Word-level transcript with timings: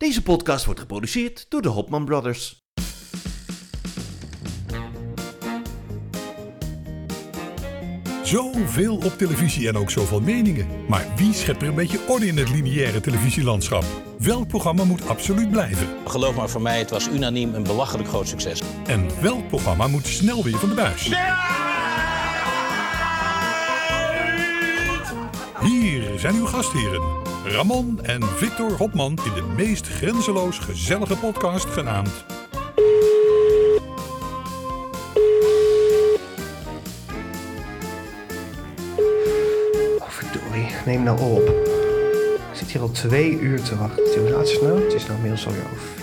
Deze 0.00 0.22
podcast 0.22 0.64
wordt 0.64 0.80
geproduceerd 0.80 1.46
door 1.48 1.62
de 1.62 1.68
Hopman 1.68 2.04
Brothers. 2.04 2.64
Zoveel 8.22 8.96
op 8.96 9.18
televisie 9.18 9.68
en 9.68 9.76
ook 9.76 9.90
zoveel 9.90 10.20
meningen. 10.20 10.66
Maar 10.88 11.06
wie 11.16 11.32
schept 11.32 11.62
er 11.62 11.68
een 11.68 11.74
beetje 11.74 11.98
orde 12.08 12.26
in 12.26 12.36
het 12.36 12.50
lineaire 12.50 13.00
televisielandschap? 13.00 13.84
Welk 14.18 14.48
programma 14.48 14.84
moet 14.84 15.08
absoluut 15.08 15.50
blijven? 15.50 15.88
Geloof 16.06 16.34
maar 16.36 16.50
voor 16.50 16.62
mij, 16.62 16.78
het 16.78 16.90
was 16.90 17.08
unaniem 17.08 17.54
een 17.54 17.62
belachelijk 17.62 18.08
groot 18.08 18.28
succes. 18.28 18.62
En 18.86 19.22
welk 19.22 19.48
programma 19.48 19.86
moet 19.86 20.06
snel 20.06 20.44
weer 20.44 20.58
van 20.58 20.68
de 20.68 20.74
buis? 20.74 21.02
Hier 25.60 26.18
zijn 26.18 26.34
uw 26.34 26.46
gastheren, 26.46 27.02
Ramon 27.44 27.98
en 28.02 28.22
Victor 28.22 28.72
Hopman 28.72 29.18
in 29.24 29.34
de 29.34 29.42
meest 29.56 29.88
grenzeloos 29.88 30.58
gezellige 30.58 31.16
podcast 31.16 31.66
genaamd 31.66 32.24
Oh, 39.98 40.08
verdorie. 40.08 40.66
Neem 40.86 41.02
nou 41.02 41.20
op. 41.20 41.48
Ik 42.52 42.56
zit 42.56 42.70
hier 42.70 42.82
al 42.82 42.90
twee 42.90 43.38
uur 43.38 43.62
te 43.62 43.76
wachten. 43.76 44.20
Hoe 44.20 44.30
laat 44.30 44.46
is 44.46 44.52
het 44.52 44.62
nou? 44.62 44.82
Het 44.84 44.94
is 44.94 45.02
nou 45.02 45.14
inmiddels 45.14 45.46
alweer 45.46 45.64
over 45.72 45.99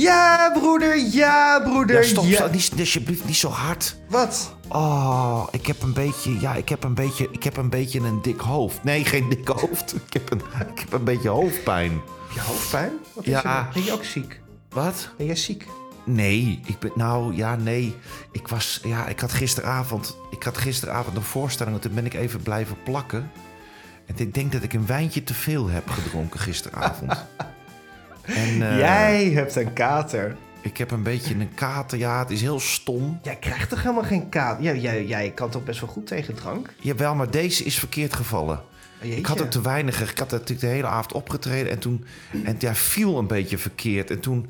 Ja, 0.00 0.50
broeder. 0.52 0.96
Ja, 1.12 1.60
broeder. 1.60 1.96
Ja, 1.96 2.02
stop, 2.02 2.24
ja. 2.24 2.46
niet, 2.46 2.72
alsjeblieft 2.78 3.24
niet 3.24 3.36
zo 3.36 3.48
hard. 3.48 3.96
Wat? 4.08 4.54
Oh, 4.68 5.46
ik 5.50 5.66
heb 5.66 5.82
een 5.82 5.92
beetje, 5.92 6.40
ja, 6.40 6.54
ik 6.54 6.68
heb 6.68 6.84
een 6.84 6.94
beetje, 6.94 7.28
ik 7.30 7.42
heb 7.44 7.56
een 7.56 7.68
beetje 7.70 8.00
een 8.00 8.22
dik 8.22 8.40
hoofd. 8.40 8.84
Nee, 8.84 9.04
geen 9.04 9.28
dik 9.28 9.48
hoofd. 9.48 9.94
Ik 10.06 10.12
heb 10.12 10.30
een, 10.32 10.40
ik 10.72 10.78
heb 10.78 10.92
een 10.92 11.04
beetje 11.04 11.28
hoofdpijn. 11.28 11.90
Heb 11.92 12.34
je 12.34 12.40
hoofdpijn? 12.40 12.92
Wat 13.12 13.24
Ja. 13.24 13.38
is 13.38 13.44
er? 13.44 13.68
Ben 13.74 13.84
je 13.84 13.92
ook 13.92 14.04
ziek? 14.04 14.40
Wat? 14.68 15.08
Ben 15.16 15.26
jij 15.26 15.36
ziek? 15.36 15.66
Nee, 16.04 16.60
ik 16.66 16.78
ben, 16.78 16.90
nou, 16.94 17.34
ja, 17.34 17.56
nee. 17.56 17.94
Ik 18.32 18.48
was, 18.48 18.80
ja, 18.84 19.06
ik 19.06 19.20
had 19.20 19.32
gisteravond, 19.32 20.16
ik 20.30 20.42
had 20.42 20.58
gisteravond 20.58 21.16
een 21.16 21.22
voorstelling 21.22 21.74
en 21.76 21.82
toen 21.82 21.94
ben 21.94 22.06
ik 22.06 22.14
even 22.14 22.42
blijven 22.42 22.76
plakken. 22.84 23.30
En 24.06 24.14
ik 24.16 24.34
denk 24.34 24.52
dat 24.52 24.62
ik 24.62 24.72
een 24.72 24.86
wijntje 24.86 25.22
te 25.24 25.34
veel 25.34 25.68
heb 25.68 25.90
gedronken 25.90 26.40
gisteravond. 26.40 27.12
en 28.26 28.70
eh, 28.70 28.78
jij 28.78 29.30
hebt 29.30 29.56
een 29.56 29.72
kater. 29.72 30.36
ik 30.62 30.76
heb 30.76 30.90
een 30.90 31.02
beetje 31.02 31.34
een 31.34 31.54
kater. 31.54 31.98
Ja, 31.98 32.18
het 32.18 32.30
is 32.30 32.40
heel 32.40 32.60
stom. 32.60 33.18
Jij 33.22 33.36
krijgt 33.36 33.68
toch 33.70 33.82
helemaal 33.82 34.04
geen 34.04 34.28
kater? 34.28 34.64
Jij, 34.64 34.78
jij, 34.78 35.04
jij 35.06 35.30
kan 35.30 35.50
toch 35.50 35.64
best 35.64 35.80
wel 35.80 35.88
goed 35.90 36.06
tegen 36.06 36.34
drank? 36.34 36.72
Jawel, 36.80 37.14
maar 37.14 37.30
deze 37.30 37.64
is 37.64 37.78
verkeerd 37.78 38.14
gevallen. 38.14 38.60
Jeetje. 39.00 39.18
Ik 39.18 39.26
had 39.26 39.42
ook 39.42 39.50
te 39.50 39.60
weinig. 39.60 40.10
Ik 40.10 40.18
had 40.18 40.30
natuurlijk 40.30 40.60
de 40.60 40.66
hele 40.66 40.86
avond 40.86 41.12
opgetreden 41.12 41.70
en 41.72 41.78
toen. 41.78 42.04
En 42.44 42.56
ja, 42.58 42.74
viel 42.74 43.18
een 43.18 43.26
beetje 43.26 43.58
verkeerd. 43.58 44.10
En 44.10 44.20
toen. 44.20 44.48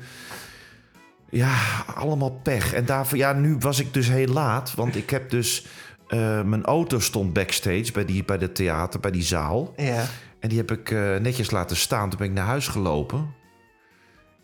Ja, 1.29 1.53
allemaal 1.95 2.31
pech. 2.31 2.73
En 2.73 2.85
daarvoor, 2.85 3.17
ja, 3.17 3.33
nu 3.33 3.55
was 3.59 3.79
ik 3.79 3.93
dus 3.93 4.07
heel 4.07 4.27
laat. 4.27 4.73
Want 4.75 4.95
ik 4.95 5.09
heb 5.09 5.29
dus. 5.29 5.65
eh, 6.07 6.41
mijn 6.41 6.63
auto 6.65 6.99
stond 6.99 7.33
backstage 7.33 7.91
bij, 7.93 8.05
die, 8.05 8.23
bij 8.25 8.37
het 8.37 8.55
theater, 8.55 8.99
bij 8.99 9.11
die 9.11 9.23
zaal. 9.23 9.73
Ja. 9.77 10.05
En 10.39 10.49
die 10.49 10.57
heb 10.57 10.71
ik 10.71 10.91
eh, 10.91 11.15
netjes 11.15 11.51
laten 11.51 11.75
staan. 11.77 12.09
Toen 12.09 12.19
ben 12.19 12.27
ik 12.27 12.33
naar 12.33 12.45
huis 12.45 12.67
gelopen. 12.67 13.33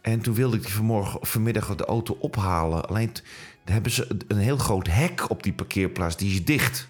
En 0.02 0.22
toen 0.22 0.34
wilde 0.34 0.58
ik 0.58 0.64
die 0.64 0.74
vanmorgen, 0.74 1.20
vanmiddag 1.22 1.76
de 1.76 1.86
auto 1.86 2.18
ophalen. 2.20 2.88
Alleen 2.88 3.12
hebben 3.66 3.92
ze 3.92 4.18
een 4.28 4.38
heel 4.38 4.58
groot 4.58 4.88
hek 4.88 5.30
op 5.30 5.44
die 5.44 5.54
parkeerplaats. 5.54 6.18
Die 6.18 6.32
is 6.32 6.46
dicht. 6.46 6.90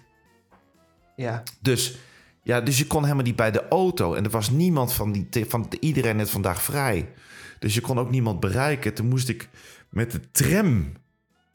Ja. 1.16 1.42
Dus, 1.60 1.98
ja, 2.42 2.60
dus 2.60 2.78
je 2.78 2.86
kon 2.86 3.02
helemaal 3.02 3.24
niet 3.24 3.36
bij 3.36 3.50
de 3.50 3.68
auto. 3.68 4.14
En 4.14 4.24
er 4.24 4.30
was 4.30 4.50
niemand 4.50 4.92
van 4.92 5.12
die... 5.12 5.46
Van, 5.48 5.68
iedereen 5.80 6.16
net 6.16 6.30
vandaag 6.30 6.62
vrij. 6.62 7.12
Dus 7.58 7.74
je 7.74 7.80
kon 7.80 7.98
ook 7.98 8.10
niemand 8.10 8.40
bereiken. 8.40 8.94
Toen 8.94 9.08
moest 9.08 9.28
ik 9.28 9.48
met 9.88 10.10
de 10.10 10.20
tram... 10.30 10.92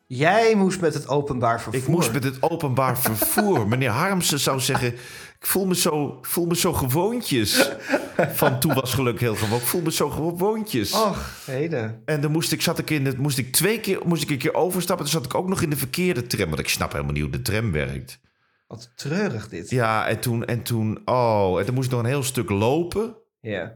Jij 0.08 0.56
moest 0.56 0.82
met 0.82 0.94
het 0.94 1.08
openbaar 1.08 1.62
vervoer. 1.62 1.82
Ik 1.82 1.88
moest 1.88 2.14
met 2.14 2.24
het 2.24 2.42
openbaar 2.42 3.00
vervoer. 3.08 3.68
Meneer 3.68 3.90
Harmsen 3.90 4.40
zou 4.40 4.60
zeggen... 4.60 4.94
Ik 5.40 5.46
voel 5.46 5.66
me 5.66 5.76
zo, 5.76 6.18
voel 6.22 6.46
me 6.46 6.56
zo 6.56 6.74
gewoontjes. 6.74 7.72
Van 8.18 8.60
toen 8.60 8.74
was 8.74 8.94
geluk 8.94 9.20
heel 9.20 9.36
gewoon. 9.36 9.60
Ik 9.60 9.66
voel 9.66 9.82
me 9.82 9.92
zo 9.92 10.10
gewoontjes. 10.10 10.94
Och, 10.94 11.46
heden. 11.46 12.02
En 12.06 12.22
dan 12.22 12.32
moest 12.32 12.52
ik, 12.52 12.62
zat 12.62 12.80
ik 12.80 12.90
in 12.90 13.06
het, 13.06 13.18
moest 13.18 13.38
ik 13.38 13.52
twee 13.52 13.80
keer, 13.80 14.02
moest 14.06 14.24
ik 14.24 14.30
een 14.30 14.38
keer 14.38 14.54
overstappen. 14.54 15.06
Toen 15.06 15.14
zat 15.14 15.26
ik 15.26 15.36
ook 15.36 15.48
nog 15.48 15.62
in 15.62 15.70
de 15.70 15.78
verkeerde 15.78 16.28
tram. 16.28 16.48
Want 16.48 16.60
ik 16.60 16.70
snap 16.70 16.92
helemaal 16.92 17.14
niet 17.14 17.22
hoe 17.22 17.32
de 17.32 17.42
tram 17.42 17.72
werkt. 17.72 18.20
Wat 18.68 18.92
treurig 18.96 19.48
dit. 19.50 19.70
Ja, 19.70 20.08
en 20.08 20.20
toen, 20.20 20.46
en 20.46 20.64
toen, 20.64 21.02
oh, 21.06 21.60
en 21.60 21.66
toen 21.66 21.76
moest 21.76 21.88
ik 21.88 21.94
nog 21.94 22.02
een 22.02 22.10
heel 22.10 22.24
stuk 22.24 22.50
lopen. 22.50 23.16
ja. 23.42 23.76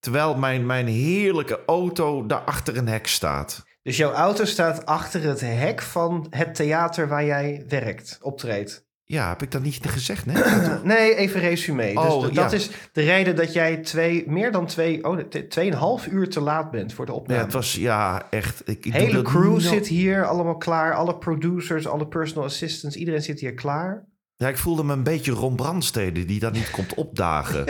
Terwijl 0.00 0.36
mijn, 0.36 0.66
mijn 0.66 0.86
heerlijke 0.86 1.60
auto 1.66 2.26
daar 2.26 2.40
achter 2.40 2.76
een 2.76 2.88
hek 2.88 3.06
staat. 3.06 3.64
Dus 3.82 3.96
jouw 3.96 4.12
auto 4.12 4.44
staat 4.44 4.86
achter 4.86 5.22
het 5.22 5.40
hek 5.40 5.82
van 5.82 6.26
het 6.30 6.54
theater 6.54 7.08
waar 7.08 7.24
jij 7.24 7.64
werkt, 7.68 8.18
optreedt. 8.22 8.88
Ja, 9.04 9.28
heb 9.28 9.42
ik 9.42 9.50
dat 9.50 9.62
niet 9.62 9.78
gezegd, 9.86 10.26
nee? 10.26 10.42
Nee, 10.82 11.14
even 11.14 11.40
resume. 11.40 11.92
Oh, 11.94 12.20
dus 12.20 12.30
d- 12.30 12.34
ja. 12.34 12.42
dat 12.42 12.52
is 12.52 12.70
de 12.92 13.02
reden 13.02 13.36
dat 13.36 13.52
jij 13.52 13.76
twee, 13.76 14.24
meer 14.28 14.52
dan 14.52 14.66
twee, 14.66 15.04
oh, 15.04 15.18
tweeënhalf 15.48 16.06
uur 16.06 16.28
te 16.28 16.40
laat 16.40 16.70
bent 16.70 16.92
voor 16.92 17.06
de 17.06 17.12
Ja, 17.12 17.18
opname. 17.18 17.40
het 17.42 17.52
was, 17.52 17.74
ja, 17.74 18.26
echt. 18.30 18.62
Ik, 18.68 18.84
Hele 18.84 19.12
dat 19.12 19.24
crew 19.24 19.52
no- 19.52 19.58
zit 19.58 19.86
hier 19.86 20.26
allemaal 20.26 20.56
klaar. 20.56 20.94
Alle 20.94 21.16
producers, 21.18 21.86
alle 21.86 22.06
personal 22.08 22.44
assistants, 22.44 22.96
iedereen 22.96 23.22
zit 23.22 23.40
hier 23.40 23.54
klaar. 23.54 24.04
Ja, 24.36 24.48
ik 24.48 24.58
voelde 24.58 24.84
me 24.84 24.92
een 24.92 25.02
beetje 25.02 25.32
Ron 25.32 25.56
Brandstede 25.56 26.24
die 26.24 26.40
dan 26.40 26.52
niet 26.52 26.70
komt 26.76 26.94
opdagen. 26.94 27.64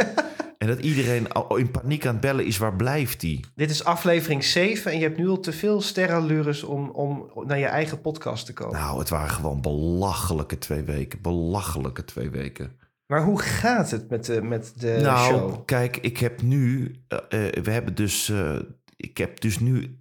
En 0.60 0.66
dat 0.66 0.78
iedereen 0.78 1.32
al 1.32 1.56
in 1.56 1.70
paniek 1.70 2.06
aan 2.06 2.12
het 2.12 2.20
bellen 2.20 2.46
is, 2.46 2.58
waar 2.58 2.76
blijft 2.76 3.20
die? 3.20 3.44
Dit 3.54 3.70
is 3.70 3.84
aflevering 3.84 4.44
7 4.44 4.92
en 4.92 4.98
je 4.98 5.04
hebt 5.04 5.18
nu 5.18 5.28
al 5.28 5.40
te 5.40 5.52
veel 5.52 5.80
sterrenlures 5.80 6.62
om, 6.62 6.88
om 6.88 7.30
naar 7.46 7.58
je 7.58 7.66
eigen 7.66 8.00
podcast 8.00 8.46
te 8.46 8.52
komen. 8.52 8.80
Nou, 8.80 8.98
het 8.98 9.08
waren 9.08 9.30
gewoon 9.30 9.60
belachelijke 9.60 10.58
twee 10.58 10.82
weken. 10.82 11.22
Belachelijke 11.22 12.04
twee 12.04 12.30
weken. 12.30 12.78
Maar 13.06 13.22
hoe 13.24 13.40
gaat 13.40 13.90
het 13.90 14.10
met 14.10 14.24
de, 14.24 14.42
met 14.42 14.72
de 14.76 14.98
nou, 15.02 15.34
show? 15.34 15.64
kijk, 15.64 15.96
ik 15.96 16.18
heb 16.18 16.42
nu... 16.42 16.94
eh, 17.08 17.18
eh, 17.46 17.64
we 17.64 17.70
hebben 17.70 17.94
dus... 17.94 18.28
eh, 18.28 18.58
ik 18.96 19.18
heb 19.18 19.40
dus 19.40 19.58
nu 19.58 20.00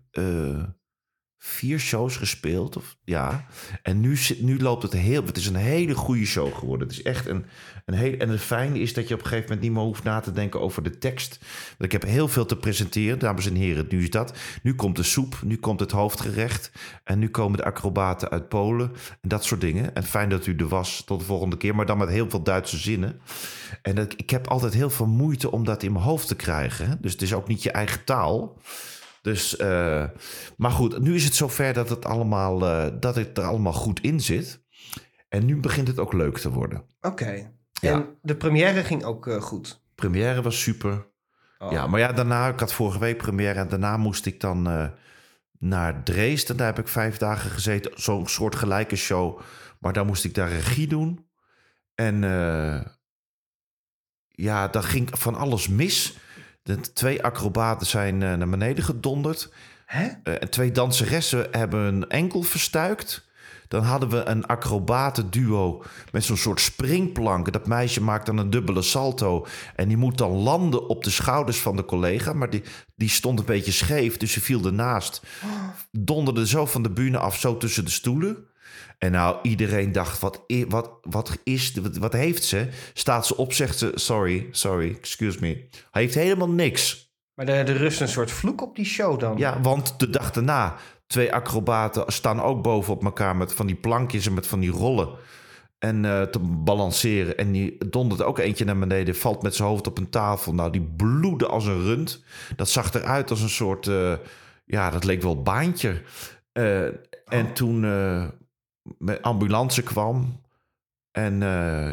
vier 1.38 1.80
shows 1.80 2.18
gespeeld. 2.18 2.78
Of, 2.78 2.98
ja. 3.04 3.46
En 3.82 4.00
nu, 4.00 4.16
zit, 4.16 4.42
nu 4.42 4.60
loopt 4.60 4.84
het 4.84 4.94
heel... 4.94 5.26
Het 5.26 5.38
is 5.38 5.48
een 5.48 5.56
hele 5.56 5.96
goede 5.96 6.26
show 6.26 6.54
geworden. 6.54 6.88
Het 6.88 6.98
is 6.98 7.04
echt 7.04 7.28
een, 7.28 7.46
heel... 7.94 8.18
En 8.18 8.30
het 8.30 8.42
fijne 8.42 8.80
is 8.80 8.94
dat 8.94 9.08
je 9.08 9.14
op 9.14 9.20
een 9.20 9.26
gegeven 9.26 9.50
moment 9.50 9.68
niet 9.68 9.72
meer 9.72 9.84
hoeft 9.84 10.04
na 10.04 10.20
te 10.20 10.32
denken 10.32 10.62
over 10.62 10.84
de 10.84 10.98
tekst. 10.98 11.40
Want 11.68 11.84
ik 11.84 11.92
heb 11.92 12.04
heel 12.04 12.28
veel 12.28 12.46
te 12.46 12.58
presenteren, 12.58 13.20
dames 13.20 13.46
en 13.46 13.56
heren. 13.56 13.86
Nu 13.90 14.02
is 14.02 14.10
dat. 14.10 14.38
Nu 14.64 14.76
komt 14.76 14.96
de 14.96 15.04
soep, 15.04 15.40
nu 15.44 15.58
komt 15.58 15.80
het 15.80 15.92
hoofdgerecht. 15.92 16.72
En 17.04 17.20
nu 17.20 17.30
komen 17.30 17.58
de 17.58 17.66
acrobaten 17.66 18.30
uit 18.30 18.50
Polen. 18.50 18.92
En 19.22 19.30
dat 19.30 19.44
soort 19.44 19.62
dingen. 19.62 19.96
En 19.96 20.04
fijn 20.04 20.30
dat 20.30 20.46
u 20.46 20.56
er 20.56 20.68
was. 20.68 21.04
Tot 21.06 21.20
de 21.20 21.26
volgende 21.26 21.58
keer. 21.58 21.76
Maar 21.76 21.86
dan 21.86 21.98
met 21.98 22.10
heel 22.10 22.30
veel 22.30 22.44
Duitse 22.44 22.78
zinnen. 22.78 23.22
En 23.82 23.96
dat, 23.96 24.14
ik 24.16 24.30
heb 24.30 24.48
altijd 24.48 24.74
heel 24.74 24.90
veel 24.90 25.08
moeite 25.08 25.52
om 25.52 25.66
dat 25.66 25.84
in 25.84 25.92
mijn 25.92 26.06
hoofd 26.06 26.28
te 26.28 26.36
krijgen. 26.36 26.98
Dus 27.02 27.12
het 27.12 27.22
is 27.22 27.34
ook 27.34 27.48
niet 27.48 27.64
je 27.64 27.72
eigen 27.72 28.04
taal. 28.04 28.58
Dus, 29.22 29.56
eh, 29.56 30.06
maar 30.58 30.72
goed, 30.72 31.02
nu 31.02 31.16
is 31.16 31.24
het 31.24 31.36
zover 31.36 31.74
dat 31.74 31.90
het, 31.90 32.06
allemaal, 32.06 32.66
eh, 32.66 32.88
dat 33.00 33.16
het 33.16 33.38
er 33.38 33.44
allemaal 33.44 33.74
goed 33.74 34.00
in 34.02 34.20
zit. 34.20 34.62
En 35.30 35.46
nu 35.46 35.60
begint 35.60 35.88
het 35.88 36.00
ook 36.00 36.14
leuk 36.14 36.38
te 36.38 36.52
worden. 36.52 36.84
Oké. 37.02 37.59
Ja. 37.82 37.94
En 37.94 38.18
de 38.22 38.36
première 38.36 38.84
ging 38.84 39.04
ook 39.04 39.28
eh, 39.28 39.42
goed. 39.42 39.82
Première 39.96 40.42
was 40.42 40.62
super. 40.62 41.08
Oh. 41.58 41.72
Ja, 41.72 41.88
maar 41.88 42.00
ja, 42.00 42.12
daarna, 42.12 42.48
ik 42.48 42.60
had 42.60 42.74
vorige 42.74 43.00
week 43.00 43.18
première 43.18 43.60
en 43.60 43.68
daarna 43.68 43.98
moest 43.98 44.26
ik 44.26 44.40
dan 44.40 44.70
eh, 44.70 44.88
naar 45.60 46.04
Dresden. 46.04 46.58
Daar 46.58 46.68
heb 46.68 46.80
ik 46.80 46.88
vijf 46.88 47.18
dagen 47.18 47.52
gezeten, 47.52 47.92
zo'n 47.96 48.28
soort 48.28 48.56
gelijke 48.56 48.96
show. 48.96 49.42
Maar 49.80 49.94
daar 49.94 50.06
moest 50.06 50.24
ik 50.24 50.34
daar 50.34 50.50
regie 50.50 50.88
doen. 50.88 51.28
En 51.96 52.24
eh, 52.24 52.82
ja, 54.28 54.68
daar 54.68 54.84
ging 54.84 55.10
van 55.12 55.36
alles 55.36 55.68
mis. 55.68 56.18
De 56.64 56.80
twee 56.80 57.24
acrobaten 57.24 57.88
zijn 57.88 58.18
naar 58.18 58.50
beneden 58.50 58.84
gedonderd. 58.84 59.54
Hè? 59.86 60.08
En 60.24 60.50
twee 60.50 60.72
danseressen 60.72 61.48
hebben 61.52 61.80
een 61.80 62.10
enkel 62.10 62.42
verstuikt. 62.42 63.29
Dan 63.70 63.84
hadden 63.84 64.10
we 64.10 64.26
een 64.26 64.46
acrobatenduo 64.46 65.84
met 66.12 66.24
zo'n 66.24 66.38
soort 66.38 66.60
springplank. 66.60 67.52
Dat 67.52 67.68
meisje 67.68 68.02
maakt 68.02 68.26
dan 68.26 68.38
een 68.38 68.50
dubbele 68.50 68.82
salto. 68.82 69.46
En 69.76 69.88
die 69.88 69.98
moet 69.98 70.18
dan 70.18 70.32
landen 70.32 70.88
op 70.88 71.04
de 71.04 71.10
schouders 71.10 71.60
van 71.60 71.76
de 71.76 71.86
collega. 71.86 72.34
Maar 72.34 72.50
die, 72.50 72.64
die 72.96 73.10
stond 73.10 73.40
een 73.40 73.46
beetje 73.46 73.72
scheef, 73.72 74.18
dus 74.18 74.32
ze 74.32 74.42
viel 74.42 74.66
ernaast. 74.66 75.22
Donderde 75.92 76.48
zo 76.48 76.66
van 76.66 76.84
de 76.84 76.90
bühne 76.90 77.18
af, 77.18 77.38
zo 77.38 77.58
tussen 77.58 77.86
de 77.86 77.92
stoelen. 77.92 78.48
En 78.98 79.12
nou, 79.12 79.38
iedereen 79.42 79.92
dacht, 79.92 80.20
wat, 80.20 80.44
wat, 80.68 80.92
wat 81.02 81.38
is, 81.44 81.74
wat, 81.82 81.98
wat 81.98 82.14
heeft 82.14 82.44
ze? 82.44 82.68
Staat 82.94 83.26
ze 83.26 83.38
op, 83.38 83.54
zegt 83.54 83.78
ze, 83.78 83.92
sorry, 83.96 84.48
sorry, 84.52 84.96
excuse 85.00 85.38
me. 85.40 85.68
Hij 85.92 86.02
heeft 86.02 86.16
helemaal 86.16 86.50
niks. 86.50 87.14
Maar 87.34 87.48
er, 87.48 87.70
er 87.70 87.78
rust 87.78 88.02
een 88.02 88.08
soort 88.08 88.32
vloek 88.32 88.62
op 88.62 88.76
die 88.76 88.86
show 88.86 89.20
dan. 89.20 89.38
Ja, 89.38 89.62
want 89.62 90.00
de 90.00 90.10
dag 90.10 90.32
daarna, 90.32 90.76
twee 91.10 91.34
acrobaten 91.34 92.04
staan 92.08 92.42
ook 92.42 92.62
boven 92.62 92.94
op 92.94 93.04
elkaar 93.04 93.36
met 93.36 93.54
van 93.54 93.66
die 93.68 93.76
plankjes 93.76 94.28
en 94.28 94.34
met 94.34 94.48
van 94.48 94.60
die 94.60 94.72
rollen. 94.72 95.10
En 95.80 96.06
eh, 96.06 96.22
te 96.22 96.40
balanceren. 96.40 97.38
En 97.38 97.52
die 97.52 97.78
dondert 97.90 98.22
ook 98.22 98.38
eentje 98.40 98.66
naar 98.66 98.80
beneden. 98.80 99.16
Valt 99.16 99.42
met 99.42 99.56
zijn 99.56 99.68
hoofd 99.70 99.88
op 99.88 99.98
een 99.98 100.10
tafel. 100.10 100.54
Nou, 100.54 100.72
die 100.72 100.82
bloedde 100.82 101.48
als 101.48 101.66
een 101.66 101.84
rund. 101.84 102.24
Dat 102.56 102.70
zag 102.70 102.94
eruit 102.94 103.30
als 103.30 103.42
een 103.42 103.50
soort... 103.50 103.88
eh, 103.88 104.14
ja, 104.66 104.90
dat 104.90 105.04
leek 105.04 105.22
wel 105.22 105.42
baantje. 105.42 106.02
Eh, 106.52 106.86
En 107.26 107.54
toen 107.54 107.86
eh 107.86 108.28
de 108.98 109.22
ambulance 109.22 109.84
kwam... 109.84 110.42
En 111.12 111.40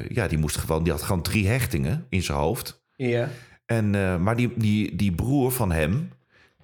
ja, 0.09 0.29
die, 0.29 0.39
moest 0.39 0.57
gewoon, 0.57 0.83
die 0.83 0.93
had 0.93 1.03
gewoon 1.03 1.23
drie 1.23 1.49
hechtingen 1.49 2.07
in 2.09 2.23
zijn 2.23 2.39
hoofd. 2.39 2.85
Ja. 2.93 3.29
En, 3.67 3.91
maar 4.23 4.37
die, 4.37 4.53
die, 4.57 4.97
die 4.97 5.15
broer 5.15 5.53
van 5.53 5.73
hem, 5.73 6.11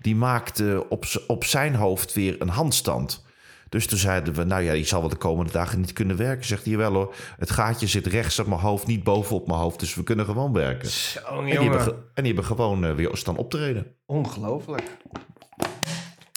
die 0.03 0.17
maakte 0.17 0.87
op, 0.89 1.05
op 1.27 1.45
zijn 1.45 1.75
hoofd 1.75 2.13
weer 2.13 2.37
een 2.39 2.49
handstand. 2.49 3.25
Dus 3.69 3.87
toen 3.87 3.99
zeiden 3.99 4.35
we, 4.35 4.45
nou 4.45 4.63
ja, 4.63 4.73
die 4.73 4.85
zal 4.85 5.01
wel 5.01 5.09
de 5.09 5.17
komende 5.17 5.53
dagen 5.53 5.81
niet 5.81 5.93
kunnen 5.93 6.17
werken. 6.17 6.45
Zegt 6.45 6.65
hij 6.65 6.77
wel 6.77 6.93
hoor, 6.93 7.15
het 7.39 7.51
gaatje 7.51 7.87
zit 7.87 8.07
rechts 8.07 8.39
op 8.39 8.47
mijn 8.47 8.61
hoofd, 8.61 8.87
niet 8.87 9.05
bovenop 9.05 9.47
mijn 9.47 9.59
hoofd. 9.59 9.81
Dus 9.81 9.95
we 9.95 10.03
kunnen 10.03 10.25
gewoon 10.25 10.53
werken. 10.53 10.89
Zo, 10.89 11.19
En 11.39 11.45
die, 11.45 11.55
hebben, 11.55 11.87
en 12.15 12.23
die 12.23 12.27
hebben 12.27 12.45
gewoon 12.45 12.85
eh, 12.85 12.95
weer 12.95 13.11
staan 13.13 13.37
optreden. 13.37 13.87
Ongelooflijk. 14.07 14.83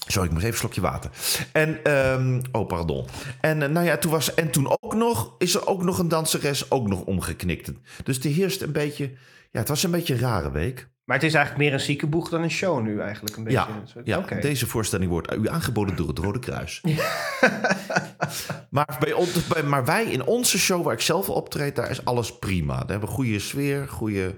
Sorry, 0.07 0.27
ik 0.27 0.33
moest 0.33 0.45
even 0.45 0.56
een 0.56 0.59
slokje 0.59 0.81
water. 0.81 1.12
En, 1.51 1.83
ehm, 1.83 2.41
oh 2.51 2.67
pardon. 2.67 3.06
En, 3.41 3.62
eh, 3.62 3.69
nou 3.69 3.85
ja, 3.85 3.97
toen 3.97 4.12
was, 4.12 4.33
en 4.33 4.51
toen 4.51 4.77
ook 4.81 4.94
nog, 4.94 5.35
is 5.38 5.56
er 5.56 5.67
ook 5.67 5.83
nog 5.83 6.00
een 6.00 6.07
danseres 6.07 6.71
ook 6.71 6.88
nog 6.88 7.01
omgeknikt. 7.01 7.71
Dus 8.03 8.21
die 8.21 8.33
heerst 8.33 8.62
een 8.62 8.71
beetje, 8.71 9.12
ja, 9.51 9.59
het 9.59 9.67
was 9.67 9.83
een 9.83 9.91
beetje 9.91 10.13
een 10.13 10.19
rare 10.19 10.51
week. 10.51 10.89
Maar 11.05 11.15
het 11.17 11.25
is 11.25 11.33
eigenlijk 11.33 11.63
meer 11.65 11.73
een 11.73 11.85
ziekenboeg 11.85 12.29
dan 12.29 12.41
een 12.43 12.51
show 12.51 12.81
nu 12.83 12.99
eigenlijk 12.99 13.37
een 13.37 13.43
beetje. 13.43 13.65
Ja, 14.03 14.23
ja 14.29 14.39
deze 14.41 14.67
voorstelling 14.67 15.09
wordt 15.11 15.33
u 15.33 15.47
aangeboden 15.49 15.95
door 15.95 16.07
het 16.07 16.17
Rode 16.19 16.39
Kruis. 16.39 16.81
maar, 18.69 18.97
bij 18.99 19.13
ons, 19.13 19.47
bij, 19.47 19.63
maar 19.63 19.85
wij 19.85 20.05
in 20.05 20.25
onze 20.25 20.57
show 20.59 20.83
waar 20.83 20.93
ik 20.93 21.01
zelf 21.01 21.29
optreed, 21.29 21.75
daar 21.75 21.89
is 21.89 22.05
alles 22.05 22.37
prima. 22.39 22.77
Daar 22.79 22.89
hebben 22.89 23.09
we 23.09 23.15
goede 23.15 23.39
sfeer, 23.39 23.87
goede... 23.87 24.35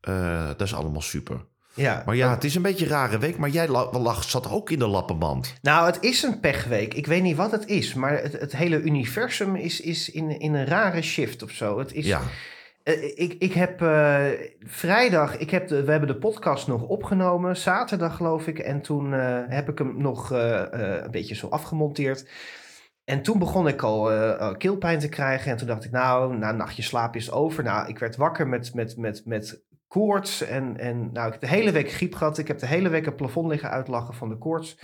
eh, 0.00 0.46
dat 0.46 0.60
is 0.60 0.74
allemaal 0.74 1.02
super. 1.02 1.48
Ja. 1.74 2.02
Maar 2.06 2.16
ja, 2.16 2.30
het 2.30 2.44
is 2.44 2.54
een 2.54 2.62
beetje 2.62 2.84
een 2.84 2.90
rare 2.90 3.18
week. 3.18 3.36
Maar 3.38 3.48
jij 3.48 3.68
la- 3.68 3.90
lag, 3.98 4.24
zat 4.24 4.50
ook 4.50 4.70
in 4.70 4.78
de 4.78 4.86
lappenband. 4.86 5.54
Nou, 5.62 5.86
het 5.86 5.98
is 6.00 6.22
een 6.22 6.40
pechweek. 6.40 6.94
Ik 6.94 7.06
weet 7.06 7.22
niet 7.22 7.36
wat 7.36 7.50
het 7.50 7.66
is, 7.66 7.94
maar 7.94 8.22
het, 8.22 8.32
het 8.32 8.56
hele 8.56 8.80
universum 8.80 9.56
is, 9.56 9.80
is 9.80 10.10
in, 10.10 10.38
in 10.40 10.54
een 10.54 10.66
rare 10.66 11.02
shift 11.02 11.42
of 11.42 11.50
zo. 11.50 11.78
Het 11.78 11.92
is, 11.92 12.06
Ja, 12.06 12.20
ik, 13.14 13.36
ik 13.38 13.52
heb 13.52 13.82
eh, 13.82 14.26
vrijdag, 14.60 15.36
ik 15.38 15.50
heb 15.50 15.68
de, 15.68 15.84
we 15.84 15.90
hebben 15.90 16.08
de 16.08 16.18
podcast 16.18 16.66
nog 16.66 16.82
opgenomen, 16.82 17.56
zaterdag 17.56 18.16
geloof 18.16 18.46
ik. 18.46 18.58
En 18.58 18.80
toen 18.80 19.14
eh, 19.14 19.42
heb 19.46 19.68
ik 19.68 19.78
hem 19.78 20.02
nog 20.02 20.32
eh, 20.32 20.60
eh, 20.72 21.04
een 21.04 21.10
beetje 21.10 21.34
zo 21.34 21.48
afgemonteerd. 21.48 22.26
En 23.10 23.22
toen 23.22 23.38
begon 23.38 23.68
ik 23.68 23.82
al 23.82 24.10
eh, 24.10 24.30
eh, 24.30 24.56
keelpijn 24.56 24.98
te 24.98 25.08
krijgen. 25.08 25.50
En 25.50 25.56
toen 25.56 25.66
dacht 25.66 25.84
ik, 25.84 25.90
nou, 25.90 26.36
na 26.36 26.48
een 26.48 26.56
nachtje 26.56 26.82
slaap 26.82 27.16
is 27.16 27.30
over. 27.30 27.64
Nou, 27.64 27.88
ik 27.88 27.98
werd 27.98 28.16
wakker 28.16 28.48
met, 28.48 28.74
met, 28.74 28.96
met, 28.96 29.22
met 29.24 29.64
koorts. 29.88 30.42
En, 30.42 30.78
en 30.78 31.12
nou, 31.12 31.26
ik 31.26 31.32
heb 31.32 31.40
de 31.40 31.56
hele 31.56 31.72
week 31.72 31.90
griep 31.92 32.14
gehad. 32.14 32.38
Ik 32.38 32.48
heb 32.48 32.58
de 32.58 32.66
hele 32.66 32.88
week 32.88 33.04
het 33.04 33.16
plafond 33.16 33.48
liggen 33.48 33.70
uitlachen 33.70 34.14
van 34.14 34.28
de 34.28 34.38
koorts. 34.38 34.78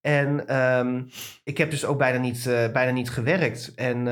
En 0.00 0.46
ehm, 0.46 1.02
ik 1.44 1.58
heb 1.58 1.70
dus 1.70 1.84
ook 1.84 1.98
bijna 1.98 2.18
niet, 2.18 2.46
eh, 2.46 2.72
bijna 2.72 2.92
niet 2.92 3.10
gewerkt. 3.10 3.72
En... 3.74 4.06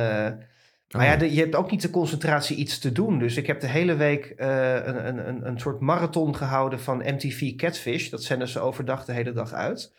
maar 0.97 1.07
ja, 1.07 1.13
Oh. 1.13 1.19
de- 1.19 1.33
je 1.35 1.41
hebt 1.41 1.55
ook 1.55 1.71
niet 1.71 1.83
de 1.83 1.91
concentratie 1.91 2.57
iets 2.57 2.79
te 2.79 2.93
doen. 2.93 3.19
Dus 3.19 3.37
ik 3.37 3.47
heb 3.47 3.61
de 3.61 3.67
hele 3.67 3.95
week 3.95 4.33
een, 4.37 5.07
een, 5.07 5.29
een, 5.29 5.47
een 5.47 5.61
soort 5.61 5.81
marathon 5.81 6.37
gehouden 6.37 6.81
van 6.81 6.97
MTV 6.99 7.55
Catfish. 7.57 8.09
Dat 8.09 8.23
zenden 8.23 8.49
ze 8.49 8.61
overdag 8.61 9.05
de 9.05 9.13
hele 9.13 9.33
dag 9.33 9.53
uit. 9.53 9.93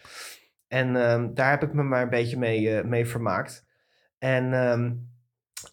En 0.67 0.95
ehm, 0.95 1.33
daar 1.33 1.49
heb 1.49 1.63
ik 1.63 1.73
me 1.73 1.83
maar 1.83 2.01
een 2.01 2.09
beetje 2.09 2.37
mee, 2.37 2.75
eh, 2.77 2.83
mee 2.85 3.05
vermaakt. 3.05 3.65
En 4.17 4.53
ehm, 4.53 4.91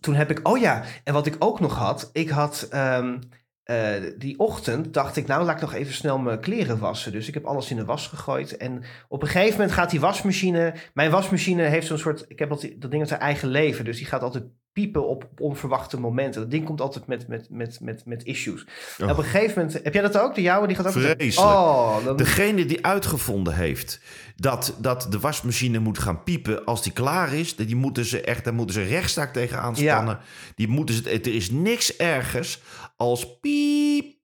toen 0.00 0.14
heb 0.14 0.30
ik... 0.30 0.48
Oh 0.48 0.58
ja, 0.58 0.82
en 1.04 1.12
wat 1.12 1.26
ik 1.26 1.36
ook 1.38 1.60
nog 1.60 1.76
had. 1.76 2.10
Ik 2.12 2.28
had... 2.28 2.66
ehm, 2.70 3.18
eh, 3.62 3.92
die 4.18 4.38
ochtend 4.38 4.94
dacht 4.94 5.16
ik, 5.16 5.26
nou 5.26 5.44
laat 5.44 5.54
ik 5.54 5.60
nog 5.60 5.74
even 5.74 5.94
snel 5.94 6.18
mijn 6.18 6.40
kleren 6.40 6.78
wassen. 6.78 7.12
Dus 7.12 7.28
ik 7.28 7.34
heb 7.34 7.44
alles 7.44 7.70
in 7.70 7.76
de 7.76 7.84
was 7.84 8.06
gegooid. 8.06 8.56
En 8.56 8.82
op 9.08 9.22
een 9.22 9.28
gegeven 9.28 9.52
moment 9.52 9.72
gaat 9.72 9.90
die 9.90 10.00
wasmachine... 10.00 10.74
Mijn 10.94 11.10
wasmachine 11.10 11.62
heeft 11.62 11.86
zo'n 11.86 11.98
soort... 11.98 12.24
Ik 12.28 12.38
heb 12.38 12.48
dat, 12.48 12.60
dat 12.76 12.90
ding 12.90 12.98
uit 13.00 13.08
zijn 13.08 13.20
eigen 13.20 13.48
leven. 13.48 13.84
Dus 13.84 13.96
die 13.96 14.06
gaat 14.06 14.22
altijd 14.22 14.44
piepen 14.78 15.08
op, 15.08 15.22
op 15.22 15.40
onverwachte 15.40 16.00
momenten. 16.00 16.40
Dat 16.40 16.50
ding 16.50 16.64
komt 16.64 16.80
altijd 16.80 17.06
met, 17.06 17.28
met, 17.28 17.50
met, 17.50 17.78
met, 17.80 18.02
met 18.04 18.24
issues. 18.24 18.66
En 18.98 19.04
Oh. 19.04 19.10
op 19.10 19.18
een 19.18 19.24
gegeven 19.24 19.62
moment... 19.62 19.84
Heb 19.84 19.92
jij 19.94 20.02
dat 20.02 20.18
ook? 20.18 20.34
De 20.34 20.42
jouwe? 20.42 20.66
Die 20.66 20.76
gaat 20.76 20.86
ook... 20.86 20.92
Vreselijk. 20.92 21.50
Oh, 21.50 22.04
dan, 22.04 22.16
Degene 22.16 22.66
die 22.66 22.84
uitgevonden 22.84 23.54
heeft 23.54 24.00
dat, 24.36 24.74
dat 24.78 25.06
de 25.10 25.18
wasmachine 25.18 25.78
moet 25.78 25.98
gaan 25.98 26.22
piepen 26.22 26.64
als 26.64 26.82
die 26.82 26.92
klaar 26.92 27.34
is, 27.34 27.56
die 27.56 27.76
moeten 27.76 28.04
ze 28.04 28.20
echt, 28.20 28.44
daar 28.44 28.54
moeten 28.54 28.74
ze 28.74 28.82
rechtszaak 28.82 29.32
tegen 29.32 29.58
aanspannen. 29.60 30.18
Die 30.54 30.68
moeten 30.68 30.94
ze, 30.94 31.10
er 31.10 31.34
is 31.34 31.50
niks 31.50 31.96
ergers 31.96 32.60
als 32.96 33.38
piep, 33.40 34.16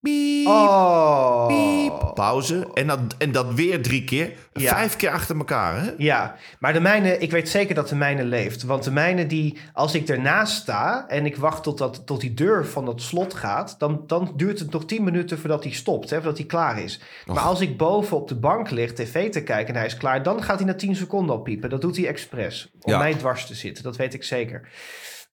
piep, 0.00 0.46
Oh. 0.46 1.46
piep, 1.46 2.10
pauze. 2.14 2.68
En 2.74 2.86
dat, 2.86 3.00
en 3.18 3.32
dat 3.32 3.54
weer 3.54 3.82
drie 3.82 4.04
keer, 4.04 4.32
Ja. 4.52 4.74
vijf 4.74 4.96
keer 4.96 5.10
achter 5.10 5.36
elkaar. 5.36 5.80
Hè? 5.82 5.90
Ja, 5.96 6.34
maar 6.58 6.72
de 6.72 6.80
mijne, 6.80 7.18
ik 7.18 7.30
weet 7.30 7.48
zeker 7.48 7.74
dat 7.74 7.88
de 7.88 7.94
mijne 7.96 8.24
leeft. 8.24 8.62
Want 8.62 8.84
de 8.84 8.90
mijne 8.90 9.26
die, 9.26 9.58
als 9.72 9.94
ik 9.94 10.08
ernaast 10.08 10.56
sta 10.56 11.08
en 11.08 11.26
ik 11.26 11.36
wacht 11.36 11.62
tot, 11.62 11.78
dat, 11.78 12.06
tot 12.06 12.20
die 12.20 12.34
deur 12.34 12.66
van 12.66 12.84
dat 12.84 13.02
slot 13.02 13.34
gaat, 13.34 13.74
dan, 13.78 14.02
dan 14.06 14.32
duurt 14.36 14.58
het 14.58 14.70
nog 14.70 14.84
10 14.84 15.04
minuten 15.04 15.38
voordat 15.38 15.62
hij 15.64 15.72
stopt, 15.72 16.10
hè, 16.10 16.16
voordat 16.16 16.38
hij 16.38 16.46
klaar 16.46 16.82
is. 16.82 17.00
Maar 17.26 17.38
als 17.38 17.60
ik 17.60 17.76
boven 17.76 18.16
op 18.16 18.28
de 18.28 18.36
bank 18.38 18.70
lig 18.70 18.92
tv 18.92 19.30
te 19.30 19.42
kijken 19.42 19.68
en 19.74 19.78
hij 19.80 19.86
is 19.88 19.96
klaar, 19.96 20.22
dan 20.22 20.42
gaat 20.42 20.58
hij 20.58 20.66
na 20.66 20.74
10 20.74 20.96
seconden 20.96 21.36
al 21.36 21.42
piepen. 21.42 21.70
Dat 21.70 21.80
doet 21.80 21.96
hij 21.96 22.06
expres, 22.06 22.70
om 22.80 22.92
Ja. 22.92 22.98
mij 22.98 23.14
dwars 23.14 23.46
te 23.46 23.54
zitten, 23.54 23.84
dat 23.84 23.96
weet 23.96 24.14
ik 24.14 24.24
zeker. 24.24 24.68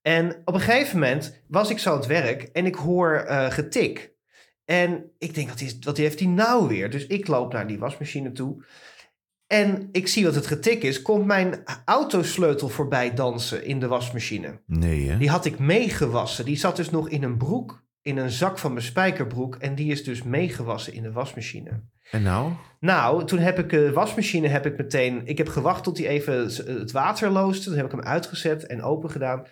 En 0.02 0.42
op 0.46 0.54
een 0.54 0.60
gegeven 0.62 1.00
moment 1.00 1.42
was 1.48 1.70
ik 1.70 1.80
zo 1.80 1.90
aan 1.92 1.98
het 1.98 2.06
werk 2.06 2.42
en 2.44 2.66
ik 2.66 2.76
hoor 2.76 3.14
eh, 3.16 3.46
getik. 3.52 4.14
En 4.66 5.12
ik 5.18 5.34
denk, 5.34 5.50
wat, 5.50 5.62
is, 5.62 5.78
wat 5.80 5.98
heeft 5.98 6.20
hij 6.20 6.28
nou 6.28 6.68
weer? 6.68 6.90
Dus 6.90 7.08
ik 7.08 7.28
loop 7.28 7.54
naar 7.54 7.68
die 7.68 7.80
wasmachine 7.80 8.32
toe. 8.32 8.64
En 9.48 9.90
ik 9.92 10.08
zie 10.08 10.26
wat 10.26 10.36
het 10.36 10.48
getik 10.48 10.84
is. 10.84 11.02
Komt 11.02 11.26
mijn 11.26 11.64
autosleutel 11.86 12.70
voorbij 12.70 13.14
dansen 13.14 13.66
in 13.66 13.80
de 13.80 13.88
wasmachine. 13.88 14.60
Nee, 14.66 15.10
hè? 15.10 15.18
Die 15.18 15.30
had 15.30 15.46
ik 15.46 15.60
meegewassen. 15.60 16.46
Die 16.46 16.58
zat 16.58 16.76
dus 16.76 16.90
nog 16.90 17.10
in 17.10 17.24
een 17.24 17.38
broek, 17.38 17.84
in 18.02 18.18
een 18.18 18.30
zak 18.30 18.58
van 18.58 18.74
mijn 18.74 18.86
spijkerbroek. 18.86 19.56
En 19.56 19.76
die 19.76 19.92
is 19.92 20.04
dus 20.04 20.24
meegewassen 20.24 20.94
in 20.94 21.04
de 21.04 21.12
wasmachine. 21.12 21.84
En 22.12 22.22
nou? 22.22 22.52
Nou, 22.80 23.26
toen 23.26 23.40
heb 23.40 23.60
ik 23.60 23.70
de 23.70 23.92
wasmachine 23.92 24.48
heb 24.48 24.66
ik 24.66 24.78
meteen... 24.78 25.22
Ik 25.26 25.38
heb 25.38 25.48
gewacht 25.48 25.84
tot 25.84 25.98
hij 25.98 26.08
even 26.08 26.44
het 26.80 26.92
water 26.92 27.30
loosde. 27.30 27.64
Toen 27.64 27.76
heb 27.76 27.86
ik 27.86 27.92
hem 27.92 28.04
uitgezet 28.04 28.66
en 28.66 28.82
open 28.82 29.10
gedaan. 29.10 29.46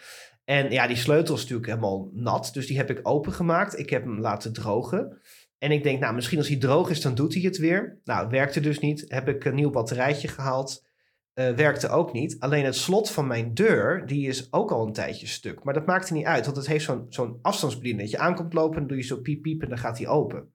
En 0.45 0.71
ja, 0.71 0.87
die 0.87 0.95
sleutel 0.95 1.35
is 1.35 1.41
natuurlijk 1.41 1.67
helemaal 1.67 2.09
nat. 2.13 2.49
Dus 2.53 2.67
die 2.67 2.77
heb 2.77 2.89
ik 2.89 2.99
opengemaakt. 3.03 3.79
Ik 3.79 3.89
heb 3.89 4.03
hem 4.03 4.19
laten 4.19 4.53
drogen. 4.53 5.21
En 5.57 5.71
ik 5.71 5.83
denk, 5.83 5.99
nou, 5.99 6.13
misschien 6.13 6.37
als 6.37 6.47
hij 6.47 6.57
droog 6.57 6.89
is, 6.89 7.01
dan 7.01 7.15
doet 7.15 7.33
hij 7.33 7.43
het 7.43 7.57
weer. 7.57 7.99
Nou, 8.03 8.29
werkte 8.29 8.59
dus 8.59 8.79
niet. 8.79 9.05
Heb 9.07 9.27
ik 9.27 9.45
een 9.45 9.55
nieuw 9.55 9.69
batterijtje 9.69 10.27
gehaald. 10.27 10.85
Eh, 11.33 11.49
werkte 11.49 11.89
ook 11.89 12.13
niet. 12.13 12.39
Alleen 12.39 12.65
het 12.65 12.75
slot 12.75 13.11
van 13.11 13.27
mijn 13.27 13.53
deur, 13.53 14.05
die 14.05 14.27
is 14.27 14.53
ook 14.53 14.71
al 14.71 14.87
een 14.87 14.93
tijdje 14.93 15.27
stuk. 15.27 15.63
Maar 15.63 15.73
dat 15.73 15.85
maakt 15.85 16.07
er 16.07 16.15
niet 16.15 16.25
uit, 16.25 16.45
want 16.45 16.57
het 16.57 16.67
heeft 16.67 16.85
zo'n 16.85 17.05
zo'n 17.09 17.39
afstandsbediening. 17.41 18.01
Dat 18.01 18.19
je 18.19 18.25
aankomt 18.25 18.53
lopen, 18.53 18.79
dan 18.79 18.87
doe 18.87 18.97
je 18.97 19.03
zo 19.03 19.17
piep 19.17 19.41
piep 19.41 19.61
en 19.61 19.69
dan 19.69 19.77
gaat 19.77 19.97
hij 19.97 20.07
open. 20.07 20.53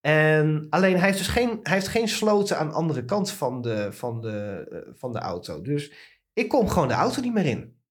En 0.00 0.66
alleen 0.70 0.96
hij 0.96 1.06
heeft 1.06 1.18
dus 1.18 1.28
geen, 1.28 1.60
hij 1.62 1.74
heeft 1.74 1.88
geen 1.88 2.08
sloten 2.08 2.58
aan 2.58 2.68
de 2.68 2.74
andere 2.74 3.04
kant 3.04 3.30
van 3.30 3.60
de, 3.60 3.92
van, 3.92 4.20
de, 4.20 4.66
eh, 4.70 4.92
van 4.94 5.12
de 5.12 5.18
auto. 5.18 5.62
Dus 5.62 5.92
ik 6.32 6.48
kom 6.48 6.68
gewoon 6.68 6.88
de 6.88 6.94
auto 6.94 7.20
niet 7.20 7.34
meer 7.34 7.46
in. 7.46 7.81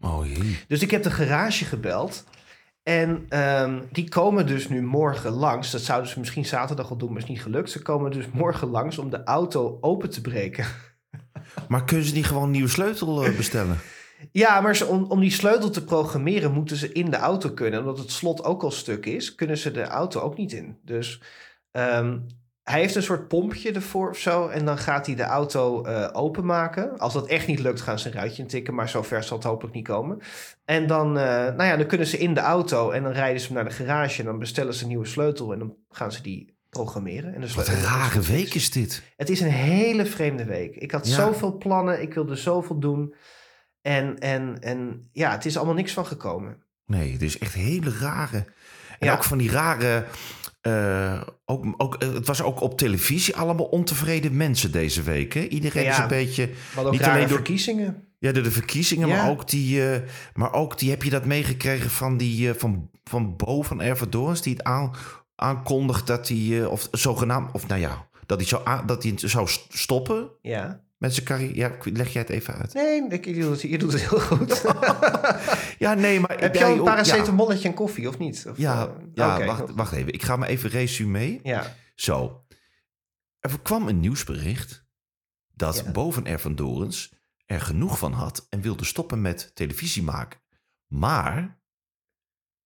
Oh 0.00 0.26
jee. 0.26 0.58
Dus 0.68 0.82
ik 0.82 0.90
heb 0.90 1.02
de 1.02 1.10
garage 1.10 1.64
gebeld. 1.64 2.24
En 2.82 3.26
ehm, 3.28 3.82
die 3.92 4.08
komen 4.08 4.46
dus 4.46 4.68
nu 4.68 4.82
morgen 4.82 5.30
langs. 5.30 5.70
Dat 5.70 5.80
zouden 5.80 6.10
ze 6.10 6.18
misschien 6.18 6.44
zaterdag 6.44 6.90
al 6.90 6.96
doen, 6.96 7.12
maar 7.12 7.22
is 7.22 7.28
niet 7.28 7.42
gelukt. 7.42 7.70
Ze 7.70 7.82
komen 7.82 8.10
dus 8.10 8.30
morgen 8.32 8.68
langs 8.68 8.98
om 8.98 9.10
de 9.10 9.24
auto 9.24 9.78
open 9.80 10.10
te 10.10 10.20
breken. 10.20 10.66
Maar 11.68 11.84
kunnen 11.84 12.06
ze 12.06 12.14
niet 12.14 12.26
gewoon 12.26 12.42
een 12.42 12.50
nieuwe 12.50 12.68
sleutel 12.68 13.24
eh, 13.24 13.36
bestellen? 13.36 13.78
Ja, 14.32 14.60
maar 14.60 14.76
ze, 14.76 14.86
om, 14.86 15.04
om 15.04 15.20
die 15.20 15.30
sleutel 15.30 15.70
te 15.70 15.84
programmeren 15.84 16.52
moeten 16.52 16.76
ze 16.76 16.92
in 16.92 17.10
de 17.10 17.16
auto 17.16 17.50
kunnen. 17.50 17.80
Omdat 17.80 17.98
het 17.98 18.10
slot 18.10 18.44
ook 18.44 18.62
al 18.62 18.70
stuk 18.70 19.06
is, 19.06 19.34
kunnen 19.34 19.58
ze 19.58 19.70
de 19.70 19.82
auto 19.82 20.20
ook 20.20 20.36
niet 20.36 20.52
in. 20.52 20.78
Dus 20.84 21.22
ehm, 21.70 22.18
hij 22.70 22.80
heeft 22.80 22.94
een 22.94 23.02
soort 23.02 23.28
pompje 23.28 23.72
ervoor 23.72 24.10
of 24.10 24.18
zo. 24.18 24.48
En 24.48 24.64
dan 24.64 24.78
gaat 24.78 25.06
hij 25.06 25.14
de 25.14 25.22
auto 25.22 25.84
eh, 25.84 26.08
openmaken. 26.12 26.98
Als 26.98 27.12
dat 27.12 27.26
echt 27.26 27.46
niet 27.46 27.58
lukt, 27.58 27.80
gaan 27.80 27.98
ze 27.98 28.06
een 28.08 28.14
ruitje 28.14 28.42
intikken. 28.42 28.74
Maar 28.74 28.88
zover 28.88 29.22
zal 29.22 29.36
het 29.36 29.46
hopelijk 29.46 29.74
niet 29.74 29.86
komen. 29.86 30.18
En 30.64 30.86
dan, 30.86 31.18
eh, 31.18 31.24
nou 31.24 31.62
ja, 31.62 31.76
dan 31.76 31.86
kunnen 31.86 32.06
ze 32.06 32.18
in 32.18 32.34
de 32.34 32.40
auto. 32.40 32.90
En 32.90 33.02
dan 33.02 33.12
rijden 33.12 33.40
ze 33.40 33.52
naar 33.52 33.64
de 33.64 33.70
garage. 33.70 34.18
En 34.20 34.24
dan 34.24 34.38
bestellen 34.38 34.74
ze 34.74 34.82
een 34.82 34.88
nieuwe 34.88 35.06
sleutel. 35.06 35.52
En 35.52 35.58
dan 35.58 35.74
gaan 35.90 36.12
ze 36.12 36.22
die 36.22 36.58
programmeren. 36.70 37.34
En 37.34 37.40
de 37.40 37.52
Wat 37.54 37.68
een 37.68 37.82
rare 37.82 38.20
week 38.20 38.54
is 38.54 38.70
dit. 38.70 39.02
het 39.16 39.28
is 39.30 39.40
een 39.40 39.50
hele 39.50 40.06
vreemde 40.06 40.44
week. 40.44 40.76
Ik 40.76 40.90
had 40.90 41.08
Ja. 41.08 41.14
zoveel 41.14 41.56
plannen, 41.56 42.02
ik 42.02 42.14
wilde 42.14 42.36
zoveel 42.36 42.78
doen. 42.78 43.14
En, 43.82 44.18
en, 44.18 44.56
en 44.60 45.08
ja, 45.12 45.30
het 45.30 45.44
is 45.44 45.56
allemaal 45.56 45.74
niks 45.74 45.92
van 45.92 46.06
gekomen. 46.06 46.62
Nee, 46.86 47.12
het 47.12 47.22
is 47.22 47.38
echt 47.38 47.54
hele 47.54 47.92
rare. 48.00 48.36
En 48.98 49.06
Ja. 49.06 49.12
ook 49.12 49.24
van 49.24 49.38
die 49.38 49.50
rare. 49.50 50.04
Eh, 50.60 51.20
ook, 51.44 51.64
ook, 51.76 51.94
eh, 51.94 52.12
het 52.12 52.26
was 52.26 52.42
ook 52.42 52.60
op 52.60 52.78
televisie 52.78 53.36
allemaal 53.36 53.66
ontevreden 53.66 54.36
mensen 54.36 54.72
deze 54.72 55.02
week. 55.02 55.32
Hè? 55.34 55.40
Iedereen 55.40 55.82
Ja, 55.84 55.90
is 55.92 55.98
een 55.98 56.08
beetje. 56.08 56.50
Niet 56.90 57.02
alleen 57.02 57.20
door- 57.20 57.28
verkiezingen. 57.36 58.04
Ja, 58.18 58.32
de, 58.32 58.40
de 58.40 58.50
verkiezingen, 58.50 59.08
Ja. 59.08 59.16
maar, 59.16 59.30
ook 59.30 59.48
die, 59.48 59.90
eh, 59.92 60.00
maar 60.34 60.52
ook 60.52 60.78
die... 60.78 60.90
Heb 60.90 61.02
je 61.02 61.10
dat 61.10 61.24
meegekregen 61.24 61.90
van 61.90 62.16
die... 62.16 62.54
van, 62.54 62.90
van 63.04 63.36
Bo 63.36 63.62
van 63.62 63.80
Ervedorens... 63.80 64.42
die 64.42 64.52
het 64.52 64.62
aan, 64.64 64.94
aankondigt 65.36 66.06
dat 66.06 66.28
hij... 66.28 66.64
of 66.64 66.88
zogenaamd... 66.90 67.52
Of 67.52 67.66
nou 67.66 67.80
ja... 67.80 68.08
Dat 68.26 68.38
hij, 68.38 68.48
zou 68.48 68.86
dat 68.86 69.02
hij 69.02 69.12
zou 69.16 69.48
st- 69.48 69.66
stoppen 69.68 70.28
Ja. 70.42 70.80
Met 71.00 71.14
zijn 71.14 71.26
carrière. 71.26 71.54
Ja, 71.54 71.76
leg 71.82 72.12
jij 72.12 72.22
het 72.22 72.30
even 72.30 72.54
uit. 72.54 72.74
Nee, 72.74 73.08
ik, 73.08 73.24
je, 73.24 73.34
doet 73.34 73.50
het, 73.50 73.60
je 73.60 73.78
doet 73.78 73.92
het 73.92 74.08
heel 74.08 74.20
goed. 74.20 74.62
Ja, 75.78 75.94
nee, 75.94 76.20
maar... 76.20 76.40
Heb 76.40 76.54
je 76.54 76.64
al 76.64 76.72
een 76.72 76.80
oh, 76.80 76.86
ja. 76.86 76.90
paracetamolletje 76.92 77.68
en 77.68 77.74
koffie 77.74 78.08
of 78.08 78.18
niet? 78.18 78.46
Of, 78.48 78.56
Ja, 78.58 78.86
eh, 78.86 78.92
ja 79.14 79.44
wacht, 79.44 79.70
wacht 79.70 79.92
even. 79.92 80.12
Ik 80.12 80.22
ga 80.22 80.36
me 80.36 80.46
even 80.46 80.70
resume. 80.70 81.40
Ja. 81.42 81.76
Zo. 81.94 82.44
Er 83.38 83.60
kwam 83.62 83.88
een 83.88 84.00
nieuwsbericht 84.00 84.86
dat 85.54 85.82
Ja. 85.84 85.90
boven 85.90 86.26
er 86.26 86.40
van 86.40 86.54
Dorens 86.54 87.12
er 87.46 87.60
genoeg 87.60 87.98
van 87.98 88.12
had 88.12 88.46
en 88.48 88.60
wilde 88.60 88.84
stoppen 88.84 89.20
met 89.20 89.50
televisie 89.54 90.02
maken. 90.02 90.40
Maar 90.86 91.60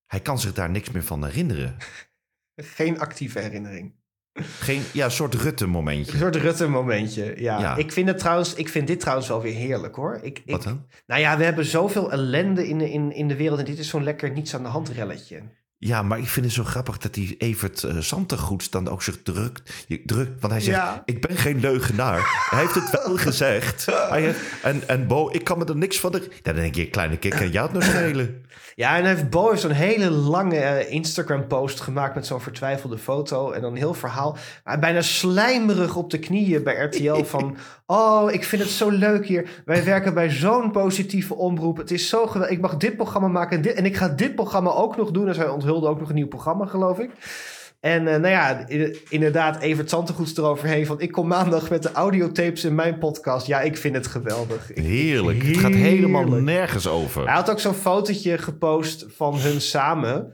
hij 0.06 0.20
kan 0.20 0.38
zich 0.38 0.52
daar 0.52 0.70
niks 0.70 0.90
meer 0.90 1.04
van 1.04 1.24
herinneren. 1.24 1.76
Geen 2.76 3.00
actieve 3.00 3.38
herinnering. 3.38 3.94
Geen, 4.40 4.82
ja, 4.92 5.04
een 5.04 5.10
soort 5.10 5.34
Een 5.34 5.40
Rutte-momentje. 5.40 6.16
soort 6.18 6.36
Rutte-momentje. 6.36 7.34
Ja. 7.36 7.60
Ja. 7.60 7.76
Ik, 7.76 7.92
vind 7.92 8.08
het 8.08 8.18
trouwens, 8.18 8.54
ik 8.54 8.68
vind 8.68 8.86
dit 8.86 9.00
trouwens 9.00 9.28
wel 9.28 9.42
weer 9.42 9.54
heerlijk 9.54 9.94
hoor. 9.94 10.18
Ik, 10.22 10.38
ik, 10.44 10.50
Wat 10.50 10.62
dan? 10.62 10.86
Nou 11.06 11.20
ja, 11.20 11.36
we 11.36 11.44
hebben 11.44 11.64
zoveel 11.64 12.12
ellende 12.12 12.68
in 12.68 12.78
de, 12.78 12.90
in, 12.90 13.12
in 13.12 13.28
de 13.28 13.36
wereld. 13.36 13.58
En 13.58 13.64
dit 13.64 13.78
is 13.78 13.88
zo'n 13.88 14.04
lekker 14.04 14.30
niets 14.30 14.54
aan 14.54 14.62
de 14.62 14.68
hand 14.68 14.88
relletje. 14.88 15.42
Ja, 15.78 16.02
maar 16.02 16.18
ik 16.18 16.28
vind 16.28 16.46
het 16.46 16.54
zo 16.54 16.64
grappig 16.64 16.98
dat 16.98 17.14
die 17.14 17.36
Evert 17.36 17.82
uh, 17.82 17.96
Santegoeds 18.00 18.70
dan 18.70 18.88
ook 18.88 19.02
zich 19.02 19.22
drukt. 19.22 19.84
je- 19.86 20.02
drukt 20.04 20.40
want 20.40 20.52
hij 20.52 20.62
zegt, 20.62 20.76
Ja. 20.76 21.02
ik 21.04 21.20
ben 21.20 21.36
geen 21.36 21.60
leugenaar. 21.60 22.46
hij 22.50 22.60
heeft 22.60 22.74
het 22.74 22.90
wel 22.90 23.16
gezegd. 23.16 23.86
Hij 24.08 24.20
heeft, 24.22 24.40
en, 24.62 24.88
en 24.88 25.06
Bo, 25.06 25.28
ik 25.32 25.44
kan 25.44 25.58
me 25.58 25.64
er 25.64 25.76
niks 25.76 26.00
van... 26.00 26.12
De, 26.12 26.28
dan 26.42 26.54
denk 26.54 26.74
je, 26.74 26.90
kleine 26.90 27.16
kik, 27.16 27.30
kan 27.32 27.50
jou 27.50 27.64
het 27.66 27.74
nog 27.74 27.82
schelen? 27.84 28.42
Ja, 28.74 28.96
en 28.96 29.04
hij 29.04 29.14
heeft 29.14 29.30
Bo 29.30 29.48
heeft 29.48 29.60
zo'n 29.60 29.70
hele 29.70 30.10
lange 30.10 30.56
eh, 30.58 30.92
Instagram-post 30.92 31.80
gemaakt 31.80 32.14
met 32.14 32.26
zo'n 32.26 32.40
vertwijfelde 32.40 32.98
foto. 32.98 33.50
En 33.50 33.60
dan 33.60 33.70
een 33.70 33.76
heel 33.78 33.94
verhaal. 33.94 34.36
Maar 34.64 34.78
bijna 34.78 35.02
slijmerig 35.02 35.96
op 35.96 36.10
de 36.10 36.18
knieën 36.18 36.62
bij 36.62 36.74
RTL 36.74 37.22
van... 37.34 37.56
Oh, 37.86 38.32
ik 38.32 38.44
vind 38.44 38.62
het 38.62 38.70
zo 38.70 38.90
leuk 38.90 39.26
hier. 39.26 39.48
Wij 39.64 39.84
werken 39.84 40.14
bij 40.14 40.30
zo'n 40.30 40.70
positieve 40.70 41.34
omroep. 41.34 41.76
Het 41.76 41.90
is 41.90 42.08
zo 42.08 42.26
geweldig. 42.26 42.50
Ik 42.56 42.60
mag 42.60 42.76
dit 42.76 42.96
programma 42.96 43.28
maken 43.28 43.56
en, 43.56 43.62
dit, 43.62 43.74
en 43.74 43.84
ik 43.84 43.96
ga 43.96 44.08
dit 44.08 44.34
programma 44.34 44.70
ook 44.70 44.96
nog 44.96 45.10
doen. 45.10 45.28
En 45.28 45.34
zij 45.34 45.48
onthulde 45.64 45.86
ook 45.88 45.98
nog 46.00 46.08
een 46.08 46.14
nieuw 46.14 46.26
programma, 46.28 46.66
geloof 46.66 46.98
ik. 46.98 47.10
En 47.80 48.06
eh, 48.08 48.20
nou 48.20 48.28
ja, 48.28 48.66
inderdaad, 49.08 49.60
Evert 49.60 49.90
Zantegoeds 49.90 50.36
eroverheen 50.36 50.86
van... 50.86 51.00
ik 51.00 51.12
kom 51.12 51.26
maandag 51.26 51.70
met 51.70 51.82
de 51.82 51.92
audiotapes 51.92 52.64
in 52.64 52.74
mijn 52.74 52.98
podcast. 52.98 53.46
Ja, 53.46 53.60
ik 53.60 53.76
vind 53.76 53.94
het 53.94 54.06
geweldig. 54.06 54.70
Ik- 54.72 54.84
Heerlijk. 54.84 55.42
Het 55.42 55.56
gaat 55.56 55.72
helemaal 55.74 56.22
Heerlijk. 56.22 56.42
nergens 56.44 56.86
over. 56.88 57.24
Hij 57.24 57.34
had 57.34 57.50
ook 57.50 57.60
zo'n 57.60 57.74
fotootje 57.74 58.38
gepost 58.38 59.06
van 59.16 59.38
hun 59.38 59.60
samen. 59.60 60.32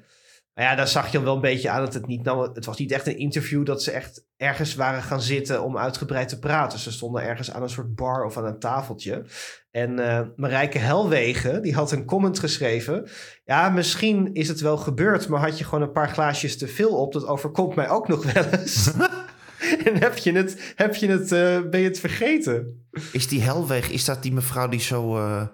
Ja, 0.61 0.75
daar 0.75 0.89
zag 0.89 1.13
je 1.13 1.23
wel 1.23 1.35
een 1.35 1.41
beetje 1.41 1.71
aan 1.71 1.85
dat 1.85 1.95
het 1.95 2.07
niet... 2.07 2.23
Nou, 2.23 2.51
het 2.55 2.65
was 2.65 2.79
niet 2.79 2.93
echt 2.93 3.07
een 3.07 3.19
interview 3.19 3.67
dat 3.67 3.83
ze 3.83 3.91
echt 3.91 4.25
ergens 4.37 4.75
waren 4.75 5.03
gaan 5.03 5.21
zitten 5.21 5.65
om 5.65 5.79
uitgebreid 5.79 6.29
te 6.29 6.39
praten. 6.39 6.79
Ze 6.79 6.93
stonden 6.93 7.23
ergens 7.23 7.53
aan 7.53 7.63
een 7.63 7.69
soort 7.71 7.95
bar 7.95 8.25
of 8.25 8.37
aan 8.37 8.45
een 8.45 8.59
tafeltje. 8.59 9.25
En 9.71 9.99
eh 9.99 10.21
Marijke 10.37 10.79
Helwegen, 10.79 11.63
die 11.63 11.75
had 11.75 11.93
een 11.93 12.05
comment 12.05 12.39
geschreven. 12.39 13.09
Ja, 13.45 13.69
misschien 13.69 14.35
is 14.35 14.49
het 14.49 14.61
wel 14.61 14.77
gebeurd, 14.77 15.29
maar 15.29 15.41
had 15.41 15.59
je 15.59 15.65
gewoon 15.65 15.83
een 15.83 15.93
paar 15.93 16.09
glaasjes 16.09 16.59
te 16.59 16.69
veel 16.69 16.97
op. 16.97 17.13
Dat 17.13 17.27
overkomt 17.27 17.75
mij 17.75 17.89
ook 17.89 18.09
nog 18.09 18.33
wel 18.33 18.45
eens. 18.45 18.91
en 19.87 19.97
heb 19.97 20.17
je 20.17 20.33
het, 20.33 20.73
heb 20.77 20.95
je 20.95 21.09
het, 21.09 21.33
eh, 21.33 21.71
ben 21.71 21.81
je 21.81 21.89
het 21.89 22.01
vergeten? 22.01 22.87
Is 23.13 23.29
die 23.29 23.43
Helweg, 23.43 23.91
is 23.91 24.05
dat 24.05 24.23
die 24.23 24.33
mevrouw 24.33 24.69
die 24.69 24.81
zo, 24.81 25.17
eh, 25.17 25.47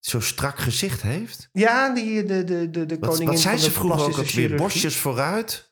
zo 0.00 0.20
strak 0.20 0.58
gezicht 0.58 1.02
heeft? 1.02 1.48
Ja, 1.52 1.94
die, 1.94 2.24
de, 2.24 2.44
de, 2.44 2.70
de, 2.70 2.86
de 2.86 2.96
Wat, 2.98 3.08
koningin 3.10 3.26
wat 3.26 3.40
zei 3.40 3.54
van 3.54 3.64
ze 3.64 3.70
vroeger 3.70 4.06
ook 4.06 4.26
chirurgie. 4.26 4.56
Borstjes 4.56 4.96
vooruit? 4.96 5.70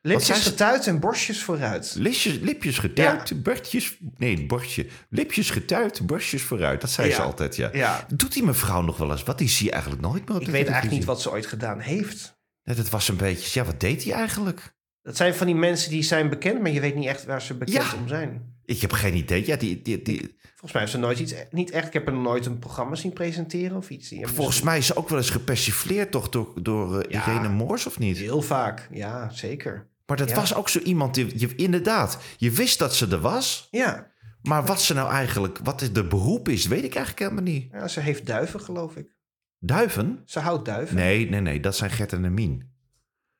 Lipjes 0.00 0.40
getuit 0.40 0.86
en 0.86 1.00
borstjes 1.00 1.42
vooruit. 1.42 1.94
Lipjes, 1.98 2.38
lipjes 2.38 2.78
getuit, 2.78 3.42
borstjes... 3.42 3.98
Nee, 4.16 4.46
borstje. 4.46 4.86
Lipjes 5.08 5.50
getuit, 5.50 6.06
borstjes 6.06 6.42
vooruit. 6.42 6.80
Dat 6.80 6.90
zei 6.90 7.12
ze 7.12 7.22
altijd, 7.22 7.56
ja. 7.56 7.70
Ja. 7.72 8.06
Doet 8.14 8.32
die 8.32 8.42
mevrouw 8.42 8.82
nog 8.82 8.96
wel 8.96 9.10
eens 9.10 9.22
wat? 9.22 9.38
Die 9.38 9.48
zie 9.48 9.66
je 9.66 9.72
eigenlijk 9.72 10.02
nooit 10.02 10.28
meer 10.28 10.36
op 10.36 10.42
Ik 10.42 10.48
weet 10.48 10.66
eigenlijk 10.66 10.96
niet 10.96 11.04
wat 11.04 11.22
ze 11.22 11.30
ooit 11.30 11.46
gedaan 11.46 11.80
heeft. 11.80 12.38
Nee, 12.62 12.76
dat 12.76 12.88
was 12.88 13.08
een 13.08 13.16
beetje... 13.16 13.60
Ja, 13.60 13.66
wat 13.66 13.80
deed 13.80 14.04
hij 14.04 14.12
eigenlijk? 14.12 14.74
Dat 15.02 15.16
zijn 15.16 15.34
van 15.34 15.46
die 15.46 15.56
mensen 15.56 15.90
die 15.90 16.02
zijn 16.02 16.28
bekend, 16.28 16.60
maar 16.60 16.70
je 16.70 16.80
weet 16.80 16.94
niet 16.94 17.08
echt 17.08 17.24
waar 17.24 17.42
ze 17.42 17.54
bekend 17.54 17.94
om 17.94 18.08
zijn. 18.08 18.53
Ik 18.66 18.80
heb 18.80 18.92
geen 18.92 19.14
idee. 19.14 19.46
Ja, 19.46 19.56
die, 19.56 19.82
die, 19.82 20.02
die, 20.02 20.36
Volgens 20.42 20.72
mij 20.72 20.80
heeft 20.80 20.92
ze 20.92 20.98
nooit 20.98 21.18
iets, 21.18 21.34
niet 21.50 21.70
echt, 21.70 21.86
ik 21.86 21.92
heb 21.92 22.06
er 22.06 22.12
nooit 22.12 22.46
een 22.46 22.58
programma 22.58 22.94
zien 22.94 23.12
presenteren 23.12 23.76
of 23.76 23.90
iets. 23.90 24.14
Volgens 24.22 24.62
mij 24.62 24.78
is 24.78 24.86
ze 24.86 24.96
ook 24.96 25.08
wel 25.08 25.18
eens 25.18 25.30
gepersifleerd 25.30 26.10
toch 26.10 26.28
door, 26.28 26.52
door 26.62 27.00
eh, 27.00 27.10
Ja. 27.10 27.26
Irene 27.26 27.48
Moors, 27.48 27.86
of 27.86 27.98
niet? 27.98 28.16
Heel 28.18 28.42
vaak, 28.42 28.88
ja, 28.92 29.30
zeker. 29.30 29.88
Maar 30.06 30.16
dat 30.16 30.28
Ja. 30.28 30.34
was 30.34 30.54
ook 30.54 30.68
zo 30.68 30.78
iemand 30.78 31.14
die... 31.14 31.38
Je, 31.38 31.54
inderdaad, 31.54 32.18
je 32.36 32.50
wist 32.50 32.78
dat 32.78 32.94
ze 32.94 33.06
er 33.08 33.20
was... 33.20 33.68
Ja. 33.70 34.12
Maar 34.42 34.64
wat 34.64 34.82
ze 34.82 34.94
nou 34.94 35.10
eigenlijk, 35.10 35.58
wat 35.62 35.82
is 35.82 35.92
de 35.92 36.06
beroep 36.06 36.48
is, 36.48 36.66
weet 36.66 36.84
ik 36.84 36.94
eigenlijk 36.94 37.18
helemaal 37.18 37.52
niet. 37.52 37.68
ja, 37.72 37.88
ze 37.88 38.00
heeft 38.00 38.26
duiven, 38.26 38.60
geloof 38.60 38.96
ik. 38.96 39.14
Duiven? 39.58 40.22
Ze 40.24 40.38
houdt 40.40 40.64
duiven. 40.64 40.96
Nee, 40.96 41.28
nee, 41.28 41.40
nee, 41.40 41.60
dat 41.60 41.76
zijn 41.76 41.90
Gert 41.90 42.12
en 42.12 42.34
Mien. 42.34 42.73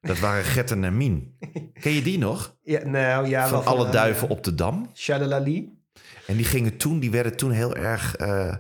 Dat 0.05 0.19
waren 0.19 0.45
Gert 0.45 0.71
en 0.71 0.97
Mien. 0.97 1.37
Ken 1.81 1.93
je 1.93 2.03
die 2.03 2.19
nog? 2.19 2.53
Ja, 2.63 2.85
nou 2.85 3.29
ja, 3.29 3.49
Van 3.49 3.65
alle 3.65 3.91
duiven 3.91 4.29
op 4.29 4.45
de 4.45 4.55
dam. 4.55 4.91
Shalalali. 4.95 5.73
En 6.27 6.37
die 6.37 6.45
gingen 6.45 6.77
toen, 6.77 6.99
die 6.99 7.11
werden 7.11 7.37
toen 7.37 7.51
heel 7.51 7.77
erg 7.77 8.17
eh, 8.17 8.49
eh, 8.49 8.57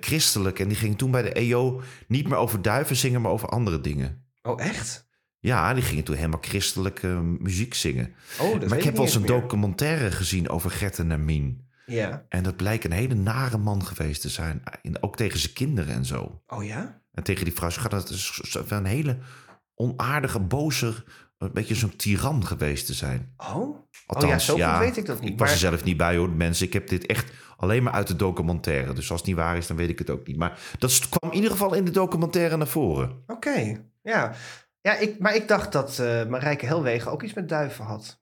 christelijk. 0.00 0.58
En 0.58 0.68
die 0.68 0.76
gingen 0.76 0.96
toen 0.96 1.10
bij 1.10 1.22
de 1.22 1.32
EO 1.32 1.82
niet 2.06 2.28
meer 2.28 2.38
over 2.38 2.62
duiven 2.62 2.96
zingen, 2.96 3.20
maar 3.20 3.32
over 3.32 3.48
andere 3.48 3.80
dingen. 3.80 4.24
Oh, 4.42 4.60
echt? 4.60 5.10
Ja, 5.38 5.74
die 5.74 5.82
gingen 5.82 6.04
toen 6.04 6.16
helemaal 6.16 6.40
christelijke 6.40 7.06
muziek 7.38 7.74
zingen. 7.74 8.14
Oh, 8.40 8.60
dat 8.60 8.68
maar 8.68 8.78
ik 8.78 8.84
heb 8.84 8.94
wel 8.94 9.04
eens 9.04 9.14
een 9.14 9.26
documentaire 9.26 10.10
gezien 10.10 10.48
over 10.48 10.70
Gert 10.70 10.98
en 10.98 11.24
Mien. 11.24 11.70
Ja. 11.86 12.24
En 12.28 12.42
dat 12.42 12.56
blijkt 12.56 12.84
een 12.84 12.92
hele 12.92 13.14
nare 13.14 13.58
man 13.58 13.84
geweest 13.84 14.20
te 14.20 14.28
zijn. 14.28 14.62
Ook 15.00 15.16
tegen 15.16 15.38
zijn 15.38 15.52
kinderen 15.52 15.94
en 15.94 16.04
zo. 16.04 16.42
Oh 16.46 16.64
ja? 16.64 17.00
En 17.12 17.22
tegen 17.22 17.44
die 17.44 17.54
vrouw, 17.54 17.70
ze 17.70 17.80
gaat 17.80 18.70
een 18.70 18.84
hele 18.84 19.18
onaardige, 19.82 20.40
boze, 20.40 20.94
een 21.38 21.52
beetje 21.52 21.74
zo'n 21.74 21.96
tiran 21.96 22.46
geweest 22.46 22.86
te 22.86 22.94
zijn. 22.94 23.34
Oh? 23.36 23.76
Althans, 24.06 24.50
oh 24.50 24.56
ja, 24.58 24.68
zo 24.68 24.70
goed 24.70 24.86
weet 24.86 24.96
ik 24.96 25.06
dat 25.06 25.20
niet. 25.20 25.30
Ik 25.30 25.38
was 25.38 25.50
er 25.50 25.56
zelf 25.56 25.84
niet 25.84 25.96
bij 25.96 26.16
hoor, 26.16 26.30
mensen. 26.30 26.66
Ik 26.66 26.72
heb 26.72 26.88
dit 26.88 27.06
echt 27.06 27.32
alleen 27.56 27.82
maar 27.82 27.92
uit 27.92 28.06
de 28.06 28.16
documentaire. 28.16 28.92
Dus 28.92 29.10
als 29.10 29.20
het 29.20 29.28
niet 29.28 29.38
waar 29.38 29.56
is, 29.56 29.66
dan 29.66 29.76
weet 29.76 29.88
ik 29.88 29.98
het 29.98 30.10
ook 30.10 30.26
niet. 30.26 30.36
Maar 30.36 30.58
dat 30.78 31.08
kwam 31.08 31.30
in 31.30 31.36
ieder 31.36 31.50
geval 31.50 31.74
in 31.74 31.84
de 31.84 31.90
documentaire 31.90 32.56
naar 32.56 32.66
voren. 32.66 33.22
Oké, 33.26 33.82
ja. 34.02 34.32
ja 34.80 34.96
ik, 34.96 35.18
maar 35.18 35.34
ik 35.34 35.48
dacht 35.48 35.72
dat 35.72 35.98
eh 35.98 36.26
Marijke 36.26 36.66
Helwegen 36.66 37.10
ook 37.10 37.22
iets 37.22 37.34
met 37.34 37.48
duiven 37.48 37.84
had. 37.84 38.20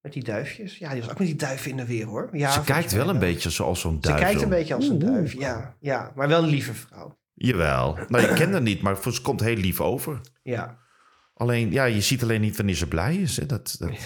Met 0.00 0.12
die 0.12 0.24
duifjes. 0.24 0.78
Ja, 0.78 0.90
die 0.92 1.00
was 1.00 1.10
ook 1.10 1.18
met 1.18 1.26
die 1.26 1.36
duiven 1.36 1.70
in 1.70 1.76
de 1.76 1.86
weer, 1.86 2.06
hoor. 2.06 2.28
Ja, 2.32 2.50
Ze 2.50 2.60
kijkt 2.60 2.92
wel 2.92 3.08
een 3.08 3.18
beetje 3.18 3.50
zoals 3.50 3.80
zo'n 3.80 3.98
Ze 4.00 4.08
duif. 4.08 4.20
kijkt 4.20 4.38
zo. 4.38 4.44
een 4.44 4.50
beetje 4.50 4.74
als 4.74 4.88
een 4.88 4.98
duif, 4.98 5.32
ja. 5.32 5.76
ja. 5.80 6.12
Maar 6.14 6.28
wel 6.28 6.42
een 6.42 6.48
lieve 6.48 6.74
vrouw. 6.74 7.18
Jawel. 7.38 7.98
Nou, 8.08 8.28
je 8.28 8.32
kent 8.34 8.52
haar 8.52 8.62
niet, 8.62 8.82
maar 8.82 8.96
ze 9.12 9.22
komt 9.22 9.40
heel 9.40 9.56
lief 9.56 9.80
over. 9.80 10.20
Ja. 10.42 10.78
Alleen, 11.34 11.72
ja, 11.72 11.84
je 11.84 12.00
ziet 12.00 12.22
alleen 12.22 12.40
niet 12.40 12.56
wanneer 12.56 12.74
ze 12.74 12.86
blij 12.86 13.16
is. 13.16 13.36
Hè? 13.36 13.46
Dat, 13.46 13.76
dat... 13.78 13.90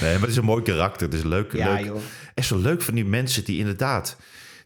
nee, 0.00 0.12
maar 0.12 0.20
het 0.20 0.30
is 0.30 0.36
een 0.36 0.44
mooi 0.44 0.62
karakter. 0.62 1.06
Het 1.06 1.16
is 1.16 1.22
leuk. 1.22 1.52
Ja, 1.52 1.74
leuk. 1.74 1.84
joh. 1.84 2.00
Echt 2.34 2.46
zo 2.46 2.58
leuk 2.58 2.82
van 2.82 2.94
die 2.94 3.04
mensen 3.04 3.44
die 3.44 3.58
inderdaad... 3.58 4.16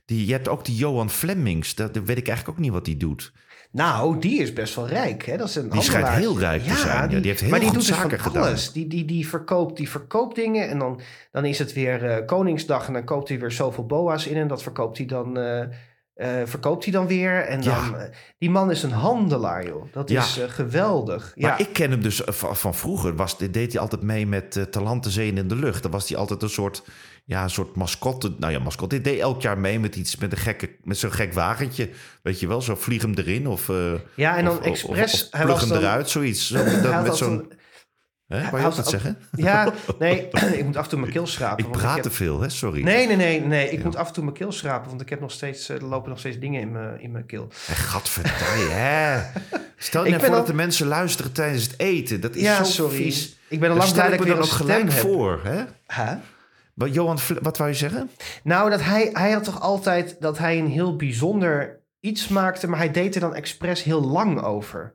Die, 0.06 0.26
je 0.26 0.32
hebt 0.32 0.48
ook 0.48 0.64
die 0.64 0.76
Johan 0.76 1.10
Flemings. 1.10 1.74
Dat, 1.74 1.94
dat 1.94 2.04
weet 2.04 2.16
ik 2.18 2.28
eigenlijk 2.28 2.58
ook 2.58 2.64
niet 2.64 2.72
wat 2.72 2.84
die 2.84 2.96
doet. 2.96 3.32
Nou, 3.70 4.18
die 4.20 4.40
is 4.40 4.52
best 4.52 4.74
wel 4.74 4.88
rijk. 4.88 5.24
Hè? 5.26 5.36
Dat 5.36 5.48
is 5.48 5.54
een 5.54 5.70
Die 5.70 5.82
schijnt 5.82 6.08
handelaar. 6.08 6.32
heel 6.32 6.38
rijk 6.40 6.62
te 6.62 6.74
zijn. 6.76 7.10
Ja, 7.10 7.16
die 7.18 7.26
heeft 7.26 7.40
heel 7.40 7.50
maar 7.50 7.60
die 7.60 7.72
doet 7.72 7.86
dus 7.86 7.96
zaken 7.96 8.20
gedaan. 8.20 8.42
alles. 8.42 8.72
Die, 8.72 8.86
die, 8.86 9.04
die, 9.04 9.28
verkoopt, 9.28 9.76
die 9.76 9.88
verkoopt 9.90 10.34
dingen 10.34 10.68
en 10.68 10.78
dan, 10.78 11.00
dan 11.32 11.44
is 11.44 11.58
het 11.58 11.72
weer 11.72 12.04
eh, 12.04 12.26
Koningsdag 12.26 12.86
en 12.86 12.92
dan 12.92 13.04
koopt 13.04 13.28
hij 13.28 13.40
weer 13.40 13.50
zoveel 13.52 13.86
boa's 13.86 14.26
in 14.26 14.36
en 14.36 14.48
dat 14.48 14.62
verkoopt 14.62 14.96
hij 14.98 15.06
dan, 15.06 15.38
eh, 15.38 15.66
eh, 16.14 16.28
verkoopt 16.44 16.84
hij 16.84 16.92
dan 16.92 17.06
weer. 17.06 17.40
En 17.40 17.60
dan, 17.60 17.96
eh, 17.96 18.02
die 18.38 18.50
man 18.50 18.70
is 18.70 18.82
een 18.82 18.90
handelaar, 18.92 19.66
joh. 19.66 19.84
Dat 19.92 20.08
Ja. 20.10 20.22
is 20.22 20.38
eh, 20.38 20.48
geweldig. 20.50 21.32
Maar 21.36 21.50
ja. 21.50 21.58
ik 21.66 21.72
ken 21.72 21.90
hem 21.90 22.02
dus 22.02 22.22
van, 22.26 22.74
vroeger. 22.74 23.16
Was, 23.16 23.38
deed 23.38 23.72
hij 23.72 23.80
altijd 23.80 24.02
mee 24.02 24.26
met 24.26 24.56
uh, 24.56 24.64
Talenten 24.64 25.10
Zeeën 25.10 25.36
in 25.38 25.48
de 25.48 25.56
Lucht. 25.56 25.82
Dan 25.82 25.90
was 25.90 26.08
hij 26.08 26.18
altijd 26.18 26.42
een 26.42 26.48
soort, 26.50 26.82
ja, 27.24 27.42
een 27.42 27.50
soort 27.50 27.76
mascotte. 27.76 28.34
Nou 28.38 28.52
ja, 28.52 28.58
mascotte. 28.58 28.94
Hij 28.94 29.04
deed 29.04 29.20
elk 29.20 29.42
jaar 29.42 29.58
mee 29.58 29.80
met 29.80 29.96
iets, 29.96 30.16
met, 30.16 30.32
een 30.32 30.38
gekke, 30.38 30.70
met 30.82 30.98
zo'n 30.98 31.12
gek 31.12 31.32
wagentje. 31.32 31.88
Weet 32.22 32.40
je 32.40 32.46
wel, 32.46 32.62
zo 32.62 32.74
vlieg 32.74 33.02
hem 33.02 33.14
erin 33.14 33.46
of... 33.48 33.70
ja, 34.16 34.36
en 34.36 34.44
dan 34.44 34.58
of- 34.58 34.64
expres... 34.64 35.24
Of, 35.24 35.28
hij 35.38 35.46
was 35.46 35.60
hem 35.60 35.68
dan- 35.68 35.78
eruit, 35.78 36.08
zoiets. 36.10 36.46
Zo, 36.48 36.64
met 37.02 37.16
zo'n... 37.16 37.52
Hè, 38.26 38.50
wou 38.50 38.62
je 38.62 38.66
ook 38.68 38.78
ook- 38.78 38.84
zeggen? 38.88 39.18
Ja, 39.32 39.72
nee, 39.98 40.28
ik 40.58 40.64
moet 40.64 40.76
af 40.76 40.84
en 40.84 40.90
toe 40.90 40.98
mijn 41.00 41.12
keel 41.12 41.26
schrapen. 41.26 41.64
Ik 41.64 41.70
praat 41.70 41.94
heb- 41.94 42.02
te 42.02 42.10
veel, 42.10 42.40
hè? 42.40 42.48
Sorry. 42.48 42.82
Nee, 42.82 43.06
nee, 43.06 43.16
nee, 43.16 43.40
nee. 43.40 43.70
Ik 43.70 43.78
Ja. 43.78 43.84
moet 43.84 43.96
af 43.96 44.06
en 44.08 44.12
toe 44.12 44.22
mijn 44.24 44.36
keel 44.36 44.52
schrapen, 44.52 44.88
want 44.88 45.00
ik 45.00 45.08
heb 45.08 45.20
nog 45.20 45.30
steeds, 45.30 45.68
eh, 45.68 45.76
er 45.76 45.84
lopen 45.84 46.08
nog 46.10 46.18
steeds 46.18 46.38
dingen 46.38 46.60
in 46.60 46.72
mijn, 46.72 47.00
in 47.00 47.10
mijn 47.12 47.26
keel. 47.26 47.48
En 47.68 47.74
gadverdamme, 47.76 48.70
hè? 48.72 49.22
Stel 49.76 50.04
je 50.04 50.10
nou 50.10 50.22
voor 50.22 50.30
al- 50.32 50.36
dat 50.38 50.46
de 50.46 50.54
mensen 50.54 50.86
luisteren 50.86 51.32
tijdens 51.32 51.62
het 51.62 51.74
eten. 51.78 52.20
Dat 52.20 52.34
is 52.34 52.42
ja, 52.42 52.64
zo 52.64 52.70
sorry. 52.70 52.96
vies. 52.96 53.36
Ik 53.48 53.60
ben 53.60 53.70
al 53.70 53.76
lang 53.76 53.92
blij 53.92 54.10
dat 54.10 54.20
ik 54.20 54.26
een 54.32 54.38
ook 54.38 54.44
gelijk 54.44 54.82
heb. 54.82 54.92
voor, 54.92 55.40
hè? 55.44 55.64
Hè? 55.86 56.14
Wat, 56.74 56.94
Johan, 56.94 57.18
wat 57.42 57.56
wou 57.58 57.70
je 57.70 57.76
zeggen? 57.76 58.10
Nou, 58.42 58.70
dat 58.70 58.82
hij, 58.82 59.10
hij 59.12 59.30
had 59.32 59.44
toch 59.44 59.60
altijd 59.60 60.16
dat 60.20 60.38
hij 60.38 60.58
een 60.58 60.66
heel 60.70 60.96
bijzonder 60.96 61.80
iets 62.00 62.28
maakte, 62.28 62.68
maar 62.68 62.78
hij 62.78 62.90
deed 62.90 63.14
er 63.14 63.20
dan 63.20 63.34
expres 63.34 63.82
heel 63.82 64.02
lang 64.02 64.42
over. 64.42 64.94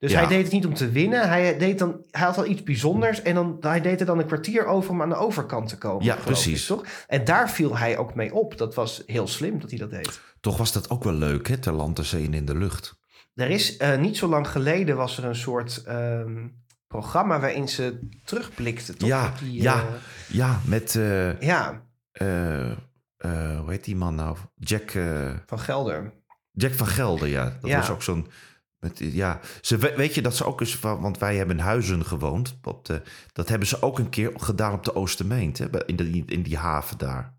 Dus 0.00 0.10
Ja. 0.10 0.18
hij 0.18 0.26
deed 0.28 0.42
het 0.42 0.52
niet 0.52 0.66
om 0.66 0.74
te 0.74 0.90
winnen. 0.90 1.28
Hij, 1.28 1.58
deed 1.58 1.78
dan, 1.78 2.04
hij 2.10 2.26
had 2.26 2.36
al 2.38 2.46
iets 2.46 2.62
bijzonders 2.62 3.22
en 3.22 3.34
dan, 3.34 3.56
hij 3.60 3.80
deed 3.80 4.00
er 4.00 4.06
dan 4.06 4.18
een 4.18 4.26
kwartier 4.26 4.66
over 4.66 4.90
om 4.90 5.02
aan 5.02 5.08
de 5.08 5.14
overkant 5.14 5.68
te 5.68 5.78
komen. 5.78 6.04
Ja, 6.04 6.14
ik, 6.16 6.20
precies. 6.24 6.66
toch? 6.66 6.84
En 7.06 7.24
daar 7.24 7.50
viel 7.50 7.76
hij 7.76 7.98
ook 7.98 8.14
mee 8.14 8.34
op. 8.34 8.58
Dat 8.58 8.74
was 8.74 9.02
heel 9.06 9.26
slim 9.28 9.58
dat 9.60 9.70
hij 9.70 9.78
dat 9.78 9.90
deed. 9.90 10.20
Toch 10.40 10.56
was 10.56 10.72
dat 10.72 10.90
ook 10.90 11.04
wel 11.04 11.12
leuk, 11.12 11.48
hè? 11.48 11.58
Ter 11.58 11.72
land, 11.72 11.96
ter 11.96 12.04
zee 12.04 12.24
en 12.26 12.34
in 12.34 12.44
de 12.44 12.56
lucht. 12.56 12.98
Er 13.34 13.50
is 13.50 13.76
eh, 13.76 13.98
niet 13.98 14.16
zo 14.16 14.28
lang 14.28 14.48
geleden 14.48 14.96
was 14.96 15.18
er 15.18 15.24
een 15.24 15.34
soort 15.36 15.82
ehm, 15.84 16.46
programma 16.86 17.40
waarin 17.40 17.68
ze 17.68 17.98
terugblikte. 18.24 18.94
Toch? 18.94 19.08
Ja, 19.08 19.32
die, 19.40 19.62
ja. 19.62 19.78
eh, 19.78 19.84
Ja, 20.28 20.60
met... 20.66 20.94
eh, 20.96 21.40
ja, 21.40 21.82
hoe 23.58 23.64
heet 23.70 23.84
die 23.84 23.96
man 23.96 24.14
nou? 24.14 24.36
Jack, 24.56 24.90
van 25.46 25.58
Gelder. 25.58 26.12
Jack 26.52 26.72
van 26.72 26.86
Gelder, 26.86 27.28
ja. 27.28 27.44
Dat 27.60 27.70
Ja. 27.70 27.76
was 27.78 27.90
ook 27.90 28.02
zo'n... 28.02 28.26
Met, 28.80 28.98
ja, 28.98 29.40
ze, 29.60 29.76
we- 29.76 29.94
weet 29.96 30.14
je 30.14 30.22
dat 30.22 30.36
ze 30.36 30.44
ook 30.44 30.60
eens... 30.60 30.76
van- 30.76 31.00
Want 31.00 31.18
wij 31.18 31.36
hebben 31.36 31.58
in 31.58 31.62
Huizen 31.64 32.04
gewoond. 32.06 32.58
Op 32.62 32.84
de, 32.84 33.02
dat 33.32 33.48
hebben 33.48 33.68
ze 33.68 33.82
ook 33.82 33.98
een 33.98 34.08
keer 34.08 34.32
gedaan 34.36 34.72
op 34.72 34.84
de 34.84 34.94
Oostermeent. 34.94 35.58
Hè, 35.58 35.86
in, 35.86 35.96
de, 35.96 36.22
in 36.26 36.42
die 36.42 36.56
haven 36.56 36.98
daar. 36.98 37.34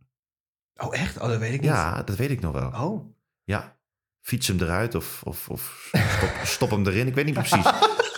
Oh, 0.75 0.95
echt? 0.95 1.17
Oh, 1.19 1.27
dat 1.27 1.37
weet 1.39 1.53
ik 1.53 1.61
niet. 1.61 1.69
Ja, 1.69 2.03
dat 2.03 2.15
weet 2.15 2.29
ik 2.29 2.41
nog 2.41 2.51
wel. 2.53 2.67
Oh. 2.67 3.13
Ja, 3.43 3.77
fiets 4.21 4.47
hem 4.47 4.59
eruit 4.61 4.95
of, 4.95 5.21
of, 5.23 5.49
of 5.49 5.89
stop, 5.91 6.29
stop 6.55 6.69
hem 6.69 6.87
erin. 6.87 7.07
Ik 7.07 7.15
weet 7.15 7.25
niet 7.25 7.33
precies. 7.33 7.63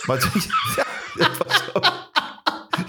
maar 0.06 0.16
het, 0.16 0.24
ja, 0.76 0.84
dat 1.14 1.36
was 1.36 1.56
zo. 1.64 1.72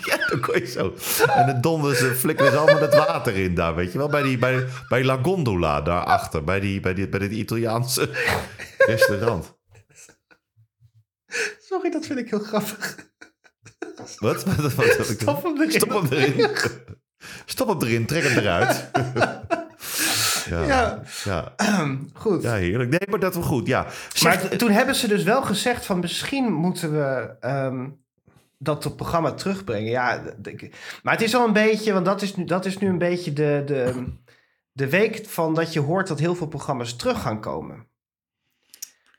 Ja, 0.05 0.27
dan 0.27 0.39
kon 0.39 0.59
je 0.59 0.65
zo. 0.65 0.93
En 1.27 1.45
dan 1.47 1.61
donderen 1.61 1.97
ze, 1.97 2.15
flikkeren 2.15 2.51
ze 2.51 2.57
allemaal 2.57 2.81
het 2.81 2.93
water 2.95 3.35
in 3.35 3.55
daar, 3.55 3.75
weet 3.75 3.91
je 3.91 3.97
wel. 3.97 4.09
Bij, 4.09 4.21
die, 4.23 4.37
bij, 4.37 4.67
bij 4.89 5.03
La 5.03 5.17
Gondola 5.21 5.81
daarachter, 5.81 6.43
bij, 6.43 6.59
die, 6.59 6.79
bij, 6.79 6.93
die, 6.93 7.09
bij 7.09 7.19
dit 7.19 7.31
Italiaanse 7.31 8.09
restaurant. 8.77 9.53
Sorry, 11.75 11.91
dat 11.91 12.05
vind 12.05 12.19
ik 12.19 12.29
heel 12.29 12.39
grappig. 12.39 12.95
Wat? 14.19 14.43
Wat, 14.43 15.05
Stop 15.05 15.43
hem 15.43 15.61
erin. 15.61 15.71
Stop 15.71 15.89
hem 15.89 16.11
erin. 16.11 16.49
Stop 17.45 17.67
hem 17.67 17.81
erin, 17.81 18.05
trek 18.05 18.23
hem 18.23 18.37
eruit. 18.37 18.89
ja, 20.49 20.63
Ja. 20.63 21.01
ja. 21.23 21.53
ja. 21.57 21.97
Goed. 22.13 22.43
heerlijk. 22.43 22.89
Nee, 22.89 23.09
maar 23.09 23.19
dat 23.19 23.35
was 23.35 23.45
goed, 23.45 23.67
ja. 23.67 23.83
maar 23.83 23.93
Zeg, 24.13 24.49
toen 24.49 24.69
hebben 24.69 24.95
ze 24.95 25.07
dus 25.07 25.23
wel 25.23 25.41
gezegd 25.41 25.85
van 25.85 25.99
misschien 25.99 26.53
moeten 26.53 26.91
we 26.91 27.35
ehm, 27.39 27.89
dat 28.57 28.85
op 28.85 28.95
programma 28.97 29.33
terugbrengen. 29.33 29.89
Ja, 29.91 30.23
maar 31.03 31.13
het 31.13 31.23
is 31.23 31.35
al 31.35 31.47
een 31.47 31.53
beetje, 31.53 31.93
want 31.93 32.05
dat 32.05 32.21
is 32.21 32.35
nu, 32.35 32.45
dat 32.45 32.65
is 32.65 32.77
nu 32.77 32.87
een 32.87 32.97
beetje 32.97 33.33
de, 33.33 33.63
de, 33.65 34.05
de 34.71 34.89
week 34.89 35.25
van 35.25 35.53
dat 35.53 35.73
je 35.73 35.79
hoort 35.79 36.07
dat 36.07 36.19
heel 36.19 36.35
veel 36.35 36.47
programma's 36.47 36.95
terug 36.95 37.21
gaan 37.21 37.41
komen. 37.41 37.87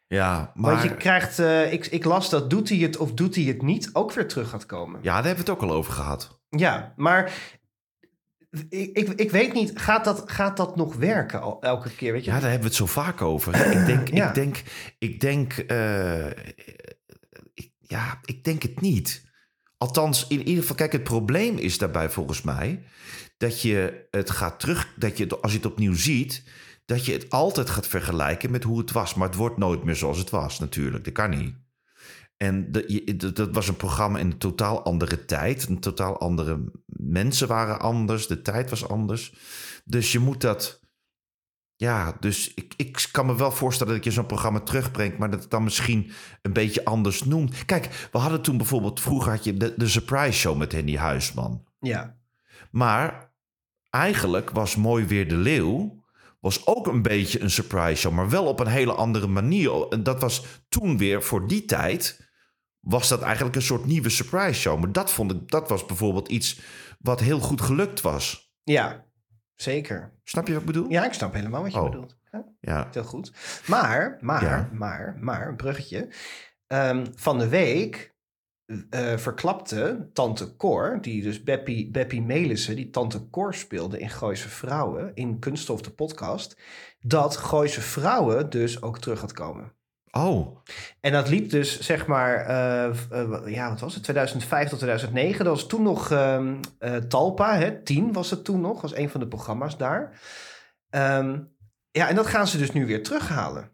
Ja, 0.08 0.52
maar... 0.54 0.70
Want 0.70 0.82
je 0.82 0.96
krijgt, 0.96 1.38
eh, 1.38 1.72
ik, 1.72 1.86
ik 1.86 2.04
las 2.04 2.30
dat 2.30 2.50
doet 2.50 2.68
hij 2.68 2.78
het 2.78 2.96
of 2.96 3.12
doet 3.12 3.34
hij 3.34 3.44
het 3.44 3.62
niet 3.62 3.90
ook 3.92 4.12
weer 4.12 4.28
terug 4.28 4.48
gaat 4.48 4.66
komen. 4.66 5.00
Ja, 5.02 5.14
daar 5.14 5.24
hebben 5.24 5.44
we 5.44 5.50
het 5.50 5.62
ook 5.62 5.70
al 5.70 5.76
over 5.76 5.92
gehad. 5.92 6.40
Ja, 6.48 6.92
maar 6.96 7.32
ik, 8.68 8.96
ik, 8.96 9.08
ik 9.08 9.30
weet 9.30 9.52
niet, 9.52 9.78
gaat 9.78 10.04
dat, 10.04 10.30
gaat 10.30 10.56
dat 10.56 10.76
nog 10.76 10.94
werken 10.94 11.40
al, 11.40 11.62
elke 11.62 11.90
keer? 11.90 12.12
Weet 12.12 12.24
je? 12.24 12.30
Ja, 12.30 12.40
daar 12.40 12.50
hebben 12.50 12.68
we 12.68 12.74
het 12.74 12.86
zo 12.88 13.00
vaak 13.00 13.22
over. 13.22 13.72
Ik 13.72 13.86
denk, 13.86 14.08
Ja. 14.14 14.28
ik 14.28 14.34
denk, 14.34 14.62
ik 14.98 15.20
denk, 15.20 15.52
eh, 15.52 16.26
ik, 17.54 17.70
ja, 17.78 18.18
ik 18.24 18.44
denk 18.44 18.62
het 18.62 18.80
niet. 18.80 19.24
Althans, 19.78 20.26
in 20.26 20.38
ieder 20.38 20.60
geval, 20.60 20.76
kijk, 20.76 20.92
het 20.92 21.02
probleem 21.02 21.58
is 21.58 21.78
daarbij 21.78 22.10
volgens 22.10 22.42
mij 22.42 22.82
dat 23.36 23.62
je 23.62 24.06
het 24.10 24.30
gaat 24.30 24.60
terug, 24.60 24.92
dat 24.96 25.16
je 25.16 25.24
het, 25.24 25.42
als 25.42 25.52
je 25.52 25.58
het 25.58 25.66
opnieuw 25.66 25.94
ziet, 25.94 26.44
dat 26.86 27.04
je 27.04 27.12
het 27.12 27.30
altijd 27.30 27.70
gaat 27.70 27.86
vergelijken 27.86 28.50
met 28.50 28.62
hoe 28.62 28.78
het 28.78 28.92
was. 28.92 29.14
Maar 29.14 29.28
het 29.28 29.36
wordt 29.36 29.56
nooit 29.56 29.84
meer 29.84 29.96
zoals 29.96 30.18
het 30.18 30.30
was, 30.30 30.58
natuurlijk. 30.58 31.04
Dat 31.04 31.12
kan 31.12 31.30
niet. 31.30 31.54
En 32.36 32.72
dat 33.34 33.48
was 33.52 33.68
een 33.68 33.76
programma 33.76 34.18
in 34.18 34.26
een 34.26 34.38
totaal 34.38 34.84
andere 34.84 35.24
tijd. 35.24 35.68
Een 35.68 35.80
totaal 35.80 36.18
andere 36.18 36.72
mensen 36.86 37.48
waren 37.48 37.80
anders. 37.80 38.26
De 38.26 38.42
tijd 38.42 38.70
was 38.70 38.88
anders. 38.88 39.34
Dus 39.84 40.12
je 40.12 40.18
moet 40.18 40.40
dat. 40.40 40.84
Ja, 41.76 42.16
dus 42.20 42.54
ik, 42.54 42.74
ik 42.76 43.08
kan 43.10 43.26
me 43.26 43.36
wel 43.36 43.52
voorstellen 43.52 43.94
dat 43.94 44.04
je 44.04 44.10
zo'n 44.10 44.26
programma 44.26 44.60
terugbrengt, 44.60 45.18
maar 45.18 45.30
dat 45.30 45.40
het 45.40 45.50
dan 45.50 45.64
misschien 45.64 46.10
een 46.42 46.52
beetje 46.52 46.84
anders 46.84 47.24
noemt. 47.24 47.64
Kijk, 47.64 48.08
we 48.12 48.18
hadden 48.18 48.42
toen 48.42 48.56
bijvoorbeeld, 48.56 49.00
vroeger 49.00 49.30
had 49.30 49.44
je 49.44 49.56
de, 49.56 49.74
de 49.76 49.88
Surprise 49.88 50.38
Show 50.38 50.56
met 50.56 50.72
Henny 50.72 50.96
Huisman. 50.96 51.64
ja. 51.80 52.16
Maar 52.70 53.34
eigenlijk 53.90 54.50
was 54.50 54.76
Mooi 54.76 55.04
Weer 55.04 55.28
de 55.28 55.36
Leeuw, 55.36 56.04
was 56.46 56.66
ook 56.66 56.86
een 56.86 57.02
beetje 57.02 57.40
een 57.40 57.50
surprise 57.50 57.94
show, 58.00 58.12
maar 58.12 58.28
wel 58.30 58.44
op 58.46 58.60
een 58.60 58.66
hele 58.66 58.92
andere 58.92 59.26
manier. 59.26 59.88
En 59.88 60.02
dat 60.02 60.20
was 60.20 60.44
toen 60.68 60.98
weer 60.98 61.22
voor 61.22 61.46
die 61.46 61.64
tijd, 61.64 62.28
was 62.80 63.08
dat 63.08 63.22
eigenlijk 63.22 63.56
een 63.56 63.62
soort 63.62 63.84
nieuwe 63.84 64.08
surprise 64.08 64.60
show. 64.60 64.78
Maar 64.80 64.92
dat 64.92 65.10
vond 65.10 65.32
ik, 65.32 65.48
dat 65.50 65.68
was 65.68 65.86
bijvoorbeeld 65.86 66.28
iets 66.28 66.60
wat 66.98 67.20
heel 67.20 67.38
goed 67.40 67.60
gelukt 67.60 68.00
was. 68.00 68.52
ja, 68.62 69.04
zeker. 69.54 70.12
Snap 70.24 70.46
je 70.46 70.52
wat 70.52 70.60
ik 70.60 70.66
bedoel? 70.66 70.90
Ja, 70.90 71.04
ik 71.04 71.12
snap 71.12 71.32
helemaal 71.34 71.62
wat 71.62 71.72
je 71.72 71.78
Oh. 71.78 71.84
bedoelt. 71.90 72.16
Ja. 72.32 72.44
Ja. 72.60 72.88
Heel 72.92 73.04
goed. 73.04 73.32
Maar, 73.66 74.18
maar, 74.20 74.42
Ja. 74.42 74.68
maar, 74.72 75.16
maar, 75.20 75.48
een 75.48 75.56
bruggetje. 75.56 76.08
Ehm, 76.66 77.06
van 77.14 77.38
de 77.38 77.48
week 77.48 78.14
eh, 78.90 79.16
verklapte 79.16 80.10
tante 80.12 80.56
Cor, 80.56 80.98
die 81.00 81.22
dus 81.22 81.42
Beppie, 81.42 81.90
Beppie 81.90 82.22
Melissen, 82.22 82.76
die 82.76 82.90
tante 82.90 83.30
Cor 83.30 83.54
speelde 83.54 83.98
in 83.98 84.10
Gooise 84.10 84.48
Vrouwen, 84.48 85.10
in 85.14 85.38
Kunststof 85.38 85.80
de 85.80 85.90
podcast, 85.90 86.56
dat 87.00 87.36
Gooise 87.36 87.80
Vrouwen 87.80 88.50
dus 88.50 88.82
ook 88.82 88.98
terug 88.98 89.20
gaat 89.20 89.32
komen. 89.32 89.74
Oh, 90.16 90.56
En 91.00 91.12
dat 91.12 91.28
liep 91.28 91.50
dus, 91.50 91.80
zeg 91.80 92.06
maar, 92.06 92.46
eh, 92.46 92.86
eh, 93.10 93.54
ja, 93.54 93.68
wat 93.68 93.80
was 93.80 93.94
het? 93.94 94.02
2005 94.02 94.68
tot 94.68 94.78
2009. 94.78 95.44
Dat 95.44 95.54
was 95.54 95.66
toen 95.66 95.82
nog 95.82 96.10
ehm, 96.10 96.60
eh, 96.78 96.96
Talpa, 96.96 97.56
hè? 97.56 97.82
10 97.82 98.12
was 98.12 98.30
het 98.30 98.44
toen 98.44 98.60
nog, 98.60 98.80
was 98.80 98.94
een 98.94 99.10
van 99.10 99.20
de 99.20 99.28
programma's 99.28 99.76
daar. 99.76 100.20
Ehm, 100.90 101.42
ja, 101.90 102.08
en 102.08 102.14
dat 102.14 102.26
gaan 102.26 102.46
ze 102.46 102.58
dus 102.58 102.72
nu 102.72 102.86
weer 102.86 103.02
terughalen. 103.02 103.70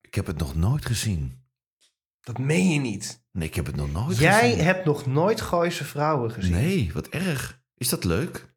ik 0.00 0.14
heb 0.14 0.26
het 0.26 0.38
nog 0.38 0.54
nooit 0.54 0.86
gezien. 0.86 1.44
Dat 2.20 2.38
meen 2.38 2.68
je 2.68 2.80
niet. 2.80 3.21
Nee, 3.32 3.48
ik 3.48 3.54
heb 3.54 3.66
het 3.66 3.76
nog 3.76 3.92
nooit 3.92 4.18
Jij 4.18 4.50
gezien. 4.50 4.64
hebt 4.64 4.84
nog 4.84 5.06
nooit 5.06 5.40
Gooise 5.40 5.84
Vrouwen 5.84 6.30
gezien. 6.30 6.52
Nee, 6.52 6.90
wat 6.94 7.06
erg. 7.08 7.60
Is 7.76 7.88
dat 7.88 8.04
leuk? 8.04 8.54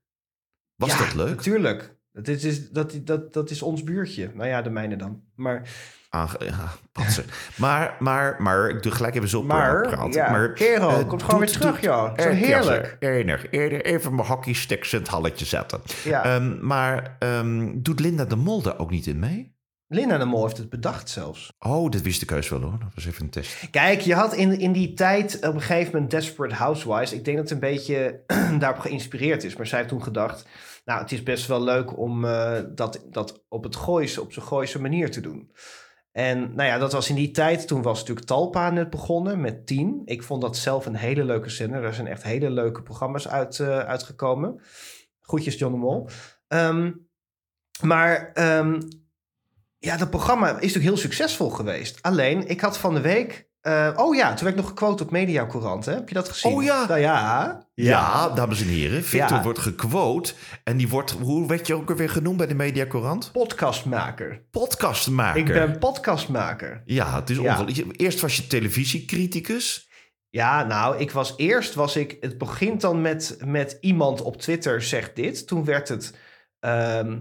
Was 0.75 0.91
Ja, 0.91 0.97
dat 0.97 1.13
leuk? 1.13 1.35
Natuurlijk. 1.35 1.95
Dat 2.11 2.27
is, 2.27 2.69
dat, 2.69 2.99
dat, 3.03 3.33
dat 3.33 3.49
is 3.49 3.61
ons 3.61 3.83
buurtje. 3.83 4.31
Nou 4.33 4.47
ja, 4.49 4.61
de 4.61 4.69
mijne 4.69 4.95
dan. 4.95 5.21
Maar, 5.35 5.69
Aange 6.09 6.35
ja, 6.45 6.71
patsen. 6.91 7.25
maar, 7.57 7.95
maar, 7.99 8.35
maar, 8.41 8.69
ik 8.69 8.83
doe 8.83 8.91
gelijk 8.91 9.15
even 9.15 9.29
zo 9.29 9.43
maar, 9.43 9.81
praten. 9.81 10.11
ja, 10.11 10.31
maar, 10.31 10.53
kerel, 10.53 10.89
eh, 10.89 11.07
komt 11.07 11.23
gewoon 11.23 11.39
doet- 11.39 11.49
weer 11.49 11.59
terug, 11.59 11.81
joh. 11.81 12.19
Zo 12.19 12.29
heerlijk. 12.29 12.95
Enig, 12.99 13.49
eerder 13.51 13.85
even 13.85 14.15
mijn 14.15 14.27
hockeysticks 14.27 14.93
in 14.93 14.99
het 14.99 15.07
halletje 15.07 15.45
zetten. 15.45 15.81
ja. 16.03 16.23
Ehm, 16.23 16.65
maar 16.65 17.15
ehm, 17.19 17.71
doet 17.75 17.99
Linda 17.99 18.25
de 18.25 18.35
Mol 18.35 18.61
daar 18.61 18.79
ook 18.79 18.89
niet 18.91 19.07
in 19.07 19.19
mee? 19.19 19.54
Linda 19.87 20.17
de 20.17 20.25
Mol 20.25 20.43
heeft 20.43 20.57
het 20.57 20.69
bedacht 20.69 21.09
zelfs. 21.09 21.53
Oh, 21.59 21.91
dat 21.91 22.01
wist 22.01 22.21
ik 22.21 22.29
heus 22.29 22.49
wel 22.49 22.61
hoor. 22.61 22.79
Dat 22.79 22.93
was 22.95 23.05
even 23.05 23.23
een 23.23 23.29
test. 23.29 23.69
Kijk, 23.69 24.01
je 24.01 24.13
had 24.13 24.33
in, 24.33 24.59
in 24.59 24.71
die 24.71 24.93
tijd 24.93 25.35
op 25.35 25.53
een 25.53 25.61
gegeven 25.61 25.93
moment 25.93 26.11
Desperate 26.11 26.55
Housewives. 26.55 27.13
Ik 27.13 27.25
denk 27.25 27.37
dat 27.37 27.49
het 27.49 27.53
een 27.53 27.69
beetje 27.69 28.23
daarop 28.59 28.79
geïnspireerd 28.79 29.43
is. 29.43 29.55
Maar 29.55 29.67
zij 29.67 29.77
heeft 29.77 29.89
toen 29.89 30.03
gedacht, 30.03 30.47
nou, 30.85 31.01
het 31.01 31.11
is 31.11 31.23
best 31.23 31.47
wel 31.47 31.63
leuk 31.63 31.97
om 31.97 32.25
eh, 32.25 32.59
dat, 32.69 33.05
dat 33.09 33.43
op 33.49 33.63
het 33.63 33.75
Gooise, 33.75 34.21
op 34.21 34.33
zijn 34.33 34.45
Gooise 34.45 34.81
manier 34.81 35.11
te 35.11 35.21
doen. 35.21 35.51
En 36.11 36.55
nou 36.55 36.69
ja, 36.69 36.77
dat 36.77 36.91
was 36.91 37.09
in 37.09 37.15
die 37.15 37.31
tijd. 37.31 37.67
Toen 37.67 37.81
was 37.81 37.99
natuurlijk 37.99 38.25
Talpa 38.25 38.69
net 38.69 38.89
begonnen 38.89 39.41
met 39.41 39.67
10. 39.67 40.01
Ik 40.05 40.23
vond 40.23 40.41
dat 40.41 40.57
zelf 40.57 40.85
een 40.85 40.95
hele 40.95 41.23
leuke 41.23 41.49
zender. 41.49 41.81
Daar 41.81 41.93
zijn 41.93 42.07
echt 42.07 42.23
hele 42.23 42.49
leuke 42.49 42.81
programma's 42.83 43.27
uit, 43.27 43.59
eh, 43.59 43.79
uitgekomen. 43.79 44.61
Groetjes 45.21 45.57
John 45.57 45.73
de 45.73 45.79
Mol. 45.79 46.09
Ehm, 46.47 46.91
maar 47.81 48.31
ehm, 48.33 48.79
ja, 49.85 49.97
dat 49.97 50.09
programma 50.09 50.47
is 50.47 50.53
natuurlijk 50.53 50.83
heel 50.83 50.97
succesvol 50.97 51.49
geweest. 51.49 51.97
Alleen, 52.01 52.47
ik 52.47 52.61
had 52.61 52.77
van 52.77 52.93
de 52.93 53.01
week... 53.01 53.47
eh, 53.61 53.91
oh 53.95 54.15
ja, 54.15 54.27
toen 54.33 54.43
werd 54.43 54.49
ik 54.49 54.61
nog 54.61 54.67
gequote 54.67 55.03
op 55.03 55.11
Mediacourant. 55.11 55.85
Hè? 55.85 55.93
Heb 55.93 56.07
je 56.09 56.15
dat 56.15 56.29
gezien? 56.29 56.51
Oh 56.51 56.63
ja. 56.63 56.85
Nou 56.87 56.99
ja. 56.99 57.63
Ja, 57.73 58.29
dames 58.29 58.61
en 58.61 58.67
heren. 58.67 59.03
Victor 59.03 59.37
Ja. 59.37 59.43
wordt 59.43 59.59
gequote. 59.59 60.33
En 60.63 60.77
die 60.77 60.89
wordt, 60.89 61.11
hoe 61.11 61.47
werd 61.47 61.67
je 61.67 61.73
ook 61.73 61.89
alweer 61.89 62.09
genoemd 62.09 62.37
bij 62.37 62.47
de 62.47 62.55
Mediacorant? 62.55 63.31
Podcastmaker. 63.31 64.41
Podcastmaker. 64.51 65.39
Ik 65.39 65.45
ben 65.45 65.79
podcastmaker. 65.79 66.81
Ja, 66.85 67.15
het 67.19 67.29
is 67.29 67.37
Ja. 67.37 67.65
Eerst 67.91 68.19
was 68.21 68.35
je 68.35 68.47
televisiecriticus. 68.47 69.89
Ja, 70.29 70.63
nou, 70.63 70.97
ik 70.97 71.11
was 71.11 71.33
eerst 71.37 71.73
was 71.73 71.95
ik. 71.95 72.17
Het 72.19 72.37
begint 72.37 72.81
dan 72.81 73.01
met, 73.01 73.37
met 73.45 73.77
iemand 73.81 74.21
op 74.21 74.37
Twitter 74.37 74.81
zegt 74.81 75.15
dit. 75.15 75.47
Toen 75.47 75.65
werd 75.65 75.87
het. 75.87 76.13
ehm, 76.59 77.17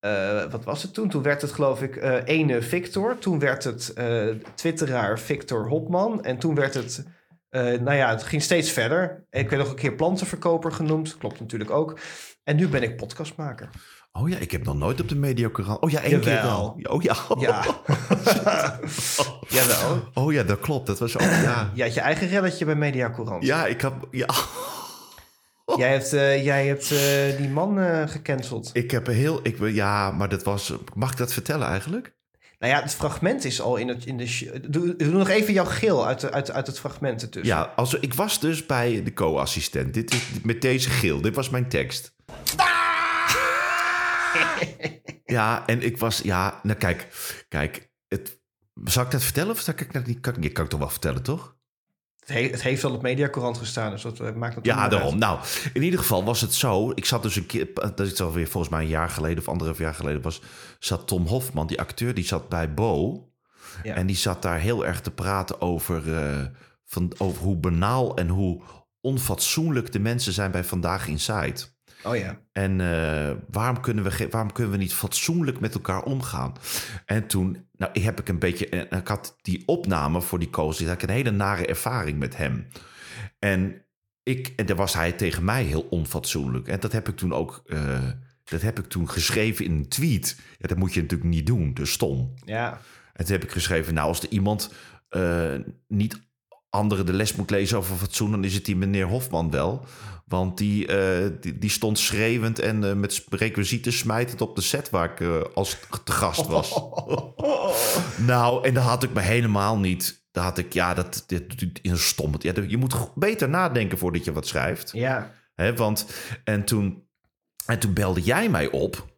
eh, 0.00 0.44
wat 0.50 0.64
was 0.64 0.82
het 0.82 0.94
toen? 0.94 1.08
Toen 1.08 1.22
werd 1.22 1.42
het, 1.42 1.52
geloof 1.52 1.82
ik, 1.82 1.96
eh 1.96 2.16
ene 2.24 2.62
Victor. 2.62 3.18
Toen 3.18 3.38
werd 3.38 3.64
het 3.64 3.92
eh, 3.92 4.26
Twitteraar 4.54 5.18
Victor 5.18 5.68
Hopman. 5.68 6.24
En 6.24 6.38
toen 6.38 6.54
werd 6.54 6.74
het 6.74 7.04
nou 7.52 7.92
ja, 7.92 8.10
het 8.10 8.22
ging 8.22 8.42
steeds 8.42 8.70
verder. 8.70 9.24
Ik 9.30 9.50
werd 9.50 9.62
nog 9.62 9.70
een 9.70 9.78
keer 9.78 9.94
plantenverkoper 9.94 10.72
genoemd. 10.72 11.16
Klopt 11.18 11.40
natuurlijk 11.40 11.70
ook. 11.70 11.98
En 12.44 12.56
nu 12.56 12.68
ben 12.68 12.82
ik 12.82 12.96
podcastmaker. 12.96 13.68
Oh 14.12 14.28
ja, 14.28 14.36
ik 14.38 14.50
heb 14.50 14.64
nog 14.64 14.76
nooit 14.76 15.00
op 15.00 15.08
de 15.08 15.16
Mediacorant. 15.16 15.80
Oh 15.80 15.90
ja, 15.90 16.00
één 16.00 16.20
keer 16.20 16.42
wel. 16.42 16.80
Oh 16.82 17.02
ja. 17.02 17.16
Ja. 17.38 17.64
Jawel. 19.48 20.08
Oh 20.14 20.32
ja, 20.32 20.42
dat 20.42 20.60
klopt. 20.60 20.86
Dat 20.86 20.98
was 20.98 21.14
ook, 21.18 21.22
ja. 21.22 21.70
Je 21.74 21.82
had 21.82 21.94
je 21.94 22.00
eigen 22.00 22.28
reddetje 22.28 22.64
bij 22.64 22.74
Media 22.74 23.10
Courant. 23.10 23.44
Ja, 23.44 23.66
ik 23.66 23.80
heb, 23.80 23.92
ja. 24.10 24.28
Jij 25.76 25.90
hebt, 25.90 26.12
eh, 26.12 26.44
jij 26.44 26.66
hebt 26.66 26.90
eh, 26.90 27.36
die 27.36 27.48
man 27.48 27.80
eh, 27.80 28.08
gecanceld. 28.08 28.70
Ik 28.72 28.90
heb 28.90 29.06
een 29.06 29.14
heel, 29.14 29.40
ik, 29.42 29.56
ja, 29.60 30.10
maar 30.10 30.28
dat 30.28 30.42
was, 30.42 30.72
mag 30.94 31.10
ik 31.10 31.16
dat 31.16 31.32
vertellen 31.32 31.66
eigenlijk? 31.66 32.14
Nou 32.58 32.72
ja, 32.72 32.82
het 32.82 32.94
fragment 32.94 33.44
is 33.44 33.60
al 33.60 33.76
in, 33.76 33.88
het, 33.88 34.04
in 34.04 34.16
de... 34.16 34.60
Doe, 34.68 34.96
doe 34.96 35.08
nog 35.08 35.28
even 35.28 35.52
jouw 35.52 35.64
geel 35.64 36.06
uit, 36.06 36.20
de, 36.20 36.30
uit, 36.30 36.50
uit 36.50 36.66
het 36.66 36.78
fragment 36.78 37.22
ertussen. 37.22 37.56
Ja, 37.56 37.72
als, 37.76 37.94
ik 37.94 38.14
was 38.14 38.40
dus 38.40 38.66
bij 38.66 39.02
de 39.02 39.12
co-assistent. 39.12 39.94
Dit 39.94 40.22
met 40.42 40.62
deze 40.62 40.90
geel. 40.90 41.20
Dit 41.20 41.34
was 41.34 41.50
mijn 41.50 41.68
tekst. 41.68 42.14
ja, 45.24 45.66
en 45.66 45.82
ik 45.82 45.98
was, 45.98 46.20
ja, 46.22 46.60
nou 46.62 46.78
kijk, 46.78 47.08
kijk, 47.48 47.90
het, 48.08 48.38
zal 48.84 49.04
ik 49.04 49.10
dat 49.10 49.22
vertellen 49.22 49.50
of 49.50 49.60
zal 49.60 49.74
ik 49.76 49.92
dat 49.92 50.06
niet? 50.06 50.20
Kan, 50.20 50.32
kan 50.32 50.64
ik 50.64 50.70
toch 50.70 50.80
wel 50.80 50.90
vertellen, 50.90 51.22
toch? 51.22 51.56
Het, 52.20 52.28
he- 52.28 52.48
het 52.50 52.62
heeft 52.62 52.84
al 52.84 52.92
op 52.94 53.02
Media 53.02 53.28
Courant 53.28 53.58
gestaan, 53.58 53.90
dus 53.90 54.02
dat 54.02 54.20
eh, 54.20 54.32
maakt 54.32 54.54
het 54.54 54.64
Ja, 54.64 54.88
daarom. 54.88 55.18
Nou, 55.18 55.38
in 55.72 55.82
ieder 55.82 55.98
geval 55.98 56.24
was 56.24 56.40
het 56.40 56.54
zo. 56.54 56.90
Ik 56.94 57.04
zat 57.04 57.22
dus 57.22 57.36
een 57.36 57.46
keer, 57.46 57.68
dat 57.74 58.00
is 58.00 58.20
alweer 58.20 58.48
volgens 58.48 58.72
mij 58.72 58.82
een 58.82 58.88
jaar 58.88 59.10
geleden 59.10 59.38
of 59.38 59.48
anderhalf 59.48 59.78
jaar 59.78 59.94
geleden 59.94 60.22
was, 60.22 60.40
zat 60.78 61.06
Tom 61.08 61.26
Hofman, 61.26 61.66
die 61.66 61.80
acteur, 61.80 62.14
die 62.14 62.24
zat 62.24 62.48
bij 62.48 62.74
Bo. 62.74 63.24
Ja. 63.82 63.94
En 63.94 64.06
die 64.06 64.16
zat 64.16 64.42
daar 64.42 64.58
heel 64.58 64.86
erg 64.86 65.00
te 65.00 65.10
praten 65.10 65.60
over, 65.60 66.14
eh, 66.16 66.44
van, 66.84 67.12
over 67.18 67.42
hoe 67.42 67.56
banaal 67.56 68.16
en 68.16 68.28
hoe 68.28 68.62
onfatsoenlijk 69.00 69.92
de 69.92 69.98
mensen 69.98 70.32
zijn 70.32 70.50
bij 70.50 70.64
Vandaag 70.64 71.06
Inside. 71.08 71.60
Oh 72.04 72.16
ja. 72.16 72.40
En 72.52 72.80
eh, 72.80 73.36
waarom, 73.50 73.80
kunnen 73.80 74.04
we 74.04 74.28
waarom 74.30 74.52
kunnen 74.52 74.72
we 74.72 74.78
niet 74.78 74.94
fatsoenlijk 74.94 75.60
met 75.60 75.74
elkaar 75.74 76.02
omgaan? 76.02 76.52
En 77.06 77.26
toen 77.26 77.66
nou, 77.76 77.92
ik 77.92 78.02
heb 78.02 78.20
ik 78.20 78.28
een 78.28 78.38
beetje. 78.38 78.68
en 78.68 78.98
Ik 78.98 79.08
had 79.08 79.36
die 79.42 79.62
opname 79.66 80.20
voor 80.20 80.38
die 80.38 80.50
coach. 80.50 80.78
had 80.78 80.92
ik 80.92 81.02
een 81.02 81.08
hele 81.14 81.30
nare 81.30 81.66
ervaring 81.66 82.18
met 82.18 82.36
hem. 82.36 82.66
En, 83.38 83.84
ik, 84.22 84.52
en 84.56 84.66
daar 84.66 84.76
was 84.76 84.94
hij 84.94 85.12
tegen 85.12 85.44
mij 85.44 85.62
heel 85.64 85.86
onfatsoenlijk. 85.90 86.68
En 86.68 86.80
dat 86.80 86.92
heb 86.92 87.08
ik 87.08 87.16
toen 87.16 87.32
ook. 87.32 87.62
eh, 87.66 88.08
dat 88.44 88.62
heb 88.62 88.78
ik 88.78 88.86
toen 88.86 89.10
geschreven 89.10 89.64
in 89.64 89.72
een 89.72 89.88
tweet. 89.88 90.40
Ja, 90.58 90.68
dat 90.68 90.76
moet 90.78 90.94
je 90.94 91.00
natuurlijk 91.00 91.30
niet 91.30 91.46
doen. 91.46 91.74
Dus 91.74 91.92
stom. 91.92 92.34
Ja. 92.44 92.80
En 93.12 93.24
toen 93.24 93.34
heb 93.34 93.44
ik 93.44 93.50
geschreven, 93.50 93.94
nou, 93.94 94.08
als 94.08 94.22
er 94.22 94.28
iemand 94.30 94.72
eh, 95.08 95.54
niet 95.88 96.20
anderen 96.70 97.06
de 97.06 97.12
les 97.12 97.34
moet 97.34 97.50
lezen 97.50 97.78
over 97.78 97.96
fatsoen, 97.96 98.30
dan 98.30 98.44
is 98.44 98.54
het 98.54 98.64
die 98.64 98.76
meneer 98.76 99.06
Hofman 99.06 99.50
wel. 99.50 99.84
Want 100.30 100.58
die, 100.58 100.86
eh, 100.86 101.30
die, 101.40 101.58
die 101.58 101.70
stond 101.70 101.98
schreeuwend 101.98 102.58
en 102.58 102.84
eh, 102.84 102.92
met 102.92 103.24
requisieten 103.30 103.92
smijtend 103.92 104.40
op 104.40 104.56
de 104.56 104.62
set 104.62 104.90
waar 104.90 105.10
ik 105.10 105.20
eh, 105.20 105.40
als 105.54 105.76
te 106.04 106.12
gast 106.12 106.46
was. 106.46 106.80
nou, 108.32 108.66
en 108.66 108.74
daar 108.74 108.82
had 108.82 109.02
ik 109.02 109.12
me 109.12 109.20
helemaal 109.20 109.78
niet. 109.78 110.26
Daar 110.30 110.44
had 110.44 110.58
ik, 110.58 110.72
ja, 110.72 110.94
dat, 110.94 111.24
dit, 111.26 111.78
een 111.82 111.98
stom. 111.98 112.34
Ja, 112.38 112.52
je 112.68 112.76
moet 112.76 113.14
beter 113.14 113.48
nadenken 113.48 113.98
voordat 113.98 114.24
je 114.24 114.32
wat 114.32 114.46
schrijft. 114.46 114.92
Ja. 114.92 115.32
Hè, 115.54 115.74
want, 115.74 116.06
en 116.44 116.64
toen, 116.64 117.08
en 117.66 117.78
toen 117.78 117.92
belde 117.92 118.22
jij 118.22 118.48
mij 118.48 118.70
op. 118.70 119.08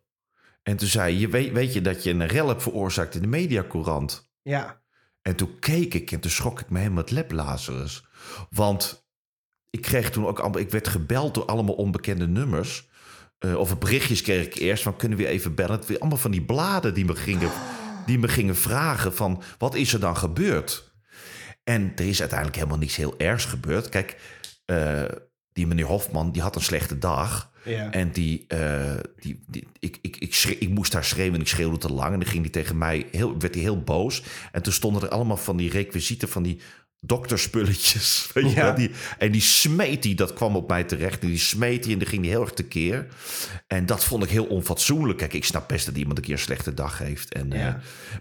En 0.62 0.76
toen 0.76 0.88
zei 0.88 1.12
je, 1.12 1.20
je, 1.20 1.28
weet, 1.28 1.52
weet 1.52 1.72
je 1.72 1.80
dat 1.80 2.02
je 2.02 2.10
een 2.10 2.26
rel 2.26 2.48
hebt 2.48 2.62
veroorzaakt 2.62 3.14
in 3.14 3.22
de 3.22 3.28
mediacourant? 3.28 4.32
Ja. 4.42 4.80
En 5.22 5.36
toen 5.36 5.58
keek 5.58 5.94
ik 5.94 6.12
en 6.12 6.20
toen 6.20 6.30
schrok 6.30 6.60
ik 6.60 6.70
me 6.70 6.78
helemaal 6.78 7.02
het 7.02 7.10
leplazerus. 7.10 8.04
Want 8.50 9.01
ik 9.72 9.82
kreeg 9.82 10.10
toen 10.10 10.26
ook 10.26 10.38
allemaal, 10.38 10.60
ik 10.60 10.70
werd 10.70 10.88
gebeld 10.88 11.34
door 11.34 11.44
allemaal 11.44 11.74
onbekende 11.74 12.26
nummers. 12.26 12.88
Eh, 13.38 13.54
of 13.54 13.78
berichtjes 13.78 14.22
kreeg 14.22 14.46
ik 14.46 14.54
eerst 14.54 14.82
van 14.82 14.96
kunnen 14.96 15.18
we 15.18 15.26
even 15.26 15.54
bellen? 15.54 15.76
Het 15.76 15.86
weer 15.86 15.98
allemaal 15.98 16.18
van 16.18 16.30
die 16.30 16.42
bladen 16.42 16.94
die 16.94 17.04
me 17.04 17.14
gingen, 17.14 17.50
die 18.06 18.18
me 18.18 18.28
gingen 18.28 18.56
vragen 18.56 19.14
van 19.14 19.42
wat 19.58 19.74
is 19.74 19.92
er 19.92 20.00
dan 20.00 20.16
gebeurd? 20.16 20.92
En 21.64 21.92
er 21.96 22.08
is 22.08 22.20
uiteindelijk 22.20 22.58
helemaal 22.58 22.78
niets 22.78 22.96
heel 22.96 23.14
ergs 23.18 23.44
gebeurd. 23.44 23.88
Kijk, 23.88 24.16
eh, 24.64 25.02
die 25.52 25.66
meneer 25.66 25.86
Hofman 25.86 26.32
die 26.32 26.42
had 26.42 26.56
een 26.56 26.62
slechte 26.62 26.98
dag. 26.98 27.50
Ja. 27.64 27.90
En 27.90 28.12
die, 28.12 28.44
eh, 28.48 28.98
die, 29.20 29.44
die 29.46 29.68
ik, 29.78 29.98
ik, 30.00 30.16
ik, 30.16 30.56
ik 30.58 30.68
moest 30.68 30.92
daar 30.92 31.04
schreeuwen 31.04 31.34
en 31.34 31.40
ik 31.40 31.48
schreeuwde 31.48 31.78
te 31.78 31.92
lang. 31.92 32.12
En 32.12 32.20
dan 32.20 32.28
ging 32.28 32.42
hij 32.42 32.50
tegen 32.50 32.78
mij, 32.78 33.06
heel, 33.10 33.38
werd 33.38 33.54
hij 33.54 33.62
heel 33.62 33.82
boos. 33.82 34.22
En 34.52 34.62
toen 34.62 34.72
stonden 34.72 35.02
er 35.02 35.08
allemaal 35.08 35.36
van 35.36 35.56
die 35.56 35.70
requisieten 35.70 36.28
van 36.28 36.42
die 36.42 36.60
dokterspulletjes. 37.04 38.28
Weet 38.34 38.44
je 38.50 38.56
Ja. 38.56 38.62
wel? 38.62 38.74
Die, 38.74 38.90
en 39.18 39.32
die 39.32 39.40
smeet 39.40 40.04
hij, 40.04 40.14
dat 40.14 40.32
kwam 40.32 40.56
op 40.56 40.68
mij 40.68 40.84
terecht. 40.84 41.22
En 41.22 41.28
die 41.28 41.38
smeet 41.38 41.84
hij 41.84 41.92
en 41.92 41.98
dan 41.98 42.08
ging 42.08 42.22
hij 42.22 42.30
heel 42.30 42.40
erg 42.40 42.52
tekeer. 42.52 43.06
En 43.66 43.86
dat 43.86 44.04
vond 44.04 44.24
ik 44.24 44.30
heel 44.30 44.44
onfatsoenlijk. 44.44 45.18
Kijk, 45.18 45.32
ik 45.32 45.44
snap 45.44 45.68
best 45.68 45.86
dat 45.86 45.96
iemand 45.96 46.18
een 46.18 46.24
keer 46.24 46.32
een 46.34 46.38
slechte 46.38 46.74
dag 46.74 46.98
heeft. 46.98 47.32
En, 47.32 47.52
eh, 47.52 47.74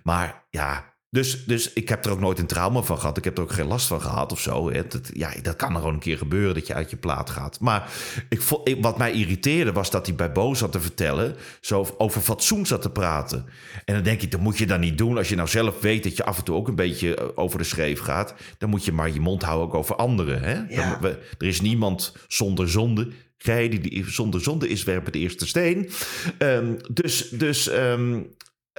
maar 0.03 0.43
ja, 0.49 0.90
dus, 1.11 1.45
dus 1.45 1.73
ik 1.73 1.89
heb 1.89 2.05
er 2.05 2.11
ook 2.11 2.19
nooit 2.19 2.39
een 2.39 2.45
trauma 2.47 2.81
van 2.81 2.97
gehad. 2.99 3.17
Ik 3.17 3.23
heb 3.23 3.37
er 3.37 3.43
ook 3.43 3.51
geen 3.51 3.67
last 3.67 3.87
van 3.87 4.01
gehad 4.01 4.31
of 4.31 4.39
zo. 4.39 4.71
ja, 5.13 5.33
dat 5.41 5.55
kan 5.55 5.69
er 5.69 5.75
gewoon 5.77 5.93
een 5.93 5.99
keer 5.99 6.17
gebeuren 6.17 6.53
dat 6.53 6.67
je 6.67 6.73
uit 6.73 6.89
je 6.89 6.97
plaat 6.97 7.29
gaat. 7.29 7.59
Maar 7.59 7.91
ik, 8.29 8.41
wat 8.81 8.97
mij 8.97 9.11
irriteerde 9.11 9.71
was 9.71 9.89
dat 9.91 10.05
hij 10.05 10.15
bij 10.15 10.31
Bo 10.31 10.53
zat 10.53 10.71
te 10.71 10.79
vertellen... 10.79 11.35
zo 11.61 11.95
over 11.97 12.21
fatsoen 12.21 12.65
zat 12.65 12.81
te 12.81 12.89
praten. 12.89 13.45
En 13.85 13.93
dan 13.93 14.03
denk 14.03 14.21
ik, 14.21 14.31
dat 14.31 14.39
moet 14.39 14.57
je 14.57 14.65
dan 14.65 14.79
niet 14.79 14.97
doen. 14.97 15.17
Als 15.17 15.29
je 15.29 15.35
nou 15.35 15.47
zelf 15.47 15.79
weet 15.81 16.03
dat 16.03 16.17
je 16.17 16.23
af 16.25 16.37
en 16.37 16.43
toe 16.43 16.55
ook 16.55 16.67
een 16.67 16.75
beetje 16.75 17.15
eh, 17.15 17.27
over 17.35 17.57
de 17.57 17.63
schreef 17.63 17.99
gaat... 17.99 18.33
dan 18.57 18.69
moet 18.69 18.85
je 18.85 18.91
maar 18.91 19.11
je 19.11 19.19
mond 19.19 19.43
houden 19.43 19.67
ook 19.67 19.73
over 19.75 19.95
anderen. 19.95 20.41
Hè? 20.41 20.53
Ja. 20.75 20.89
Dan- 20.91 21.01
we- 21.01 21.19
er 21.37 21.47
is 21.47 21.61
niemand 21.61 22.15
zonder 22.27 22.69
zonde... 22.69 23.07
Gij 23.37 23.69
die 23.69 23.79
die 23.79 24.05
zonder 24.09 24.41
zonde 24.41 24.67
is, 24.67 24.83
werpen 24.83 25.11
de 25.11 25.19
eerste 25.19 25.47
steen. 25.47 25.89
Ehm, 26.37 26.73
dus 26.91 27.29
dus 27.29 27.67
ehm, 27.69 28.21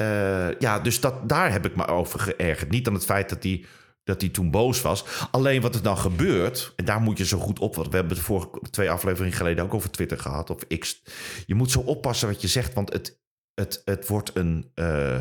eh, 0.02 0.58
ja, 0.58 0.78
dus 0.80 1.00
dat, 1.00 1.28
daar 1.28 1.52
heb 1.52 1.66
ik 1.66 1.76
me 1.76 1.86
over 1.86 2.20
geërgerd. 2.20 2.70
Niet 2.70 2.86
aan 2.86 2.94
het 2.94 3.04
feit 3.04 3.28
dat 3.28 3.42
hij, 3.42 3.64
dat 4.04 4.32
toen 4.32 4.50
boos 4.50 4.80
was. 4.80 5.04
Alleen 5.30 5.60
wat 5.60 5.74
er 5.74 5.82
dan 5.82 5.98
gebeurt, 5.98 6.72
en 6.76 6.84
daar 6.84 7.00
moet 7.00 7.18
je 7.18 7.24
zo 7.24 7.38
goed 7.38 7.58
op... 7.58 7.74
want 7.74 7.88
we 7.88 7.96
hebben 7.96 8.16
het 8.16 8.26
vorige 8.26 8.48
twee 8.70 8.90
afleveringen 8.90 9.36
geleden 9.36 9.64
ook 9.64 9.74
over 9.74 9.90
Twitter 9.90 10.18
gehad, 10.18 10.50
of 10.50 10.66
X. 10.78 11.02
Je 11.46 11.54
moet 11.54 11.70
zo 11.70 11.80
oppassen 11.80 12.28
wat 12.28 12.40
je 12.40 12.48
zegt, 12.48 12.74
want 12.74 12.92
het, 12.92 13.20
het, 13.54 13.82
het, 13.84 14.08
wordt, 14.08 14.30
een, 14.36 14.70
eh, 14.74 15.18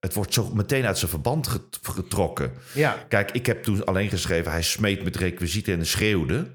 het 0.00 0.14
wordt 0.14 0.34
zo 0.34 0.50
meteen 0.54 0.86
uit 0.86 0.98
zijn 0.98 1.10
verband 1.10 1.48
get- 1.48 1.78
getrokken. 1.82 2.52
Ja. 2.74 3.04
Kijk, 3.08 3.30
ik 3.30 3.46
heb 3.46 3.62
toen 3.62 3.84
alleen 3.84 4.08
geschreven... 4.08 4.50
hij 4.50 4.62
smeet 4.62 5.04
met 5.04 5.16
requisieten 5.16 5.78
en 5.78 5.86
schreeuwde. 5.86 6.46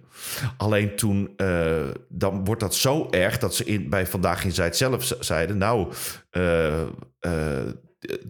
Alleen 0.58 0.96
toen, 0.96 1.30
eh, 1.38 1.82
dan 2.10 2.46
wordt 2.46 2.62
dat 2.62 2.76
zo 2.76 3.08
erg... 3.10 3.38
dat 3.38 3.56
ze 3.56 3.64
in, 3.64 3.90
bij 3.90 4.08
Vandaag 4.08 4.44
in 4.44 4.52
Zuid 4.52 4.78
zelf 4.78 5.04
ze- 5.04 5.18
zeiden... 5.20 5.58
nou, 5.58 5.92
eh, 6.30 6.82
eh, 6.82 6.88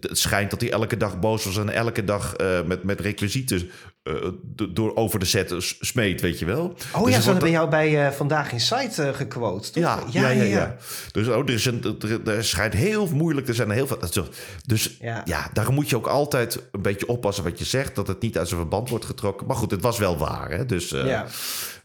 het 0.00 0.18
schijnt 0.18 0.50
dat 0.50 0.60
hij 0.60 0.70
elke 0.70 0.96
dag 0.96 1.18
boos 1.18 1.44
was... 1.44 1.56
en 1.58 1.68
elke 1.68 2.04
dag 2.04 2.34
met, 2.66 2.82
met 2.82 3.00
requisieten 3.00 3.70
do- 4.42 4.72
door 4.72 4.94
over 4.96 5.18
de 5.18 5.24
set 5.24 5.54
smeet, 5.80 6.20
weet 6.20 6.38
je 6.38 6.44
wel. 6.44 6.74
Oh 6.94 7.04
Dus 7.04 7.14
ja, 7.14 7.20
ze 7.20 7.24
hadden 7.24 7.42
bij 7.42 7.50
jou 7.50 7.68
bij 7.70 8.12
Vandaag 8.12 8.52
in 8.52 8.60
Site 8.60 9.12
gequote, 9.14 9.70
toch? 9.70 9.82
ja, 9.82 10.00
ja, 10.10 10.28
ja, 10.28 10.42
ja. 10.42 10.76
Dus 11.12 11.28
oh, 11.28 11.38
er, 11.38 11.50
is 11.50 11.64
een, 11.64 11.96
er, 12.00 12.28
er 12.36 12.44
schijnt 12.44 12.74
heel 12.74 13.06
moeilijk 13.06 13.46
te 13.46 13.54
zijn. 13.54 13.70
Heel 13.70 13.86
veel, 13.86 13.98
dus 14.66 14.96
Ja. 15.00 15.22
ja. 15.24 15.50
daar 15.52 15.72
moet 15.72 15.90
je 15.90 15.96
ook 15.96 16.06
altijd 16.06 16.62
een 16.72 16.82
beetje 16.82 17.08
oppassen 17.08 17.44
wat 17.44 17.58
je 17.58 17.64
zegt. 17.64 17.94
Dat 17.94 18.06
het 18.06 18.20
niet 18.22 18.38
uit 18.38 18.48
zijn 18.48 18.60
verband 18.60 18.88
wordt 18.88 19.04
getrokken. 19.04 19.46
Maar 19.46 19.56
goed, 19.56 19.70
het 19.70 19.82
was 19.82 19.98
wel 19.98 20.18
waar. 20.18 20.50
Hè? 20.50 20.66
Dus 20.66 20.92
eh, 20.92 21.06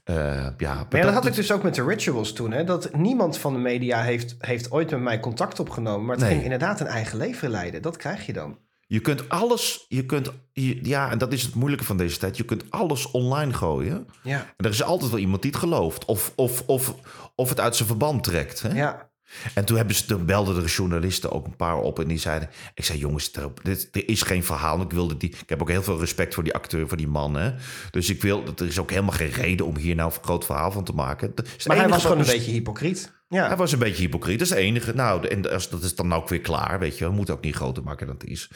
Eh, 0.03 0.47
ja. 0.57 0.73
Maar 0.73 0.99
ja, 0.99 1.01
dat 1.05 1.13
had 1.13 1.25
ik 1.25 1.33
dus 1.35 1.51
ook 1.51 1.63
met 1.63 1.75
de 1.75 1.83
rituals 1.83 2.33
toen. 2.33 2.51
Hè? 2.51 2.63
Dat 2.63 2.93
niemand 2.95 3.37
van 3.37 3.53
de 3.53 3.59
media 3.59 4.01
heeft, 4.01 4.35
heeft 4.39 4.71
ooit 4.71 4.91
met 4.91 4.99
mij 4.99 5.19
contact 5.19 5.59
opgenomen. 5.59 6.05
Maar 6.05 6.15
het 6.15 6.23
Nee. 6.23 6.31
ging 6.33 6.43
inderdaad 6.43 6.79
een 6.79 6.87
eigen 6.87 7.17
leven 7.17 7.49
leiden. 7.49 7.81
Dat 7.81 7.97
krijg 7.97 8.25
je 8.25 8.33
dan. 8.33 8.57
Je 8.87 8.99
kunt 8.99 9.29
alles, 9.29 9.85
je 9.87 10.05
kunt, 10.05 10.31
je- 10.51 10.79
ja, 10.85 11.11
en 11.11 11.17
dat 11.17 11.33
is 11.33 11.43
het 11.43 11.55
moeilijke 11.55 11.85
van 11.85 11.97
deze 11.97 12.17
tijd. 12.17 12.37
Je 12.37 12.45
kunt 12.45 12.63
alles 12.71 13.11
online 13.11 13.53
gooien. 13.53 14.07
Ja. 14.23 14.37
En 14.57 14.65
er 14.65 14.71
is 14.71 14.83
altijd 14.83 15.11
wel 15.11 15.19
iemand 15.19 15.41
die 15.41 15.51
het 15.51 15.59
gelooft. 15.59 16.05
Of, 16.05 16.33
of, 16.35 16.63
of, 16.65 16.95
of 17.35 17.49
het 17.49 17.59
uit 17.59 17.75
zijn 17.75 17.87
verband 17.87 18.23
trekt. 18.23 18.61
Hè? 18.61 18.69
Ja. 18.73 19.09
En 19.53 19.65
toen, 19.65 19.77
hebben 19.77 19.95
ze, 19.95 20.05
toen 20.05 20.25
belden 20.25 20.63
de 20.63 20.69
journalisten 20.69 21.31
ook 21.31 21.45
een 21.45 21.55
paar 21.55 21.77
op 21.77 21.99
en 21.99 22.07
die 22.07 22.19
zeiden... 22.19 22.49
Ik 22.73 22.83
zei, 22.85 22.97
jongens, 22.99 23.31
er, 23.33 23.49
dit, 23.63 23.89
er 23.91 24.09
is 24.09 24.21
geen 24.21 24.43
verhaal. 24.43 24.81
Ik, 24.81 24.91
wilde 24.91 25.17
die, 25.17 25.29
ik 25.29 25.49
heb 25.49 25.61
ook 25.61 25.69
heel 25.69 25.83
veel 25.83 25.99
respect 25.99 26.33
voor 26.33 26.43
die 26.43 26.53
acteur, 26.53 26.87
voor 26.87 26.97
die 26.97 27.07
man. 27.07 27.35
Hè? 27.35 27.51
Dus 27.91 28.09
ik 28.09 28.21
wil, 28.21 28.43
er 28.57 28.65
is 28.67 28.79
ook 28.79 28.89
helemaal 28.89 29.11
geen 29.15 29.31
reden 29.31 29.65
om 29.65 29.77
hier 29.77 29.95
nou 29.95 30.11
een 30.13 30.23
groot 30.23 30.45
verhaal 30.45 30.71
van 30.71 30.83
te 30.83 30.93
maken. 30.93 31.33
Maar 31.65 31.77
hij 31.77 31.87
was 31.89 32.01
gewoon 32.01 32.19
een 32.19 32.25
me- 32.25 32.31
beetje 32.31 32.51
hypocriet. 32.51 33.11
Ja. 33.29 33.47
Hij 33.47 33.57
was 33.57 33.71
een 33.71 33.79
beetje 33.79 34.01
hypocriet, 34.01 34.39
dat 34.39 34.47
is 34.47 34.53
het 34.53 34.63
enige. 34.63 34.93
Nou, 34.95 35.27
en 35.27 35.51
als, 35.51 35.69
dat 35.69 35.83
is 35.83 35.95
dan 35.95 36.13
ook 36.13 36.29
weer 36.29 36.41
klaar, 36.41 36.79
weet 36.79 36.97
je. 36.97 37.05
We 37.05 37.11
moeten 37.11 37.33
ook 37.33 37.43
niet 37.43 37.55
groter 37.55 37.83
maken 37.83 38.05
dan 38.07 38.15
het 38.15 38.29
is. 38.29 38.49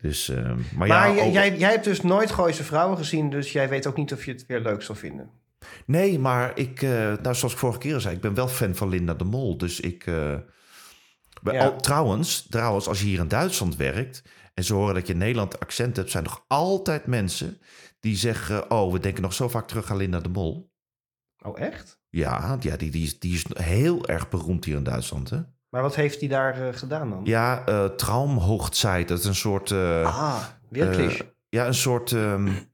Dus, 0.00 0.28
ehm, 0.28 0.56
maar, 0.76 0.88
maar 0.88 1.14
ja, 1.14 1.22
ook- 1.22 1.32
jij, 1.32 1.56
jij 1.58 1.70
hebt 1.70 1.84
dus 1.84 2.00
nooit 2.00 2.30
Gooise 2.30 2.64
vrouwen 2.64 2.96
gezien. 2.96 3.30
Dus 3.30 3.52
jij 3.52 3.68
weet 3.68 3.86
ook 3.86 3.96
niet 3.96 4.12
of 4.12 4.24
je 4.24 4.32
het 4.32 4.44
weer 4.46 4.60
leuk 4.60 4.82
zal 4.82 4.94
vinden. 4.94 5.30
Nee, 5.86 6.18
maar 6.18 6.58
ik, 6.58 6.82
eh, 6.82 6.90
nou, 6.90 7.34
zoals 7.34 7.52
ik 7.52 7.58
vorige 7.58 7.78
keer 7.78 7.94
al 7.94 8.00
zei, 8.00 8.14
ik 8.14 8.20
ben 8.20 8.34
wel 8.34 8.48
fan 8.48 8.74
van 8.74 8.88
Linda 8.88 9.14
de 9.14 9.24
Mol. 9.24 9.56
Dus 9.58 9.80
ik. 9.80 10.06
eh, 10.06 10.34
Ja. 11.42 11.64
al- 11.64 11.80
trouwens, 11.80 12.46
trouwens, 12.50 12.88
als 12.88 13.00
je 13.00 13.06
hier 13.06 13.18
in 13.18 13.28
Duitsland 13.28 13.76
werkt 13.76 14.22
en 14.54 14.64
ze 14.64 14.74
horen 14.74 14.94
dat 14.94 15.06
je 15.06 15.14
Nederland 15.14 15.60
accent 15.60 15.96
hebt, 15.96 16.10
zijn 16.10 16.24
nog 16.24 16.44
altijd 16.48 17.06
mensen 17.06 17.58
die 18.00 18.16
zeggen: 18.16 18.70
Oh, 18.70 18.92
we 18.92 18.98
denken 18.98 19.22
nog 19.22 19.32
zo 19.34 19.48
vaak 19.48 19.66
terug 19.66 19.90
aan 19.90 19.96
Linda 19.96 20.20
de 20.20 20.28
Mol. 20.28 20.70
Oh, 21.44 21.60
echt? 21.60 22.00
Ja, 22.08 22.56
ja 22.60 22.76
die, 22.76 22.90
die, 22.90 23.02
is, 23.04 23.18
die 23.18 23.34
is 23.34 23.44
heel 23.54 24.06
erg 24.06 24.28
beroemd 24.28 24.64
hier 24.64 24.76
in 24.76 24.82
Duitsland. 24.82 25.30
Hè? 25.30 25.38
Maar 25.68 25.82
wat 25.82 25.94
heeft 25.94 26.20
hij 26.20 26.28
daar 26.28 26.68
eh, 26.68 26.74
gedaan 26.74 27.10
dan? 27.10 27.20
Ja, 27.24 27.68
uh, 27.68 27.84
Traumhochzeit. 27.84 29.08
Dat 29.08 29.18
is 29.18 29.24
een 29.24 29.34
soort. 29.34 29.70
Uh, 29.70 30.04
ah, 30.18 30.42
wirklich. 30.70 31.22
ja, 31.48 31.66
een 31.66 31.74
soort. 31.74 32.10
Um, 32.10 32.70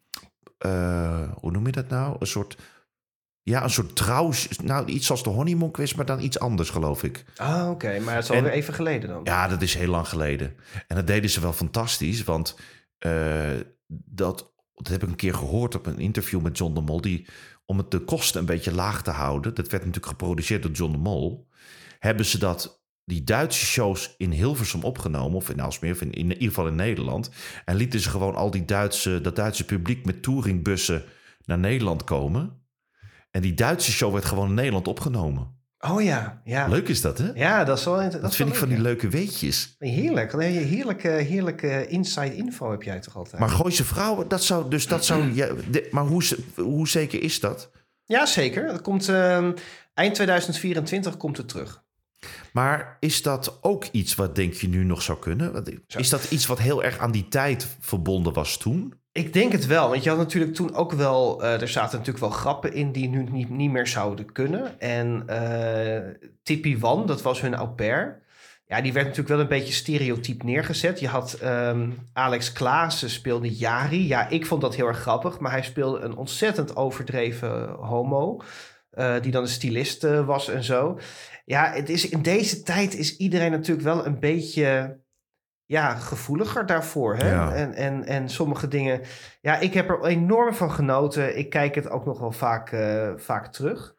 hoe 1.41 1.51
noem 1.51 1.67
je 1.67 1.73
dat 1.73 1.89
nou? 1.89 2.17
Een 2.19 2.27
soort. 2.27 2.57
Ja, 3.49 3.63
een 3.63 3.71
soort 3.71 3.97
trouw. 3.97 4.33
Nou, 4.63 4.87
iets 4.87 5.07
zoals 5.07 5.23
de 5.23 5.31
honeymoon 5.31 5.71
quiz, 5.71 5.95
maar 5.95 6.07
dan 6.07 6.21
iets 6.21 6.39
anders, 6.39 6.71
geloof 6.71 7.03
ik. 7.03 7.25
Ah, 7.37 7.71
oké. 7.71 7.99
Maar 7.99 8.15
het 8.15 8.25
is 8.25 8.31
alweer 8.31 8.53
even 8.53 8.75
geleden 8.75 9.09
dan. 9.09 9.21
Ja, 9.25 9.49
dat 9.49 9.63
is 9.63 9.75
heel 9.75 9.89
lang 9.89 10.09
geleden. 10.09 10.55
En 10.87 10.97
dat 10.97 11.07
deden 11.07 11.31
ze 11.31 11.41
wel 11.41 11.53
fantastisch, 11.53 12.25
want 12.25 12.57
dat, 14.05 14.53
dat 14.75 14.89
heb 14.89 15.03
ik 15.03 15.09
een 15.09 15.17
keer 15.17 15.35
gehoord 15.35 15.75
op 15.75 15.87
een 15.87 15.99
interview 15.99 16.41
met 16.41 16.59
John 16.59 16.75
de 16.75 16.81
Mol. 16.81 17.01
Die, 17.01 17.27
om 17.67 17.79
het 17.79 17.91
de 17.91 17.99
kosten 17.99 18.41
een 18.41 18.47
beetje 18.47 18.75
laag 18.75 19.03
te 19.03 19.11
houden, 19.11 19.55
dat 19.55 19.69
werd 19.69 19.85
natuurlijk 19.85 20.13
geproduceerd 20.13 20.63
door 20.63 20.73
John 20.73 20.93
de 20.93 20.99
Mol, 20.99 21.49
hebben 21.99 22.25
ze 22.25 22.39
dat 22.39 22.83
die 23.05 23.25
Duitse 23.25 23.67
shows 23.67 24.15
in 24.17 24.31
Hilversum 24.31 24.83
opgenomen, 24.83 25.37
of 25.37 25.51
in 25.51 25.61
Alsmeer, 25.61 25.93
of 25.93 26.01
in, 26.01 26.13
in 26.13 26.33
ieder 26.33 26.49
geval 26.49 26.67
in 26.67 26.75
Nederland. 26.75 27.31
En 27.65 27.77
lieten 27.77 28.01
ze 28.01 28.11
gewoon 28.11 28.35
al 28.35 28.51
die 28.51 28.65
Duitse, 28.65 29.21
dat 29.21 29.37
Duitse 29.37 29.65
publiek 29.65 30.05
met 30.05 30.23
touringbussen 30.23 31.05
naar 31.45 31.59
Nederland 31.59 32.05
komen. 32.05 32.58
En 33.31 33.41
die 33.41 33.55
Duitse 33.55 33.93
show 33.93 34.13
werd 34.13 34.25
gewoon 34.25 34.49
in 34.49 34.55
Nederland 34.55 34.89
opgenomen. 34.89 35.57
Oh 35.79 36.03
ja, 36.03 36.41
ja. 36.45 36.67
Leuk 36.67 36.89
is 36.89 37.01
dat, 37.01 37.19
hè? 37.19 37.31
Ja, 37.35 37.65
dat 37.65 37.79
is 37.79 37.85
wel. 37.85 38.11
Dat, 38.11 38.23
dat 38.23 38.37
vind 38.37 38.49
ik 38.49 38.55
van 38.55 38.69
die 38.69 38.81
leuke 38.81 39.09
weetjes. 39.09 39.75
Heerlijk. 39.79 40.33
Heerlijke, 40.33 41.09
heerlijke 41.09 41.87
inside 41.87 42.35
info 42.35 42.71
heb 42.71 42.83
jij 42.83 43.01
toch 43.01 43.17
altijd. 43.17 43.41
Maar 43.41 43.49
Gooise 43.49 43.85
Vrouwen, 43.85 44.29
dat 44.29 44.45
zou. 44.45 44.71
Dus 44.71 44.87
dat 44.87 45.05
zou 45.05 45.35
ja, 45.35 45.49
maar 45.91 46.05
hoe, 46.05 46.23
hoe 46.57 46.89
zeker 46.89 47.23
is 47.23 47.41
dat? 47.41 47.71
Ja, 48.05 48.27
zeker. 48.27 48.67
Dat 48.67 48.81
komt, 48.81 49.09
uh, 49.09 49.49
eind 49.95 50.15
2024 50.15 51.17
komt 51.17 51.37
het 51.37 51.49
terug. 51.49 51.83
Maar 52.53 52.97
is 53.01 53.23
dat 53.23 53.59
ook 53.61 53.85
iets 53.93 54.15
wat 54.15 54.35
denk 54.35 54.55
je 54.55 54.69
nu 54.69 54.85
nog 54.85 55.03
zou 55.03 55.19
kunnen? 55.19 55.65
Is 55.97 56.09
dat 56.09 56.31
iets 56.31 56.47
wat 56.47 56.59
heel 56.59 56.85
erg 56.85 56.99
aan 56.99 57.13
die 57.13 57.29
tijd 57.29 57.67
verbonden 57.81 58.33
was 58.33 58.57
toen? 58.57 58.95
Ik 59.19 59.33
denk 59.33 59.53
het 59.53 59.67
wel, 59.67 59.89
want 59.89 60.03
je 60.03 60.09
had 60.09 60.19
natuurlijk 60.19 60.55
toen 60.55 60.75
ook 60.75 60.93
wel, 60.93 61.43
uh, 61.43 61.61
er 61.61 61.69
zaten 61.69 61.99
natuurlijk 61.99 62.25
wel 62.25 62.35
grappen 62.35 62.73
in 62.73 62.93
die 62.93 63.09
nu 63.09 63.23
niet, 63.23 63.51
niet 63.51 63.71
meer 63.71 63.87
zouden 63.87 64.33
kunnen. 64.33 64.81
En 64.81 65.25
uh, 65.31 66.29
Tippy 66.43 66.79
Wan, 66.79 67.07
dat 67.07 67.23
was 67.23 67.41
hun 67.41 67.55
au 67.55 67.69
pair. 67.69 68.23
Ja, 68.67 68.81
die 68.81 68.93
werd 68.93 69.07
natuurlijk 69.07 69.35
wel 69.35 69.41
een 69.41 69.59
beetje 69.59 69.73
stereotyp 69.73 70.43
neergezet. 70.43 71.01
Je 71.01 71.09
had 71.09 71.39
um, 71.45 72.09
Alex 72.13 72.53
Klaassen 72.53 73.11
speelde 73.11 73.55
Jari. 73.57 74.07
Ja, 74.07 74.29
ik 74.29 74.47
vond 74.47 74.61
dat 74.61 74.75
heel 74.75 74.87
erg 74.87 75.01
grappig, 75.01 75.39
maar 75.39 75.51
hij 75.51 75.63
speelde 75.63 75.99
een 75.99 76.17
ontzettend 76.17 76.77
overdreven 76.77 77.69
homo. 77.69 78.41
Uh, 78.95 79.15
die 79.21 79.33
dan 79.33 79.43
een 79.43 79.49
stylist 79.49 80.03
was 80.25 80.49
en 80.49 80.65
zo 80.65 80.99
ja, 81.49 81.73
het 81.73 81.89
is, 81.89 82.09
in 82.09 82.23
deze 82.23 82.63
tijd 82.63 82.95
is 82.95 83.17
iedereen 83.17 83.51
natuurlijk 83.51 83.87
wel 83.87 84.07
een 84.07 84.21
beetje 84.21 84.99
ja, 85.69 85.95
gevoeliger 85.95 86.67
daarvoor. 86.67 87.17
Hè? 87.17 87.55
En, 87.55 87.75
en, 87.75 88.05
en 88.05 88.29
sommige 88.29 88.69
dingen. 88.69 89.01
Ja, 89.41 89.59
ik 89.59 89.75
heb 89.75 89.89
er 89.89 90.05
enorm 90.05 90.55
van 90.55 90.71
genoten. 90.71 91.39
Ik 91.39 91.51
kijk 91.51 91.75
het 91.75 91.91
ook 91.91 92.05
nog 92.05 92.19
wel 92.21 92.33
vaak, 92.33 92.73
uh, 92.73 93.13
vaak 93.17 93.53
terug. 93.53 93.95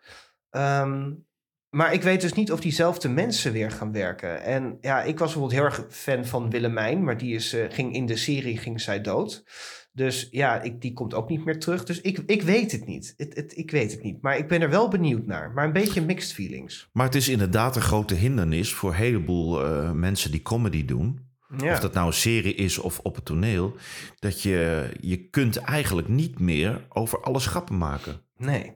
Um, 0.52 1.28
maar 1.70 1.94
ik 1.94 2.02
weet 2.02 2.22
dus 2.22 2.34
niet 2.34 2.52
of 2.52 2.60
diezelfde 2.60 3.10
mensen 3.10 3.52
weer 3.52 3.72
gaan 3.72 3.92
werken. 3.92 4.44
En 4.44 4.78
ja, 4.82 5.02
ik 5.02 5.20
was 5.20 5.34
bijvoorbeeld 5.34 5.60
heel 5.60 5.64
erg 5.64 5.86
fan 5.90 6.26
van 6.26 6.50
Willemijn, 6.50 7.04
maar 7.04 7.18
die 7.18 7.36
is, 7.36 7.54
uh, 7.54 7.66
ging 7.70 7.94
in 7.94 8.06
de 8.06 8.18
serie 8.18 8.58
ging 8.58 8.82
zij 8.82 9.02
dood. 9.02 9.44
Dus 9.92 10.28
ja, 10.32 10.62
ik, 10.62 10.82
die 10.82 10.94
komt 10.94 11.14
ook 11.14 11.30
niet 11.30 11.46
meer 11.46 11.60
terug. 11.60 11.84
Dus 11.84 12.02
ik, 12.02 12.18
ik 12.26 12.42
weet 12.42 12.72
het 12.72 12.86
niet. 12.86 13.14
Het, 13.18 13.36
het, 13.36 13.58
ik 13.58 13.72
weet 13.72 13.92
het 13.92 14.04
niet. 14.04 14.22
Maar 14.22 14.38
ik 14.38 14.48
ben 14.48 14.62
er 14.62 14.70
wel 14.70 14.88
benieuwd 14.88 15.26
naar. 15.26 15.52
Maar 15.52 15.66
een 15.66 15.74
beetje 15.74 16.02
mixed 16.02 16.34
feelings. 16.34 16.90
Maar 16.94 17.06
het 17.06 17.16
is 17.16 17.30
inderdaad 17.30 17.76
een 17.76 17.82
grote 17.82 18.16
hindernis 18.16 18.74
voor 18.74 18.90
een 18.90 18.96
heleboel 18.96 19.66
uh, 19.66 19.92
mensen 19.92 20.32
die 20.32 20.42
comedy 20.42 20.86
doen. 20.86 21.29
Ja. 21.58 21.74
Of 21.74 21.80
dat 21.80 21.94
nou 21.94 22.08
een 22.08 22.14
serie 22.14 22.56
is 22.56 22.78
of 22.78 23.00
op 23.00 23.16
het 23.16 23.26
toneel. 23.26 23.76
Dat 24.20 24.42
je, 24.42 24.90
je 25.00 25.30
kunt 25.30 25.58
eigenlijk 25.58 26.08
niet 26.08 26.40
meer 26.40 26.86
over 26.90 27.22
alles 27.22 27.46
grappen 27.46 27.78
maken. 27.78 28.22
Nee. 28.38 28.74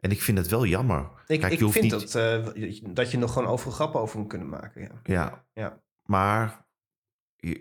En 0.00 0.10
ik 0.10 0.22
vind 0.22 0.38
het 0.38 0.48
wel 0.48 0.66
jammer. 0.66 1.10
Ik, 1.26 1.40
Kijk, 1.40 1.52
ik 1.52 1.58
vind 1.58 1.80
niet... 1.80 2.12
dat, 2.12 2.14
uh, 2.14 2.72
dat 2.94 3.10
je 3.10 3.18
nog 3.18 3.32
gewoon 3.32 3.48
over 3.48 3.72
grappen 3.72 4.00
over 4.00 4.18
moet 4.18 4.28
kunnen 4.28 4.48
maken. 4.48 4.82
Ja. 4.82 5.00
ja. 5.02 5.44
ja. 5.52 5.82
Maar 6.02 6.66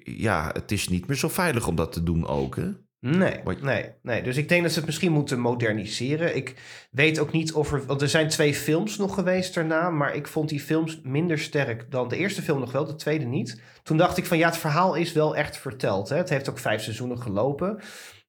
ja, 0.04 0.50
het 0.54 0.72
is 0.72 0.88
niet 0.88 1.08
meer 1.08 1.18
zo 1.18 1.30
veilig 1.30 1.68
om 1.68 1.76
dat 1.76 1.92
te 1.92 2.04
doen 2.04 2.28
ook. 2.28 2.56
Hè? 2.56 2.72
Nee, 3.08 3.40
nee, 3.62 3.92
nee. 4.02 4.24
Dus 4.24 4.38
ik 4.38 4.50
denk 4.50 4.62
dat 4.62 4.72
ze 4.72 4.78
het 4.78 4.86
misschien 4.86 5.12
moeten 5.12 5.40
moderniseren. 5.40 6.36
Ik 6.36 6.56
weet 6.92 7.20
ook 7.20 7.32
niet 7.32 7.54
of 7.54 7.72
er... 7.72 7.86
Want 7.86 8.02
er 8.02 8.10
zijn 8.10 8.28
twee 8.28 8.54
films 8.54 8.98
nog 8.98 9.14
geweest 9.14 9.54
daarna... 9.54 9.90
maar 9.90 10.16
ik 10.16 10.28
vond 10.28 10.50
die 10.50 10.60
films 10.60 11.02
minder 11.04 11.40
sterk 11.40 11.92
dan 11.92 12.08
de 12.08 12.18
eerste 12.18 12.42
film 12.42 12.60
nog 12.60 12.72
wel, 12.72 12.86
de 12.86 12.96
tweede 12.96 13.26
niet. 13.26 13.62
Toen 13.84 13.98
dacht 13.98 14.18
ik 14.18 14.26
van 14.26 14.38
ja, 14.38 14.48
het 14.48 14.58
verhaal 14.58 14.96
is 14.96 15.14
wel 15.14 15.36
echt 15.36 15.58
verteld. 15.58 16.10
Hè? 16.10 16.18
Het 16.18 16.30
heeft 16.30 16.50
ook 16.50 16.60
vijf 16.60 16.82
seizoenen 16.82 17.22
gelopen. 17.22 17.80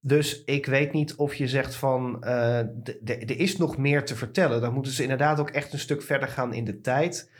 Dus 0.00 0.44
ik 0.44 0.66
weet 0.66 0.92
niet 0.92 1.14
of 1.14 1.34
je 1.34 1.48
zegt 1.48 1.74
van 1.74 2.22
uh, 2.24 2.58
er 3.04 3.38
is 3.38 3.56
nog 3.56 3.76
meer 3.76 4.04
te 4.04 4.16
vertellen. 4.16 4.60
Dan 4.60 4.72
moeten 4.72 4.92
ze 4.92 5.02
inderdaad 5.02 5.40
ook 5.40 5.50
echt 5.50 5.72
een 5.72 5.78
stuk 5.78 6.02
verder 6.02 6.28
gaan 6.28 6.52
in 6.52 6.64
de 6.64 6.80
tijd. 6.80 7.30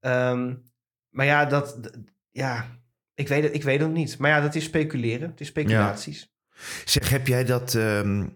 Um, 0.00 0.62
maar 1.08 1.26
ja, 1.26 1.44
dat, 1.44 1.80
ja 2.30 2.78
ik, 3.14 3.28
weet 3.28 3.42
het, 3.42 3.54
ik 3.54 3.62
weet 3.62 3.80
het 3.80 3.92
niet. 3.92 4.18
Maar 4.18 4.30
ja, 4.30 4.40
dat 4.40 4.54
is 4.54 4.64
speculeren. 4.64 5.30
Het 5.30 5.40
is 5.40 5.46
speculaties. 5.46 6.20
Ja. 6.20 6.32
Zeg, 6.84 7.08
heb 7.08 7.26
jij 7.26 7.44
dat... 7.44 7.74
Um, 7.74 8.32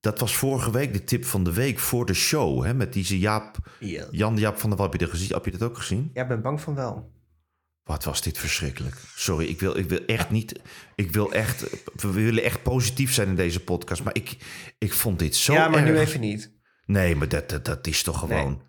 dat 0.00 0.18
was 0.18 0.36
vorige 0.36 0.70
week 0.70 0.92
de 0.92 1.04
tip 1.04 1.24
van 1.24 1.44
de 1.44 1.52
week 1.52 1.78
voor 1.78 2.06
de 2.06 2.14
show. 2.14 2.64
Hè, 2.64 2.74
met 2.74 2.92
deze 2.92 3.18
Jaap, 3.18 3.56
ja. 3.78 4.06
Jan 4.10 4.36
Jaap 4.36 4.58
van 4.58 4.68
der 4.68 4.78
Wal. 4.78 4.90
Heb 4.90 5.00
je, 5.00 5.06
dat 5.06 5.16
gezien? 5.16 5.34
heb 5.34 5.44
je 5.44 5.50
dat 5.50 5.62
ook 5.62 5.76
gezien? 5.76 6.10
Ja, 6.14 6.22
ik 6.22 6.28
ben 6.28 6.42
bang 6.42 6.60
van 6.60 6.74
wel. 6.74 7.12
Wat 7.84 8.04
was 8.04 8.22
dit 8.22 8.38
verschrikkelijk. 8.38 8.96
Sorry, 9.14 9.46
ik 9.46 9.60
wil, 9.60 9.76
ik 9.76 9.88
wil 9.88 10.04
echt 10.06 10.30
niet... 10.30 10.60
Ik 10.94 11.12
wil 11.12 11.32
echt... 11.32 11.66
We 11.94 12.10
willen 12.10 12.42
echt 12.42 12.62
positief 12.62 13.14
zijn 13.14 13.28
in 13.28 13.36
deze 13.36 13.60
podcast. 13.60 14.02
Maar 14.02 14.14
ik, 14.14 14.36
ik 14.78 14.92
vond 14.92 15.18
dit 15.18 15.36
zo 15.36 15.52
Ja, 15.52 15.68
maar 15.68 15.80
erg. 15.80 15.90
nu 15.90 15.98
even 15.98 16.20
niet. 16.20 16.52
Nee, 16.86 17.16
maar 17.16 17.28
dat, 17.28 17.48
dat, 17.48 17.64
dat 17.64 17.86
is 17.86 18.02
toch 18.02 18.18
gewoon... 18.18 18.48
Nee. 18.48 18.68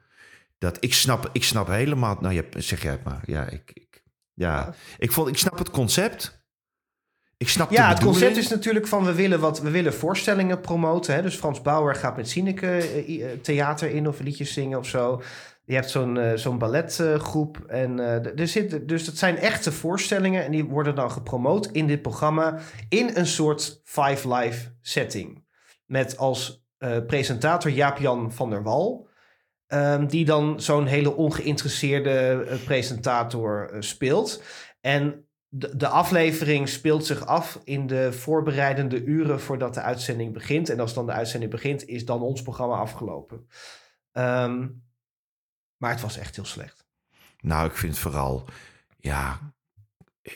Dat, 0.58 0.78
ik, 0.80 0.94
snap, 0.94 1.30
ik 1.34 1.44
snap 1.44 1.68
helemaal... 1.68 2.18
Nou, 2.22 2.34
ja, 2.34 2.44
zeg 2.58 2.82
jij 2.82 2.92
het 2.92 3.04
maar. 3.04 3.22
Ja, 3.26 3.50
ik, 3.50 3.72
ik 3.74 4.04
ja. 4.34 4.74
Ik, 4.98 5.12
vond, 5.12 5.28
ik 5.28 5.38
snap 5.38 5.58
het 5.58 5.70
concept... 5.70 6.41
Ik 7.42 7.50
snap 7.50 7.72
ja, 7.72 7.90
het 7.90 8.04
concept 8.04 8.38
is 8.38 8.48
natuurlijk 8.48 8.88
van 8.88 9.06
we 9.06 9.14
willen, 9.14 9.40
wat, 9.40 9.62
we 9.62 9.70
willen 9.70 9.94
voorstellingen 9.94 10.62
promoten. 10.62 11.16
Hè? 11.16 11.22
Dus 11.22 11.36
Frans 11.36 11.62
Bauer 11.62 11.96
gaat 11.96 12.16
met 12.16 12.30
Sineke 12.30 13.04
uh, 13.08 13.26
theater 13.42 13.90
in 13.90 14.08
of 14.08 14.20
liedjes 14.20 14.54
zingen 14.54 14.78
of 14.78 14.88
zo. 14.88 15.22
Je 15.64 15.74
hebt 15.74 15.90
zo'n 15.90 16.16
uh, 16.16 16.34
zo'n 16.34 16.58
balletgroep. 16.58 17.58
en 17.68 18.00
er 18.38 18.48
zit, 18.48 18.88
dus 18.88 19.06
dat 19.06 19.18
zijn 19.18 19.38
echte 19.38 19.72
voorstellingen. 19.72 20.44
En 20.44 20.52
die 20.52 20.66
worden 20.66 20.96
dan 20.96 21.12
gepromoot 21.12 21.66
in 21.72 21.88
dit 21.88 22.02
programma. 22.02 22.60
In 22.90 23.10
een 23.14 23.28
soort 23.28 23.82
Five 23.84 24.34
Live 24.34 24.70
setting. 24.82 25.46
Met 25.86 26.18
als 26.18 26.66
presentator 27.08 27.72
Jaap-Jan 27.72 28.32
van 28.32 28.50
der 28.50 28.64
Wal. 28.64 29.08
Um, 29.68 30.08
die 30.08 30.26
dan 30.26 30.62
zo'n 30.62 30.86
hele 30.86 31.16
ongeïnteresseerde 31.16 32.46
presentator 32.66 33.76
speelt. 33.80 34.44
En 34.82 35.26
de, 35.54 35.78
de 35.78 35.88
aflevering 35.88 36.70
speelt 36.70 37.06
zich 37.06 37.26
af 37.26 37.60
in 37.64 37.88
de 37.88 38.14
voorbereidende 38.14 39.04
uren 39.04 39.42
voordat 39.42 39.74
de 39.74 39.82
uitzending 39.82 40.34
begint. 40.34 40.70
En 40.70 40.80
als 40.80 40.94
dan 40.94 41.06
de 41.06 41.12
uitzending 41.12 41.52
begint, 41.52 41.88
is 41.88 42.06
dan 42.06 42.22
ons 42.22 42.42
programma 42.42 42.76
afgelopen. 42.76 43.48
Um, 44.14 44.84
maar 45.78 45.92
het 45.92 46.02
was 46.02 46.18
echt 46.18 46.36
heel 46.36 46.46
slecht. 46.46 46.86
Nou, 47.40 47.68
ik 47.68 47.76
vind 47.76 47.98
vooral, 47.98 48.46
ja, 49.00 49.54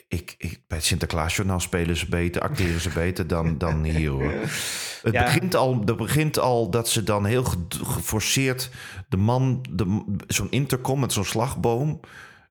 ik, 0.08 0.34
ik, 0.38 0.62
bij 0.66 0.76
het 0.76 0.86
Sinterklaasjournaal 0.86 1.60
spelen 1.60 1.96
ze 1.96 2.08
beter, 2.08 2.42
acteren 2.42 2.80
ze 2.80 2.90
beter 2.90 3.26
dan, 3.26 3.58
dan 3.58 3.84
hier 3.84 4.10
hoor. 4.10 4.32
Het, 5.02 5.14
ja. 5.14 5.24
begint 5.24 5.54
al, 5.54 5.78
het 5.84 5.96
begint 5.96 6.38
al 6.38 6.70
dat 6.70 6.88
ze 6.88 7.02
dan 7.02 7.24
heel 7.24 7.44
geforceerd 7.84 8.70
de 9.08 9.16
man, 9.16 9.64
de, 9.70 10.04
zo'n 10.26 10.50
intercom 10.50 11.00
met 11.00 11.12
zo'n 11.12 11.24
slagboom 11.24 12.00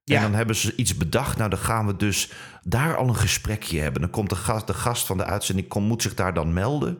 ja. 0.05 0.15
En 0.15 0.21
dan 0.21 0.33
hebben 0.33 0.55
ze 0.55 0.75
iets 0.75 0.97
bedacht. 0.97 1.37
Nou, 1.37 1.49
dan 1.49 1.59
gaan 1.59 1.85
we 1.85 1.95
dus 1.95 2.31
daar 2.63 2.97
al 2.97 3.07
een 3.07 3.15
gesprekje 3.15 3.79
hebben. 3.79 4.01
Dan 4.01 4.09
komt 4.09 4.29
de 4.29 4.35
gast, 4.35 4.67
de 4.67 4.73
gast 4.73 5.05
van 5.05 5.17
de 5.17 5.23
uitzending, 5.23 5.67
kom, 5.67 5.83
moet 5.83 6.01
zich 6.01 6.13
daar 6.13 6.33
dan 6.33 6.53
melden. 6.53 6.99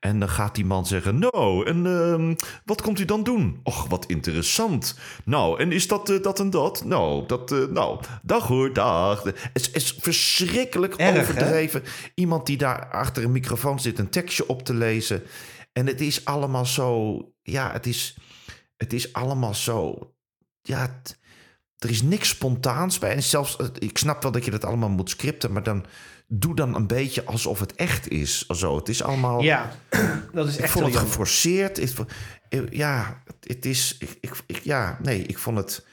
En 0.00 0.18
dan 0.18 0.28
gaat 0.28 0.54
die 0.54 0.64
man 0.64 0.86
zeggen: 0.86 1.18
Nou, 1.18 1.66
en 1.66 1.84
uh, 1.84 2.34
wat 2.64 2.82
komt 2.82 2.98
u 2.98 3.04
dan 3.04 3.22
doen? 3.22 3.60
Och, 3.62 3.88
wat 3.88 4.06
interessant. 4.06 4.98
Nou, 5.24 5.60
en 5.60 5.72
is 5.72 5.88
dat 5.88 6.10
uh, 6.10 6.22
dat 6.22 6.40
en 6.40 6.50
dat? 6.50 6.84
Nou, 6.84 7.26
dat, 7.26 7.52
uh, 7.52 7.66
nou, 7.66 8.00
dag 8.22 8.46
hoor, 8.46 8.72
dag. 8.72 9.22
Het 9.22 9.70
is, 9.72 9.94
verschrikkelijk 9.98 10.94
Erg, 10.94 11.20
overdreven. 11.20 11.82
Hè? 11.82 11.88
Iemand 12.14 12.46
die 12.46 12.56
daar 12.56 12.90
achter 12.90 13.24
een 13.24 13.32
microfoon 13.32 13.80
zit, 13.80 13.98
een 13.98 14.10
tekstje 14.10 14.48
op 14.48 14.64
te 14.64 14.74
lezen. 14.74 15.22
En 15.72 15.86
het 15.86 16.00
is 16.00 16.24
allemaal 16.24 16.66
zo. 16.66 17.18
Ja, 17.42 17.72
het 17.72 17.86
is, 17.86 18.16
het 18.76 18.92
is 18.92 19.12
allemaal 19.12 19.54
zo. 19.54 20.10
Ja. 20.62 21.00
Er 21.84 21.90
is 21.90 22.02
niks 22.02 22.28
spontaans 22.28 22.98
bij. 22.98 23.14
En 23.14 23.22
zelfs, 23.22 23.56
eh, 23.56 23.66
ik 23.78 23.98
snap 23.98 24.22
wel 24.22 24.32
dat 24.32 24.44
je 24.44 24.50
dat 24.50 24.64
allemaal 24.64 24.88
moet 24.88 25.10
scripten, 25.10 25.52
maar 25.52 25.62
dan 25.62 25.84
doe 26.26 26.54
dan 26.56 26.74
een 26.74 26.86
beetje 26.86 27.24
alsof 27.24 27.60
het 27.60 27.74
echt 27.74 28.08
is. 28.08 28.46
Zo, 28.46 28.76
het 28.76 28.88
is 28.88 29.02
allemaal. 29.02 29.42
Ja, 29.42 29.70
dat 30.32 30.48
is 30.48 30.56
ik 30.56 30.62
echt 30.62 30.72
vond 30.72 30.84
heel 30.84 30.94
het 30.94 31.04
geforceerd. 31.04 31.76
Het, 31.76 31.94
eh, 32.48 32.60
ja, 32.70 33.22
het, 33.40 33.64
is. 33.66 33.96
Ik, 33.98 34.16
ik, 34.20 34.30
ik- 34.46 34.60
ja, 34.62 34.98
nee, 35.02 35.22
ik 35.22 35.38
vond 35.38 35.56
het. 35.56 35.86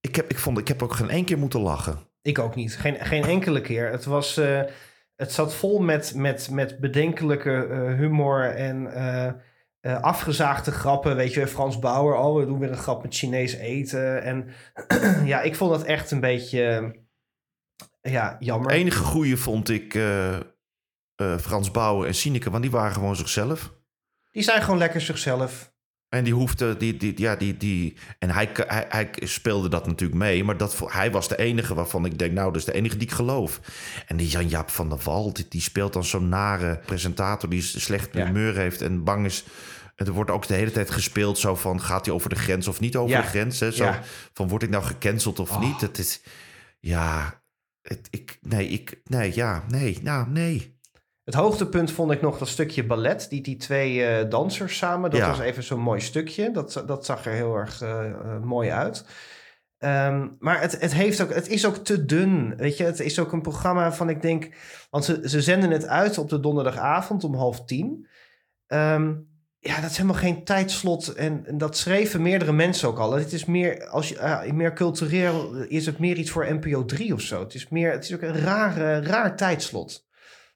Ik 0.00 0.16
heb, 0.16 0.30
ik, 0.30 0.38
vond, 0.38 0.58
ik 0.58 0.68
heb 0.68 0.82
ook 0.82 0.94
geen 0.94 1.10
één 1.10 1.24
keer 1.24 1.38
moeten 1.38 1.60
lachen. 1.60 1.98
Ik 2.22 2.38
ook 2.38 2.54
niet. 2.54 2.76
Geen, 2.76 2.96
geen 3.00 3.24
enkele 3.24 3.60
keer. 3.60 3.90
Het, 3.90 4.04
was, 4.04 4.36
eh, 4.36 4.60
het 5.16 5.32
zat 5.32 5.54
vol 5.54 5.78
met, 5.82 6.12
met, 6.14 6.50
met 6.50 6.80
bedenkelijke 6.80 7.50
humor 7.98 8.44
en 8.54 8.94
eh, 8.94 9.32
eh, 9.82 10.00
afgezaagde 10.00 10.70
grappen. 10.70 11.16
Weet 11.16 11.34
je, 11.34 11.46
Frans 11.46 11.78
Bauer, 11.78 12.16
oh, 12.16 12.36
we 12.38 12.46
doen 12.46 12.58
weer 12.58 12.70
een 12.70 12.76
grap 12.76 13.02
met 13.02 13.14
Chinees 13.14 13.52
eten. 13.52 14.22
En 14.22 14.48
ja, 15.32 15.40
ik 15.40 15.56
vond 15.56 15.70
dat 15.70 15.82
echt 15.82 16.10
een 16.10 16.20
beetje, 16.20 16.94
eh, 18.00 18.12
ja, 18.12 18.36
jammer. 18.38 18.70
Het 18.70 18.80
enige 18.80 19.04
goede 19.04 19.36
vond 19.36 19.68
ik 19.68 19.94
eh, 19.94 20.38
Frans 21.40 21.70
Bauer 21.70 22.06
en 22.06 22.14
Sineke, 22.14 22.50
want 22.50 22.62
die 22.62 22.72
waren 22.72 22.92
gewoon 22.92 23.16
zichzelf. 23.16 23.74
Die 24.30 24.42
zijn 24.42 24.62
gewoon 24.62 24.78
lekker 24.78 25.00
zichzelf. 25.00 25.71
En 26.12 26.24
die 26.24 26.32
hoefde, 26.34 26.76
die, 26.76 26.96
die, 26.96 27.12
ja, 27.16 27.36
die, 27.36 27.56
die, 27.56 27.96
en 28.18 28.30
hij, 28.30 28.48
hij, 28.54 28.86
hij 28.88 29.10
speelde 29.14 29.68
dat 29.68 29.86
natuurlijk 29.86 30.18
mee, 30.20 30.44
maar 30.44 30.56
dat, 30.56 30.80
hij 30.86 31.10
was 31.10 31.28
de 31.28 31.38
enige 31.38 31.74
waarvan 31.74 32.04
ik 32.04 32.18
denk, 32.18 32.32
nou, 32.32 32.46
dat 32.52 32.56
is 32.60 32.64
de 32.64 32.72
enige 32.72 32.96
die 32.96 33.06
ik 33.08 33.14
geloof. 33.14 33.60
En 34.06 34.16
die 34.16 34.28
Jan-Jaap 34.28 34.70
van 34.70 34.88
der 34.88 34.98
Wal, 35.04 35.32
die, 35.32 35.46
die 35.48 35.60
speelt 35.60 35.92
dan 35.92 36.04
zo'n 36.04 36.28
nare 36.28 36.80
presentator 36.86 37.48
die 37.50 37.62
slecht 37.62 38.08
Ja. 38.12 38.26
humeur 38.26 38.56
heeft 38.56 38.80
en 38.82 39.04
bang 39.04 39.24
is. 39.26 39.44
En 39.96 40.06
er 40.06 40.12
wordt 40.12 40.30
ook 40.30 40.46
de 40.46 40.54
hele 40.54 40.70
tijd 40.70 40.90
gespeeld 40.90 41.38
zo 41.38 41.54
van, 41.54 41.80
gaat 41.80 42.04
hij 42.06 42.14
over 42.14 42.28
de 42.28 42.36
grens 42.36 42.68
of 42.68 42.80
niet 42.80 42.96
over 42.96 43.16
Ja. 43.16 43.20
de 43.22 43.28
grens? 43.28 43.60
Hè? 43.60 43.70
Zo 43.72 43.84
Ja. 43.84 44.00
van, 44.32 44.48
word 44.48 44.62
ik 44.62 44.70
nou 44.70 44.84
gecanceld 44.84 45.38
of 45.38 45.50
Oh. 45.50 45.60
niet? 45.60 45.80
Het 45.80 45.98
is, 45.98 46.20
ja, 46.80 47.40
het, 47.82 48.08
ik, 48.10 48.38
nee, 48.42 48.68
ik, 48.68 49.00
nee, 49.04 49.32
ja, 49.34 49.64
nee, 49.68 49.98
nou, 50.02 50.28
nee. 50.30 50.71
Het 51.32 51.40
hoogtepunt 51.40 51.90
vond 51.92 52.10
ik 52.12 52.20
nog 52.20 52.38
dat 52.38 52.48
stukje 52.48 52.84
ballet. 52.86 53.26
Die, 53.30 53.40
die 53.40 53.56
twee 53.56 54.04
eh, 54.04 54.30
dansers 54.30 54.76
samen. 54.76 55.10
Dat 55.10 55.20
Ja. 55.20 55.28
was 55.28 55.38
even 55.38 55.62
zo'n 55.62 55.80
mooi 55.80 56.00
stukje. 56.00 56.50
Dat, 56.50 56.82
dat 56.86 57.04
zag 57.04 57.26
er 57.26 57.32
heel 57.32 57.56
erg 57.56 57.82
eh, 57.82 58.06
eh, 58.06 58.42
mooi 58.42 58.70
uit. 58.70 59.04
Ehm, 59.78 60.28
maar 60.38 60.60
het, 60.60 60.80
het, 60.80 60.92
heeft 60.94 61.20
ook, 61.22 61.34
het 61.34 61.48
is 61.48 61.66
ook 61.66 61.76
te 61.76 62.04
dun. 62.04 62.56
Weet 62.56 62.76
je, 62.76 62.84
het 62.84 63.00
is 63.00 63.18
ook 63.18 63.32
een 63.32 63.42
programma 63.42 63.92
van, 63.92 64.08
ik 64.08 64.22
denk. 64.22 64.48
Want 64.90 65.04
ze, 65.04 65.20
ze 65.24 65.40
zenden 65.42 65.70
het 65.70 65.86
uit 65.86 66.18
op 66.18 66.28
de 66.28 66.40
donderdagavond 66.40 67.24
om 67.24 67.34
half 67.34 67.64
tien. 67.64 68.08
Ehm, 68.66 69.14
ja, 69.58 69.80
dat 69.80 69.90
is 69.90 69.96
helemaal 69.96 70.20
geen 70.20 70.44
tijdslot. 70.44 71.08
En, 71.08 71.46
en 71.46 71.58
dat 71.58 71.76
schreven 71.76 72.22
meerdere 72.22 72.52
mensen 72.52 72.88
ook 72.88 72.98
al. 72.98 73.12
Het 73.12 73.32
is 73.32 73.44
meer, 73.44 73.86
als 73.86 74.08
je, 74.08 74.50
meer 74.54 74.72
cultureel 74.72 75.54
is 75.54 75.86
het 75.86 75.98
meer 75.98 76.16
iets 76.16 76.30
voor 76.30 76.54
NPO 76.54 76.84
3 76.84 77.14
of 77.14 77.20
zo. 77.20 77.40
Het 77.40 77.54
is, 77.54 77.68
meer, 77.68 77.92
het 77.92 78.04
is 78.04 78.14
ook 78.14 78.22
een 78.22 78.38
rare, 78.40 79.00
raar 79.00 79.36
tijdslot. 79.36 80.10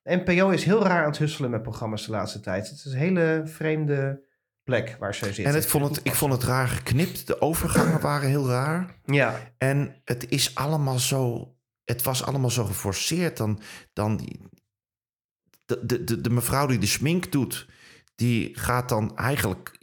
De 0.07 0.23
NPO 0.25 0.49
is 0.51 0.65
heel 0.65 0.83
raar 0.83 1.01
aan 1.03 1.11
het 1.11 1.19
husselen 1.19 1.51
met 1.51 1.63
programma's 1.63 2.05
de 2.05 2.11
laatste 2.11 2.41
tijd. 2.41 2.69
Het 2.69 2.79
is 2.79 2.85
een 2.85 2.99
hele 2.99 3.43
vreemde 3.45 4.25
plek 4.63 4.97
waar 4.99 5.15
zij 5.15 5.27
zitten. 5.29 5.45
En 5.45 5.55
het 5.55 5.67
vond 5.67 5.97
het, 5.97 6.07
ik 6.07 6.15
vond 6.15 6.33
het 6.33 6.43
raar 6.43 6.69
geknipt. 6.69 7.27
De 7.27 7.41
overgangen 7.41 8.01
waren 8.01 8.29
heel 8.29 8.49
raar. 8.49 9.01
Ja, 9.05 9.53
En 9.59 10.01
het 10.05 10.29
is 10.29 10.55
allemaal 10.55 10.99
zo. 10.99 11.51
Het 11.85 12.03
was 12.03 12.25
allemaal 12.25 12.51
zo 12.51 12.65
geforceerd. 12.65 13.37
Dan, 13.37 13.61
dan 13.93 14.17
die- 14.17 14.41
de, 15.65 15.87
de, 15.87 16.05
de, 16.05 16.21
de 16.21 16.31
mevrouw 16.31 16.67
die 16.67 16.79
de 16.79 16.87
smink 16.87 17.33
doet, 17.33 17.67
die 18.17 18.51
gaat 18.53 18.89
dan 18.89 19.17
eigenlijk. 19.17 19.75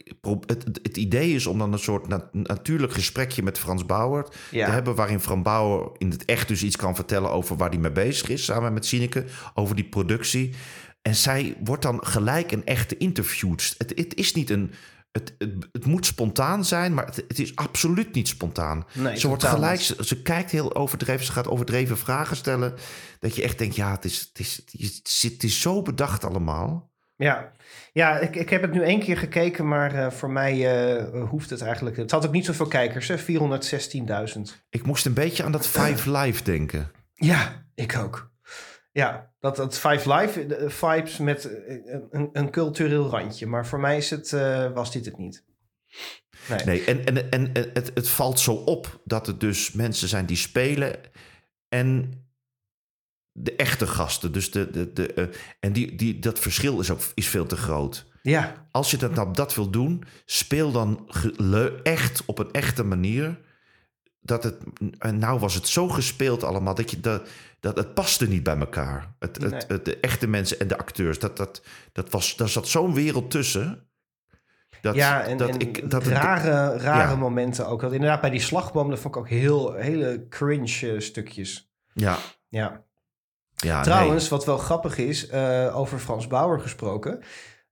Het, 0.46 0.64
het, 0.82 0.96
idee 0.96 1.32
is 1.34 1.46
om 1.46 1.58
dan 1.58 1.72
een 1.72 1.78
soort 1.78 2.08
na- 2.08 2.28
natuurlijk 2.32 2.92
gesprekje 2.92 3.42
met 3.42 3.58
Frans 3.58 3.86
Bauer 3.86 4.28
Ja. 4.50 4.66
te 4.66 4.72
hebben. 4.72 4.94
Waarin 4.94 5.20
Frans 5.20 5.42
Bauer 5.42 5.92
in 5.98 6.10
het 6.10 6.24
echt 6.24 6.48
dus 6.48 6.62
iets 6.62 6.76
kan 6.76 6.94
vertellen 6.94 7.30
over 7.30 7.56
waar 7.56 7.68
hij 7.70 7.78
mee 7.78 7.92
bezig 7.92 8.28
is. 8.28 8.44
Samen 8.44 8.72
met 8.72 8.86
Sineke. 8.86 9.24
Over 9.54 9.74
die 9.76 9.84
productie. 9.88 10.54
En 11.02 11.14
zij 11.14 11.56
wordt 11.64 11.82
dan 11.82 12.06
gelijk 12.06 12.52
een 12.52 12.64
echte 12.64 12.96
interviewd. 12.96 13.74
Het, 13.78 13.92
het 13.94 14.14
is 14.14 14.34
niet 14.34 14.50
een. 14.50 14.72
Het, 15.12 15.34
het, 15.38 15.52
het 15.72 15.84
moet 15.86 16.06
spontaan 16.06 16.64
zijn, 16.64 16.94
maar 16.94 17.06
het, 17.06 17.24
het 17.28 17.38
is 17.38 17.56
absoluut 17.56 18.14
niet 18.14 18.28
spontaan. 18.28 18.84
Nee, 18.92 19.16
ze 19.18 19.28
wordt 19.28 19.44
gelijk, 19.44 19.80
ze 19.80 20.22
kijkt 20.22 20.50
heel 20.50 20.74
overdreven, 20.74 21.26
ze 21.26 21.32
gaat 21.32 21.48
overdreven 21.48 21.98
vragen 21.98 22.36
stellen. 22.36 22.74
Dat 23.18 23.36
je 23.36 23.42
echt 23.42 23.58
denkt, 23.58 23.76
ja, 23.76 23.90
het 23.90 24.04
is, 24.04 24.20
het 24.20 24.38
is, 24.38 24.56
het 24.56 24.80
is, 24.80 25.22
het 25.22 25.42
is 25.44 25.60
zo 25.60 25.82
bedacht 25.82 26.24
allemaal. 26.24 26.92
Ja, 27.16 27.52
ja 27.92 28.18
ik, 28.18 28.36
ik 28.36 28.50
heb 28.50 28.62
het 28.62 28.72
nu 28.72 28.82
één 28.82 29.00
keer 29.00 29.16
gekeken, 29.16 29.68
maar 29.68 29.94
eh, 29.94 30.10
voor 30.10 30.30
mij 30.30 30.84
eh, 30.94 31.28
hoeft 31.28 31.50
het 31.50 31.62
eigenlijk. 31.62 31.96
Het 31.96 32.10
had 32.10 32.26
ook 32.26 32.32
niet 32.32 32.44
zoveel 32.44 32.66
kijkers, 32.66 33.08
hè? 33.08 33.18
416.000. 33.18 34.40
Ik 34.70 34.86
moest 34.86 35.06
een 35.06 35.14
beetje 35.14 35.44
aan 35.44 35.52
dat 35.52 35.66
Five 35.66 36.10
Live 36.10 36.42
denken. 36.42 36.90
Ja, 37.14 37.66
ik 37.74 37.96
ook. 37.96 38.32
Ja, 38.94 39.32
dat, 39.40 39.56
dat 39.56 39.78
Five 39.78 40.14
Live 40.14 40.46
eh, 40.46 40.68
vibes 40.68 41.18
met 41.18 41.44
eh, 41.44 41.76
een, 42.10 42.28
een 42.32 42.50
cultureel 42.50 43.08
randje. 43.08 43.46
Maar 43.46 43.66
voor 43.66 43.80
mij 43.80 43.96
is 43.96 44.10
het, 44.10 44.32
eh, 44.32 44.72
was 44.72 44.92
dit 44.92 45.04
het 45.04 45.18
niet. 45.18 45.44
Nee. 46.48 46.64
Nee, 46.64 46.84
en, 46.84 47.04
en, 47.04 47.30
en 47.30 47.52
en 47.54 47.70
het, 47.72 47.90
het 47.94 48.08
valt 48.08 48.40
zo 48.40 48.52
op 48.52 49.00
dat 49.04 49.26
het 49.26 49.40
dus 49.40 49.72
mensen 49.72 50.08
zijn 50.08 50.26
die 50.26 50.36
spelen 50.36 50.96
en 51.68 52.12
de 53.36 53.56
echte 53.56 53.86
gasten. 53.86 54.32
Dus 54.32 54.50
de, 54.50 54.70
de, 54.70 54.92
de, 54.92 55.12
eh, 55.14 55.24
en 55.60 55.72
die, 55.72 55.94
die, 55.94 56.18
dat 56.18 56.38
verschil 56.38 56.80
is 56.80 56.90
ook 56.90 57.00
is 57.14 57.28
veel 57.28 57.46
te 57.46 57.56
groot. 57.56 58.06
Ja, 58.22 58.66
Als 58.70 58.90
je 58.90 58.96
dat, 58.96 59.14
nou, 59.14 59.32
dat 59.32 59.54
wil 59.54 59.70
doen, 59.70 60.04
speel 60.24 60.72
dan 60.72 61.08
echt 61.82 62.22
op 62.26 62.38
een 62.38 62.50
echte 62.52 62.84
manier. 62.84 63.40
Dat 64.20 64.42
het, 64.42 64.56
en 64.98 65.18
nou 65.18 65.38
was 65.40 65.54
het 65.54 65.68
zo 65.68 65.88
gespeeld 65.88 66.42
allemaal 66.42 66.74
dat 66.74 66.90
je 66.90 67.00
dat, 67.00 67.28
dat 67.60 67.76
het 67.76 67.94
paste 67.94 68.28
niet 68.28 68.42
bij 68.42 68.56
elkaar. 68.56 69.14
Het, 69.18 69.42
het, 69.42 69.50
Nee. 69.50 69.60
het- 69.68 69.84
de 69.84 70.00
echte 70.00 70.26
mensen 70.26 70.58
en 70.60 70.68
de 70.68 70.78
acteurs. 70.78 71.18
Dat, 71.18 71.36
dat, 71.36 71.62
dat 71.92 72.10
was, 72.10 72.36
daar 72.36 72.48
zat 72.48 72.68
zo'n 72.68 72.94
wereld 72.94 73.30
tussen. 73.30 73.88
Dat, 74.80 74.94
ja 74.94 75.22
en, 75.22 75.36
dat 75.36 75.48
en 75.48 75.58
ik 75.58 75.90
dat 75.90 76.04
het- 76.04 76.12
rare, 76.12 76.78
rare 76.78 77.10
Ja. 77.10 77.16
momenten 77.16 77.66
ook. 77.68 77.80
Dat 77.80 77.92
inderdaad 77.92 78.20
bij 78.20 78.30
die 78.30 78.40
slagboom, 78.40 78.90
dat 78.90 78.98
vond 78.98 79.14
ik 79.14 79.20
ook 79.20 79.28
heel, 79.28 79.72
hele 79.74 80.26
cringe 80.28 80.92
eh, 80.92 81.00
stukjes. 81.00 81.72
ja, 81.92 82.18
Ja. 82.48 82.83
Ja, 83.64 83.82
Trouwens, 83.82 84.28
wat 84.28 84.44
wel 84.44 84.58
grappig 84.58 84.98
is, 84.98 85.26
eh, 85.28 85.76
over 85.76 85.98
Frans 85.98 86.26
Bauer 86.26 86.60
gesproken. 86.60 87.20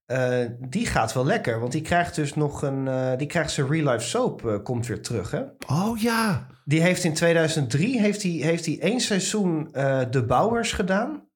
eh, 0.07 0.38
die 0.59 0.87
gaat 0.87 1.12
wel 1.12 1.24
lekker, 1.24 1.61
want 1.61 1.72
die 1.72 1.81
krijgt 1.83 2.14
dus 2.14 2.35
nog 2.35 2.62
een. 2.62 2.88
eh, 2.88 3.12
die 3.16 3.26
krijgt 3.26 3.50
zijn 3.50 3.68
real 3.68 3.92
life 3.92 4.07
soap, 4.09 4.61
komt 4.64 4.87
weer 4.87 5.02
terug. 5.02 5.31
Hè? 5.31 5.40
Oh 5.66 5.98
ja. 5.98 6.46
Die 6.64 6.81
heeft 6.83 7.05
in 7.05 7.14
2003 7.14 8.00
heeft 8.00 8.22
hij, 8.22 8.31
heeft 8.31 8.66
hij 8.66 8.78
één 8.81 9.00
seizoen 9.00 9.68
De 10.11 10.24
Bouwers 10.26 10.72
gedaan. 10.72 11.28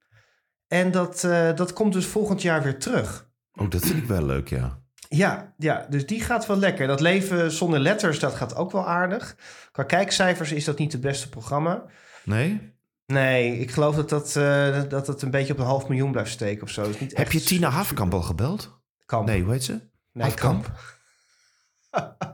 En 0.69 0.91
dat, 0.91 1.21
dat 1.57 1.73
komt 1.73 1.93
dus 1.93 2.07
volgend 2.07 2.43
jaar 2.43 2.63
weer 2.63 2.79
terug. 2.79 3.29
Oh, 3.53 3.71
dat 3.71 3.85
vind 3.87 3.97
ik 3.99 4.05
wel 4.05 4.25
leuk, 4.27 4.49
ja. 4.49 4.79
Ja, 5.09 5.55
ja, 5.59 5.87
dus 5.91 6.07
die 6.07 6.21
gaat 6.21 6.47
wel 6.47 6.59
lekker. 6.59 6.87
Dat 6.87 7.01
Leven 7.01 7.51
zonder 7.51 7.81
letters, 7.81 8.19
dat 8.19 8.35
gaat 8.35 8.57
ook 8.57 8.73
wel 8.73 8.87
aardig. 8.89 9.37
Qua 9.73 9.83
kijkcijfers 9.83 10.53
is 10.53 10.65
dat 10.65 10.79
niet 10.79 10.93
het 10.93 11.01
beste 11.01 11.29
programma. 11.29 11.85
Nee? 12.25 12.75
Nee, 13.07 13.59
ik 13.59 13.71
geloof 13.71 13.97
dat 13.97 14.09
dat, 14.09 14.37
eh, 14.37 14.83
dat 14.89 15.07
het 15.07 15.23
een 15.23 15.31
beetje 15.31 15.53
op 15.53 15.59
een 15.59 15.65
half 15.65 15.89
miljoen 15.89 16.13
blijft 16.13 16.31
steken 16.31 16.63
of 16.63 16.71
zo. 16.71 16.83
Is 16.83 17.01
niet 17.01 17.17
Heb 17.17 17.33
je 17.33 17.41
Tina 17.41 17.69
Hafkamp 17.69 18.15
al 18.15 18.23
gebeld? 18.23 18.81
Kamp. 19.07 19.27
Nee, 19.27 19.43
hoe 19.43 19.53
heet 19.53 19.65
ze? 19.65 19.81
Nijkamp. 20.13 20.71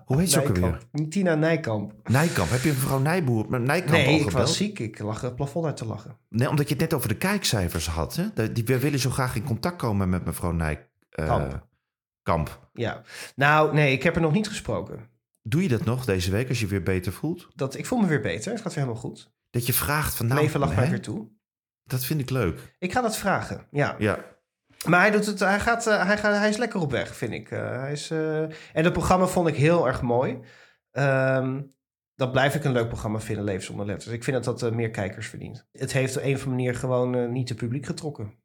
Hoe 0.05 0.21
heet 0.21 0.31
ze 0.31 0.41
ook 0.41 0.49
alweer? 0.49 0.79
Tina 1.09 1.35
Nijkamp. 1.35 2.09
Nijkamp. 2.09 2.51
Heb 2.51 2.63
je 2.63 2.69
mevrouw 2.69 2.99
Nijboer 2.99 3.47
met 3.49 3.63
Nijkamp 3.63 3.91
Nee, 3.93 4.07
al 4.07 4.13
ik 4.13 4.19
gebeld? 4.23 4.33
was 4.47 4.57
ziek. 4.57 4.79
Ik 4.79 4.99
lag 4.99 5.21
het 5.21 5.37
plafond 5.37 5.67
uit 5.67 5.77
te 5.77 5.87
lachen. 5.87 6.17
Nee, 6.29 6.49
omdat 6.49 6.69
je 6.69 6.75
het 6.75 6.83
net 6.83 6.95
over 6.95 7.09
de 7.09 7.17
kijkcijfers 7.17 7.87
had. 7.87 8.17
Hè? 8.17 8.53
Die, 8.53 8.65
we 8.65 8.79
willen 8.79 8.99
zo 8.99 9.11
graag 9.11 9.37
in 9.37 9.45
contact 9.45 9.77
komen 9.77 10.09
met 10.09 10.25
mevrouw 10.25 10.51
Nijkamp. 10.53 10.89
Kamp. 11.11 11.67
Kamp. 12.23 12.69
Ja. 12.73 13.03
Nou, 13.37 13.75
nee, 13.75 13.93
ik 13.93 14.03
heb 14.03 14.15
er 14.15 14.21
nog 14.21 14.33
niet 14.33 14.49
gesproken. 14.49 15.09
Doe 15.43 15.63
je 15.63 15.69
dat 15.69 15.85
nog 15.85 16.05
deze 16.05 16.31
week 16.31 16.49
als 16.49 16.61
je 16.61 16.67
weer 16.67 16.83
beter 16.83 17.13
voelt? 17.13 17.49
Dat, 17.55 17.77
ik 17.77 17.87
voel 17.87 17.99
me 17.99 18.07
weer 18.07 18.21
beter. 18.21 18.53
Het 18.53 18.61
gaat 18.61 18.75
weer 18.75 18.85
helemaal 18.85 19.03
goed. 19.03 19.33
Dat 19.53 19.67
je 19.67 19.73
vraagt 19.73 20.15
van 20.15 20.27
nou... 20.27 20.41
Leven 20.41 20.61
lag 20.61 20.75
mij 20.75 20.91
weer 20.91 21.01
toe. 21.01 21.29
Dat 21.85 22.05
vind 22.05 22.21
ik 22.21 22.31
leuk. 22.31 22.77
Ik 22.79 22.93
ga 22.93 23.01
dat 23.01 23.17
vragen, 23.17 23.67
ja. 23.71 23.97
Ja. 23.99 24.25
Maar 24.87 25.01
hij, 25.01 25.11
doet 25.11 25.27
het, 25.27 25.41
hij, 25.41 25.61
gaat, 25.61 25.87
eh, 25.87 26.07
hij, 26.07 26.19
gaat, 26.19 26.37
hij 26.37 26.49
is 26.49 26.57
lekker 26.57 26.81
op 26.81 26.91
weg, 26.91 27.17
vind 27.17 27.33
ik. 27.33 27.51
Eh, 27.51 27.81
hij 27.81 27.93
is, 27.93 28.11
eh, 28.11 28.43
En 28.43 28.85
het 28.85 28.93
programma 28.93 29.27
vond 29.27 29.49
ik 29.49 29.55
heel 29.55 29.87
erg 29.87 30.03
mooi. 30.03 30.39
Ehm, 30.91 31.63
dat 32.15 32.33
blijf 32.33 32.55
ik 32.55 32.65
een 32.65 32.73
leuk 32.73 32.89
programma 32.89 33.21
vinden, 33.21 33.45
Leven 33.45 33.65
zonder 33.65 33.87
letters. 33.87 34.15
Ik 34.15 34.25
vind 34.25 34.45
dat 34.45 34.59
dat 34.59 34.75
meer 34.75 34.91
kijkers 34.91 35.29
verdient. 35.29 35.69
Het 35.73 35.93
heeft 35.93 36.17
op 36.17 36.23
een 36.23 36.35
of 36.35 36.45
andere 36.45 36.57
manier 36.57 36.75
gewoon 36.75 37.33
niet 37.33 37.49
het 37.49 37.59
publiek 37.59 37.87
getrokken. 37.87 38.42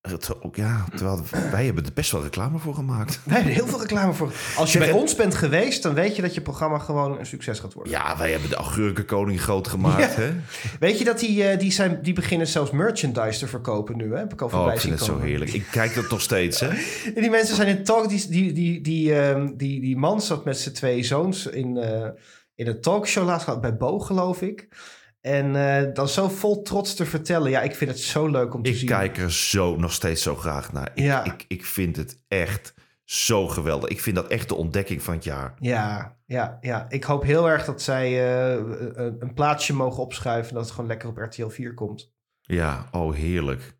Het, 0.00 0.28
ja, 0.52 0.84
terwijl 0.94 1.22
wij 1.50 1.64
hebben 1.64 1.84
er 1.84 1.92
best 1.92 2.10
wel 2.10 2.22
reclame 2.22 2.58
voor 2.58 2.74
gemaakt. 2.74 3.20
Wij 3.24 3.34
hebben 3.34 3.52
er 3.52 3.58
heel 3.58 3.68
veel 3.68 3.80
reclame 3.80 4.12
voor. 4.12 4.32
Als 4.56 4.72
je 4.72 4.78
Zeg, 4.78 4.88
bij 4.88 4.98
ons 5.00 5.14
bent 5.14 5.34
geweest, 5.34 5.82
dan 5.82 5.94
weet 5.94 6.16
je 6.16 6.22
dat 6.22 6.34
je 6.34 6.40
programma 6.40 6.78
gewoon 6.78 7.18
een 7.18 7.26
succes 7.26 7.58
gaat 7.58 7.72
worden. 7.72 7.92
Ja, 7.92 8.16
wij 8.18 8.30
hebben 8.30 8.48
de 8.48 8.56
augurkenkoning 8.56 9.40
groot 9.40 9.68
gemaakt. 9.68 10.14
Ja. 10.14 10.20
Hè? 10.20 10.30
Weet 10.80 10.98
je 10.98 11.04
dat 11.04 11.18
die, 11.18 11.44
eh, 11.44 11.58
die, 11.58 11.72
zijn, 11.72 11.98
die 12.02 12.12
beginnen 12.12 12.46
zelfs 12.46 12.70
merchandise 12.70 13.38
te 13.38 13.46
verkopen 13.46 13.96
nu? 13.96 14.12
Hè? 14.12 14.18
Heb 14.18 14.32
ik 14.32 14.42
al 14.42 14.48
Oh, 14.48 14.72
ik 14.72 14.80
vind 14.80 14.94
het 14.94 15.04
zo 15.04 15.20
heerlijk. 15.20 15.52
Ik 15.52 15.66
kijk 15.70 15.94
dat 15.94 16.10
nog 16.10 16.20
steeds. 16.20 16.60
Hè? 16.60 16.68
En 17.14 17.22
die 17.22 17.30
mensen 17.30 17.56
zijn 17.56 17.68
in 17.68 17.84
talk. 17.84 18.08
Die, 18.08 18.28
die, 18.28 18.52
die, 18.52 18.80
die, 18.80 19.20
ehm, 19.20 19.56
die, 19.56 19.80
die 19.80 19.96
man 19.96 20.20
zat 20.20 20.44
met 20.44 20.58
zijn 20.58 20.74
twee 20.74 21.02
zoons 21.02 21.46
in, 21.46 21.76
eh, 21.76 22.08
in 22.54 22.66
een 22.66 22.80
talkshow 22.80 23.26
laatst 23.26 23.44
gehad, 23.44 23.60
bij 23.60 23.76
Bo 23.76 23.98
geloof 23.98 24.42
ik. 24.42 24.68
En 25.20 25.56
eh, 25.56 25.94
dan 25.94 26.08
zo 26.08 26.28
vol 26.28 26.62
trots 26.62 26.94
te 26.94 27.06
vertellen. 27.06 27.50
Ja, 27.50 27.60
ik 27.60 27.74
vind 27.74 27.90
het 27.90 28.00
zo 28.00 28.26
leuk 28.26 28.54
om 28.54 28.62
te 28.62 28.70
Ik 28.70 28.76
zien. 28.76 28.88
kijk 28.88 29.18
er 29.18 29.32
zo 29.32 29.76
nog 29.76 29.92
steeds 29.92 30.22
zo 30.22 30.34
graag 30.34 30.72
naar. 30.72 30.90
Ik, 30.94 31.04
Ja. 31.04 31.24
ik, 31.24 31.44
ik 31.48 31.64
vind 31.64 31.96
het 31.96 32.20
echt 32.28 32.74
zo 33.04 33.48
geweldig. 33.48 33.88
Ik 33.90 34.00
vind 34.00 34.16
dat 34.16 34.26
echt 34.28 34.48
de 34.48 34.54
ontdekking 34.54 35.02
van 35.02 35.14
het 35.14 35.24
jaar. 35.24 35.54
Ja, 35.58 36.16
ja, 36.26 36.58
ja. 36.60 36.86
Ik 36.88 37.04
hoop 37.04 37.22
heel 37.22 37.48
erg 37.48 37.64
dat 37.64 37.82
zij 37.82 38.06
eh, 38.06 38.52
een, 38.94 39.16
een 39.18 39.34
plaatsje 39.34 39.72
mogen 39.74 40.02
opschuiven. 40.02 40.48
En 40.48 40.54
dat 40.54 40.64
het 40.64 40.72
gewoon 40.72 40.88
lekker 40.90 41.08
op 41.08 41.16
RTL 41.16 41.48
4 41.48 41.74
komt. 41.74 42.12
Ja, 42.40 42.88
oh 42.90 43.14
heerlijk. 43.14 43.76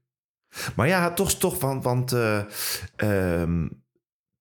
Maar 0.77 0.89
ja, 0.89 1.13
toch, 1.13 1.33
toch 1.33 1.61
want, 1.61 1.85
want 1.85 2.13
eh, 2.13 2.43
ehm, 2.97 3.69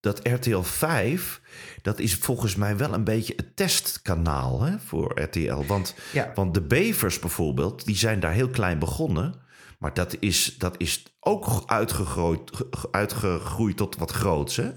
dat 0.00 0.28
RTL 0.28 0.60
5, 0.60 1.40
dat 1.82 1.98
is 1.98 2.14
volgens 2.14 2.56
mij 2.56 2.76
wel 2.76 2.92
een 2.94 3.04
beetje 3.04 3.32
het 3.36 3.56
testkanaal 3.56 4.62
hè, 4.62 4.78
voor 4.78 5.20
RTL. 5.20 5.64
Want, 5.66 5.94
Ja. 6.12 6.32
want 6.34 6.54
de 6.54 6.62
bevers 6.62 7.18
bijvoorbeeld, 7.18 7.84
die 7.84 7.96
zijn 7.96 8.20
daar 8.20 8.32
heel 8.32 8.50
klein 8.50 8.78
begonnen. 8.78 9.34
Maar 9.78 9.94
dat 9.94 10.16
is, 10.20 10.54
dat 10.58 10.74
is 10.78 11.16
ook 11.20 11.62
uitgegroeid, 11.66 12.50
ge- 12.70 12.88
uitgegroeid 12.90 13.76
tot 13.76 13.96
wat 13.96 14.10
groots, 14.10 14.56
hè? 14.56 14.70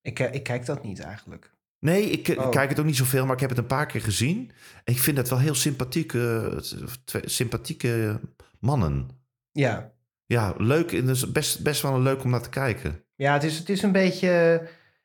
Ik, 0.00 0.18
eh, 0.18 0.34
ik 0.34 0.42
kijk 0.42 0.66
dat 0.66 0.84
niet 0.84 1.00
eigenlijk. 1.00 1.56
Nee, 1.80 2.10
ik 2.10 2.28
eh, 2.28 2.38
Oh. 2.38 2.50
kijk 2.50 2.68
het 2.70 2.78
ook 2.78 2.84
niet 2.86 2.96
zoveel, 2.96 3.24
maar 3.24 3.34
ik 3.34 3.40
heb 3.40 3.50
het 3.50 3.58
een 3.58 3.66
paar 3.66 3.86
keer 3.86 4.00
gezien. 4.00 4.50
En 4.84 4.92
ik 4.94 4.98
vind 5.00 5.16
het 5.16 5.28
wel 5.28 5.38
heel 5.38 5.54
sympathieke, 5.54 6.62
twee- 7.04 7.28
sympathieke 7.28 8.20
mannen. 8.60 9.08
Ja, 9.52 9.92
Ja, 10.28 10.54
leuk. 10.56 10.92
En 10.92 11.06
dus 11.06 11.32
best, 11.32 11.62
best 11.62 11.82
wel 11.82 12.00
leuk 12.00 12.24
om 12.24 12.30
naar 12.30 12.42
te 12.42 12.48
kijken. 12.48 13.04
ja 13.14 13.32
het, 13.32 13.44
is, 13.44 13.58
het 13.58 13.68
is 13.68 13.82
een 13.82 13.92
beetje... 13.92 14.62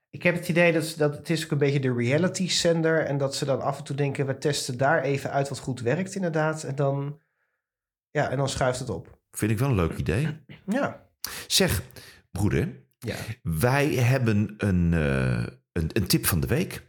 Ik 0.09 0.23
heb 0.23 0.35
het 0.35 0.49
idee 0.49 0.73
dat, 0.73 0.93
dat 0.97 1.15
het 1.15 1.29
is 1.29 1.43
ook 1.43 1.51
een 1.51 1.57
beetje 1.57 1.79
de 1.79 1.93
reality 1.93 2.49
zender. 2.49 3.05
En 3.05 3.17
dat 3.17 3.35
ze 3.35 3.45
dan 3.45 3.61
af 3.61 3.77
en 3.77 3.83
toe 3.83 3.95
denken, 3.95 4.25
we 4.25 4.37
testen 4.37 4.77
daar 4.77 5.01
even 5.01 5.31
uit 5.31 5.49
wat 5.49 5.59
goed 5.59 5.81
werkt 5.81 6.15
inderdaad. 6.15 6.63
En 6.63 6.75
dan, 6.75 7.21
ja, 8.09 8.29
en 8.29 8.37
dan 8.37 8.49
schuift 8.49 8.79
het 8.79 8.89
op. 8.89 9.19
Vind 9.31 9.51
ik 9.51 9.59
wel 9.59 9.69
een 9.69 9.75
leuk 9.75 9.97
idee. 9.97 10.27
Ja, 10.65 11.03
Zeg, 11.47 11.81
broeder, 12.31 12.83
ja. 12.99 13.15
wij 13.41 13.87
hebben 13.93 14.53
een, 14.57 14.93
eh, 14.93 15.45
een, 15.71 15.89
een 15.93 16.07
tip 16.07 16.25
van 16.25 16.39
de 16.39 16.47
week. 16.47 16.83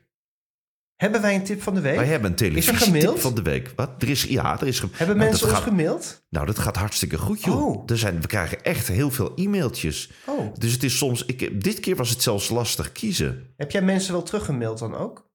Hebben 1.04 1.22
wij 1.22 1.34
een 1.34 1.44
tip 1.44 1.62
van 1.62 1.74
de 1.74 1.80
week? 1.80 1.96
Wij 1.96 2.06
hebben 2.06 2.30
een 2.30 2.36
Is 2.36 2.64
televisietip 2.64 3.18
van 3.18 3.34
de 3.34 3.42
week. 3.42 3.72
Wat? 3.76 4.02
Er 4.02 4.08
is, 4.08 4.22
ja, 4.22 4.60
er 4.60 4.66
is 4.66 4.78
Hebben 4.80 4.98
nou, 5.06 5.18
mensen 5.18 5.46
ons 5.46 5.54
gaat, 5.56 5.62
gemaild? 5.62 6.24
Nou, 6.28 6.46
dat 6.46 6.58
gaat 6.58 6.76
hartstikke 6.76 7.18
goed, 7.18 7.42
joh. 7.44 7.66
Oh. 7.66 7.82
Er 7.90 7.98
zijn, 7.98 8.20
we 8.20 8.26
krijgen 8.26 8.62
echt 8.64 8.88
heel 8.88 9.10
veel 9.10 9.32
e-mailtjes. 9.36 10.10
Oh, 10.26 10.54
Dus 10.58 10.72
het 10.72 10.82
is 10.82 10.98
soms... 10.98 11.24
Ik, 11.24 11.64
dit 11.64 11.80
keer 11.80 11.96
was 11.96 12.10
het 12.10 12.22
zelfs 12.22 12.48
lastig 12.48 12.92
kiezen. 12.92 13.52
heb 13.56 13.70
jij 13.70 13.82
mensen 13.82 14.12
wel 14.12 14.22
teruggemaild 14.22 14.78
dan 14.78 14.94
ook? 14.94 15.30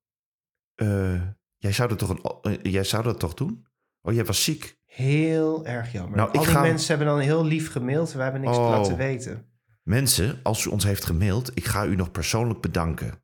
Eh, 0.76 1.22
jij, 1.57 1.72
zou 1.72 1.89
dat 1.89 1.97
toch 1.99 2.09
een, 2.09 2.22
eh, 2.61 2.72
jij 2.72 2.84
zou 2.84 3.03
dat 3.03 3.20
toch 3.20 3.34
doen? 3.34 3.65
Oh, 4.01 4.13
jij 4.13 4.26
was 4.26 4.43
ziek. 4.43 4.78
Heel 4.86 5.65
erg 5.65 5.91
jammer. 5.91 6.17
Nou, 6.17 6.32
Al 6.32 6.41
die 6.43 6.51
ga- 6.51 6.61
mensen 6.61 6.88
hebben 6.88 7.07
dan 7.15 7.20
heel 7.26 7.45
lief 7.45 7.72
gemaild. 7.72 8.13
We 8.13 8.22
hebben 8.22 8.41
niks 8.41 8.53
te 8.55 8.59
Oh. 8.61 8.70
laten 8.70 8.97
weten. 8.97 9.45
Mensen, 9.84 10.39
als 10.43 10.65
u 10.65 10.70
ons 10.70 10.84
heeft 10.84 11.05
gemaild, 11.05 11.51
ik 11.53 11.65
ga 11.65 11.86
u 11.86 11.95
nog 11.95 12.11
persoonlijk 12.11 12.61
bedanken. 12.61 13.24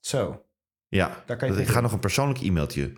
Zo. 0.00 0.43
Ja, 0.94 1.22
Daar 1.26 1.36
kan 1.36 1.52
je 1.54 1.60
ik 1.60 1.68
ga 1.68 1.80
nog 1.80 1.92
een 1.92 1.98
persoonlijk 1.98 2.40
e-mailtje. 2.40 2.92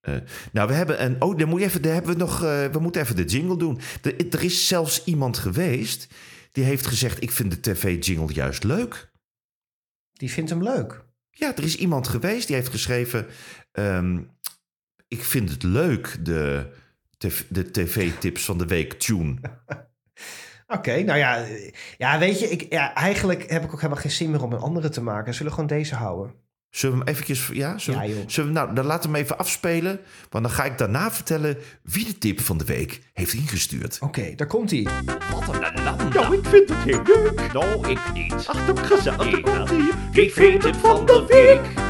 eh, 0.00 0.14
nou, 0.52 0.68
we 0.68 0.74
hebben 0.74 1.04
een. 1.04 1.22
Oh, 1.22 1.38
dan 1.38 1.48
moet 1.48 1.60
je 1.60 1.66
even. 1.66 1.82
Daar 1.82 1.92
hebben 1.92 2.12
we 2.12 2.18
nog. 2.18 2.42
eh, 2.42 2.64
we 2.66 2.78
moeten 2.78 3.02
even 3.02 3.16
de 3.16 3.24
jingle 3.24 3.56
doen. 3.56 3.80
Er, 4.02 4.28
er 4.30 4.44
is 4.44 4.66
zelfs 4.68 5.04
iemand 5.04 5.38
geweest 5.38 6.14
die 6.52 6.64
heeft 6.64 6.86
gezegd: 6.86 7.22
ik 7.22 7.30
vind 7.30 7.50
de 7.50 7.60
tv-jingle 7.60 8.34
juist 8.34 8.64
leuk. 8.64 9.10
Die 10.12 10.30
vindt 10.30 10.50
hem 10.50 10.62
leuk. 10.62 11.04
Ja, 11.30 11.56
er 11.56 11.62
is 11.64 11.76
iemand 11.76 12.08
geweest 12.08 12.46
die 12.46 12.56
heeft 12.56 12.68
geschreven: 12.70 13.26
ehm, 13.72 14.20
ik 15.08 15.24
vind 15.24 15.50
het 15.50 15.62
leuk 15.62 16.18
de, 16.24 16.70
de 17.48 17.70
tv-tips 17.70 18.44
van 18.44 18.58
de 18.58 18.66
week 18.66 18.92
tune. 18.92 19.36
Oké, 20.66 21.02
nou 21.02 21.18
ja. 21.18 21.46
Ja, 21.98 22.18
weet 22.18 22.40
je, 22.40 22.46
ik, 22.46 22.72
ja, 22.72 22.94
eigenlijk 22.94 23.50
heb 23.50 23.64
ik 23.64 23.72
ook 23.72 23.80
helemaal 23.80 24.02
geen 24.02 24.10
zin 24.10 24.30
meer 24.30 24.42
om 24.42 24.52
een 24.52 24.58
andere 24.58 24.88
te 24.88 25.02
maken. 25.02 25.32
Zullen 25.34 25.52
we 25.52 25.58
gewoon 25.60 25.78
deze 25.78 25.94
houden? 25.94 26.34
Zullen 26.74 26.98
we 26.98 27.04
hem 27.04 27.14
eventjes... 27.14 27.50
Ja, 27.52 27.78
zullen, 27.78 28.00
Ja, 28.00 28.06
we- 28.08 28.14
joh. 28.18 28.24
zullen 28.28 28.52
we, 28.52 28.58
nou, 28.58 28.74
dan 28.74 28.84
laten 28.86 29.10
we 29.10 29.16
hem 29.16 29.24
even 29.24 29.38
afspelen. 29.38 30.00
Want 30.30 30.44
dan 30.44 30.52
ga 30.52 30.64
ik 30.64 30.78
daarna 30.78 31.10
vertellen 31.12 31.56
wie 31.82 32.04
de 32.06 32.18
tip 32.18 32.40
van 32.40 32.58
de 32.58 32.64
week 32.64 33.00
heeft 33.12 33.32
ingestuurd. 33.32 33.96
Oké, 34.00 34.34
daar 34.34 34.46
komt 34.46 34.70
hij. 34.70 34.86
Nou, 36.12 36.36
ik 36.36 36.44
vind 36.46 36.68
het 36.68 36.78
heel 36.78 37.02
leuk. 37.04 37.52
Nou, 37.52 37.88
ik 37.90 38.00
niet. 38.14 38.32
Ach, 38.46 38.66
dat 38.66 38.78
gezellig. 38.78 39.40
Daar 39.40 39.40
komt 39.66 39.70
ie. 39.70 39.90
Wie 40.12 40.32
vindt 40.32 40.64
het 40.64 40.76
van 40.76 41.06
de 41.06 41.24
week? 41.28 41.82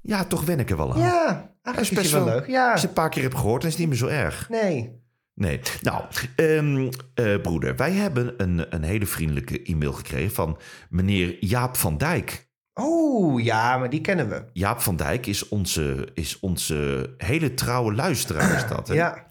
Ja, 0.00 0.24
toch 0.24 0.44
wen 0.44 0.58
ik 0.60 0.70
er 0.70 0.76
wel 0.76 0.94
aan. 0.94 1.00
Ja, 1.00 1.54
eigenlijk 1.62 2.04
is, 2.06 2.12
hij 2.12 2.20
wel 2.24 2.34
leuk. 2.34 2.46
Ja, 2.46 2.70
Als 2.72 2.80
je 2.80 2.86
het 2.86 2.96
een 2.96 3.02
paar 3.02 3.10
keer 3.10 3.22
hebt 3.22 3.34
gehoord, 3.34 3.60
dan 3.62 3.70
is 3.70 3.76
het 3.76 3.88
niet 3.88 4.00
meer 4.00 4.08
zo 4.08 4.14
erg. 4.16 4.48
nee. 4.48 5.04
Nee. 5.34 5.60
Nou, 5.82 6.04
ehm, 6.36 6.88
eh, 7.14 7.40
broeder, 7.40 7.76
wij 7.76 7.92
hebben 7.92 8.34
een, 8.36 8.74
een 8.74 8.82
hele 8.82 9.06
vriendelijke 9.06 9.62
e-mail 9.62 9.92
gekregen 9.92 10.34
van 10.34 10.58
meneer 10.90 11.36
Jaap 11.44 11.76
van 11.76 11.98
Dijk. 11.98 12.45
Oh, 12.80 13.42
ja, 13.42 13.78
maar 13.78 13.90
die 13.90 14.00
kennen 14.00 14.28
we. 14.28 14.44
Jaap 14.52 14.80
van 14.80 14.96
Dijk 14.96 15.26
is 15.26 15.48
onze, 15.48 16.08
is 16.14 16.38
onze 16.40 17.10
hele 17.18 17.54
trouwe 17.54 17.94
luisteraar, 17.94 18.54
is 18.56 18.68
dat, 18.68 18.88
hè? 18.88 18.94
Ja, 18.94 19.26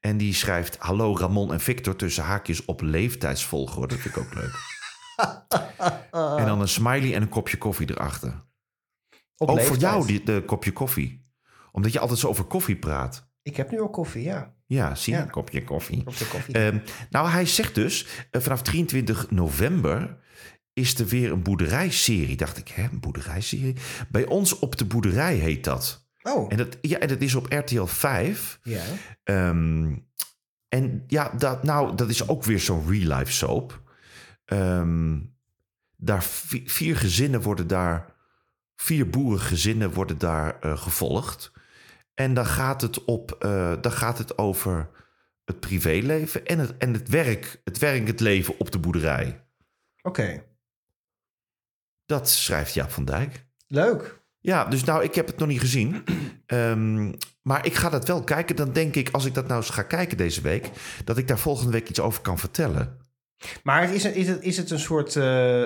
En 0.00 0.16
die 0.16 0.34
schrijft: 0.34 0.76
Hallo 0.78 1.16
Ramon 1.16 1.52
en 1.52 1.60
Victor 1.60 1.96
tussen 1.96 2.24
haakjes 2.24 2.64
op 2.64 2.80
leeftijdsvolgorde. 2.80 3.94
Dat 3.94 3.98
vind 4.02 4.16
ik 4.16 4.22
ook 4.22 4.34
leuk. 4.34 4.54
en 6.40 6.46
dan 6.46 6.60
een 6.60 6.68
smiley 6.68 7.14
en 7.14 7.22
een 7.22 7.28
kopje 7.28 7.58
koffie 7.58 7.90
erachter. 7.90 8.44
op 9.36 9.48
ook 9.48 9.56
leeftijd. 9.56 9.66
voor 9.80 9.90
jou 9.90 10.06
die, 10.06 10.22
de 10.22 10.42
kopje 10.46 10.72
koffie. 10.72 11.26
Omdat 11.72 11.92
je 11.92 11.98
altijd 11.98 12.18
zo 12.18 12.28
over 12.28 12.44
koffie 12.44 12.76
praat. 12.76 13.28
Ik 13.42 13.56
heb 13.56 13.70
nu 13.70 13.80
al 13.80 13.90
koffie, 13.90 14.22
ja. 14.22 14.54
Ja, 14.66 14.94
zie 14.94 15.12
je, 15.12 15.18
Ja. 15.18 15.24
kopje 15.24 15.64
koffie. 15.64 16.02
Kopje 16.04 16.26
koffie. 16.26 16.54
Ehm, 16.54 16.78
nou, 17.10 17.28
hij 17.28 17.46
zegt 17.46 17.74
dus, 17.74 18.06
eh, 18.30 18.40
vanaf 18.42 18.62
23 18.62 19.30
november 19.30 20.18
is 20.78 20.98
er 20.98 21.06
weer 21.06 21.32
een 21.32 21.42
boerderijserie. 21.42 22.36
Dacht 22.36 22.58
ik, 22.58 22.68
hè, 22.68 22.82
een 22.82 23.00
boerderijserie? 23.00 23.76
Bij 24.08 24.26
ons 24.26 24.58
op 24.58 24.76
de 24.76 24.84
boerderij 24.84 25.34
heet 25.36 25.64
dat. 25.64 26.08
oh, 26.22 26.52
En 26.52 26.56
dat, 26.56 26.78
ja, 26.80 26.98
en 26.98 27.08
dat 27.08 27.20
is 27.20 27.34
op 27.34 27.52
RTL 27.52 27.84
5. 27.84 28.58
ja. 28.62 28.82
Ehm, 29.24 29.96
en 30.68 31.04
ja, 31.06 31.28
dat, 31.38 31.62
nou, 31.62 31.94
dat 31.96 32.08
is 32.08 32.28
ook 32.28 32.44
weer 32.44 32.60
zo'n 32.60 32.88
real-life 32.90 33.32
soap. 33.32 33.82
Ehm, 34.44 35.18
daar 35.96 36.22
vi- 36.24 36.62
vier 36.66 36.96
gezinnen 36.96 37.40
worden 37.40 37.66
daar, 37.66 38.14
vier 38.76 39.10
boerengezinnen 39.10 39.92
worden 39.92 40.18
daar 40.18 40.58
eh, 40.60 40.76
gevolgd. 40.78 41.52
En 42.14 42.34
dan 42.34 42.46
gaat 42.46 42.80
het 42.80 43.04
op, 43.04 43.32
eh, 43.38 43.72
dan 43.80 43.92
gaat 43.92 44.18
het 44.18 44.38
over 44.38 44.90
het 45.44 45.60
privéleven 45.60 46.46
en 46.46 46.58
het, 46.58 46.76
en 46.78 46.92
het 46.92 47.08
werk, 47.08 47.60
het 47.64 47.78
werk, 47.78 48.06
het 48.06 48.20
leven 48.20 48.54
op 48.58 48.70
de 48.70 48.78
boerderij. 48.78 49.44
Oké, 50.02 50.42
Dat 52.08 52.28
schrijft 52.28 52.74
Jaap 52.74 52.90
van 52.90 53.04
Dijk. 53.04 53.46
leuk. 53.66 54.20
Ja, 54.40 54.64
dus 54.64 54.84
nou, 54.84 55.02
ik 55.02 55.14
heb 55.14 55.26
het 55.26 55.38
nog 55.38 55.48
niet 55.48 55.60
gezien. 55.60 56.04
Ehm, 56.46 57.12
maar 57.42 57.66
ik 57.66 57.74
ga 57.74 57.88
dat 57.88 58.06
wel 58.06 58.24
kijken. 58.24 58.56
Dan 58.56 58.72
denk 58.72 58.94
ik, 58.94 59.08
als 59.12 59.24
ik 59.24 59.34
dat 59.34 59.46
nou 59.46 59.60
eens 59.60 59.70
ga 59.70 59.82
kijken 59.82 60.16
deze 60.16 60.40
week... 60.40 60.70
dat 61.04 61.18
ik 61.18 61.28
daar 61.28 61.38
volgende 61.38 61.72
week 61.72 61.88
iets 61.88 62.00
over 62.00 62.22
kan 62.22 62.38
vertellen. 62.38 62.98
Maar 63.62 63.94
is, 63.94 64.02
het, 64.02 64.16
is, 64.16 64.28
het, 64.28 64.42
is 64.42 64.56
het 64.56 64.70
een 64.70 64.78
soort 64.78 65.16
eh, 65.16 65.60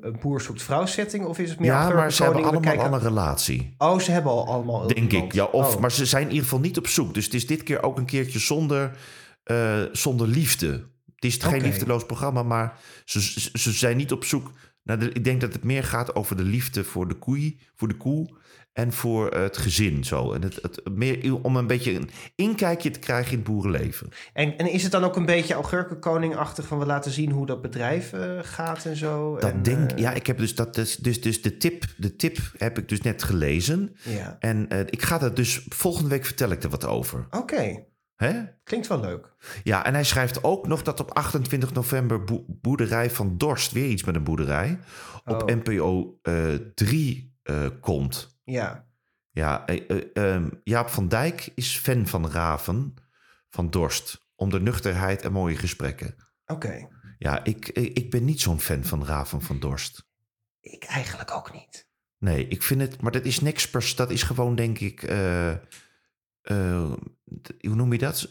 een 0.00 0.16
boer 0.20 0.40
zoekt 0.40 0.62
vrouw 0.62 0.86
setting? 0.86 1.24
Of 1.24 1.38
is 1.38 1.50
het 1.50 1.58
meer 1.58 1.70
ja, 1.70 1.88
maar 1.88 2.12
ze 2.12 2.22
hebben 2.22 2.44
allemaal 2.44 2.78
al 2.78 2.92
een 2.92 3.00
relatie. 3.00 3.74
Oh, 3.78 3.98
ze 3.98 4.10
hebben 4.10 4.32
al 4.32 4.46
allemaal 4.46 4.86
Denk 4.86 5.12
ik. 5.12 5.32
Ja, 5.32 5.44
of, 5.44 5.74
Oh. 5.74 5.80
Maar 5.80 5.92
ze 5.92 6.06
zijn 6.06 6.22
in 6.22 6.28
ieder 6.28 6.44
geval 6.44 6.60
niet 6.60 6.78
op 6.78 6.86
zoek. 6.86 7.14
Dus 7.14 7.24
het 7.24 7.34
is 7.34 7.46
dit 7.46 7.62
keer 7.62 7.82
ook 7.82 7.98
een 7.98 8.06
keertje 8.06 8.38
zonder, 8.38 8.96
zonder 9.92 10.28
liefde. 10.28 10.70
Het 11.14 11.24
is 11.24 11.36
geen 11.36 11.62
liefdeloos 11.62 12.06
programma, 12.06 12.42
maar 12.42 12.78
ze, 13.04 13.22
ze, 13.22 13.50
ze 13.58 13.72
zijn 13.72 13.96
niet 13.96 14.12
op 14.12 14.24
zoek... 14.24 14.50
de, 14.96 15.12
ik 15.12 15.24
denk 15.24 15.40
dat 15.40 15.52
het 15.52 15.64
meer 15.64 15.84
gaat 15.84 16.14
over 16.14 16.36
de 16.36 16.42
liefde 16.42 16.84
voor 16.84 17.08
de 17.08 17.14
koei, 17.14 17.58
voor 17.74 17.88
de 17.88 17.96
koe... 17.96 18.28
en 18.72 18.92
voor 18.92 19.28
eh, 19.28 19.42
het 19.42 19.56
gezin. 19.56 20.04
Zo. 20.04 20.32
En 20.32 20.42
het, 20.42 20.58
het, 20.62 20.80
meer 20.94 21.42
om 21.42 21.56
een 21.56 21.66
beetje 21.66 21.94
een 21.94 22.10
inkijkje 22.34 22.90
te 22.90 22.98
krijgen 22.98 23.32
in 23.32 23.38
het 23.38 23.46
boerenleven. 23.46 24.08
En, 24.32 24.58
en 24.58 24.72
is 24.72 24.82
het 24.82 24.92
dan 24.92 25.04
ook 25.04 25.16
een 25.16 25.26
beetje 25.26 25.54
Augurkenkoning-achtig 25.54 26.66
van 26.66 26.78
we 26.78 26.86
laten 26.86 27.10
zien 27.10 27.30
hoe 27.30 27.46
dat 27.46 27.62
bedrijf 27.62 28.12
eh, 28.12 28.38
gaat 28.42 28.84
en 28.84 28.96
zo? 28.96 29.36
Dat 29.38 29.50
en, 29.50 29.62
denk 29.62 29.90
eh, 29.90 29.98
ja, 29.98 30.12
ik 30.12 30.26
heb 30.26 30.38
dus 30.38 30.54
dat 30.54 30.74
dus, 30.74 30.96
dus, 30.96 31.20
dus 31.20 31.42
de 31.42 31.56
tip, 31.56 31.84
de 31.96 32.16
tip 32.16 32.38
heb 32.56 32.78
ik 32.78 32.88
dus 32.88 33.00
net 33.00 33.22
gelezen. 33.22 33.96
ja. 34.02 34.36
En 34.40 34.68
ik 34.90 35.02
ga 35.02 35.18
dat 35.18 35.36
dus 35.36 35.66
volgende 35.68 36.08
week 36.08 36.24
vertel 36.24 36.50
ik 36.50 36.62
er 36.62 36.70
wat 36.70 36.86
over. 36.86 37.26
Oké, 37.30 37.84
Hè? 38.18 38.42
klinkt 38.64 38.86
wel 38.86 39.00
leuk. 39.00 39.34
Ja, 39.62 39.84
en 39.84 39.94
hij 39.94 40.04
schrijft 40.04 40.42
ook 40.44 40.66
nog 40.66 40.82
dat 40.82 41.00
op 41.00 41.10
28 41.14 41.72
november 41.72 42.24
boe- 42.24 42.44
boerderij 42.46 43.10
van 43.10 43.36
Dorst, 43.38 43.72
weer 43.72 43.88
iets 43.88 44.04
met 44.04 44.14
een 44.14 44.24
boerderij, 44.24 44.78
op. 45.24 45.50
NPO 45.50 46.18
3 46.74 47.36
eh, 47.42 47.66
komt. 47.80 48.38
Ja, 48.44 48.86
Ja, 49.30 49.66
eh, 49.66 49.90
eh, 49.90 50.34
ehm, 50.34 50.48
Jaap 50.64 50.88
van 50.88 51.08
Dijk 51.08 51.52
is 51.54 51.76
fan 51.76 52.06
van 52.06 52.30
Raven 52.30 52.94
van 53.48 53.70
Dorst. 53.70 54.26
Om 54.34 54.50
de 54.50 54.60
nuchterheid 54.60 55.22
en 55.22 55.32
mooie 55.32 55.56
gesprekken. 55.56 56.14
oké. 56.46 56.88
Ja, 57.18 57.44
ik, 57.44 57.68
ik 57.68 57.96
ik 57.98 58.10
ben 58.10 58.24
niet 58.24 58.40
zo'n 58.40 58.60
fan 58.60 58.84
van 58.84 59.04
Raven 59.04 59.42
van 59.42 59.58
Dorst. 59.58 60.06
Ik 60.60 60.84
eigenlijk 60.84 61.30
ook 61.34 61.52
niet. 61.52 61.88
Nee, 62.18 62.48
ik 62.48 62.62
vind 62.62 62.80
het, 62.80 63.00
maar 63.00 63.12
dat 63.12 63.24
is 63.24 63.40
niks 63.40 63.70
pers. 63.70 63.96
Dat 63.96 64.10
is 64.10 64.22
gewoon, 64.22 64.54
denk 64.54 64.78
ik, 64.78 65.02
eh, 65.02 65.50
eh, 66.40 66.92
hoe 67.60 67.74
noem 67.74 67.92
je 67.92 67.98
dat? 67.98 68.26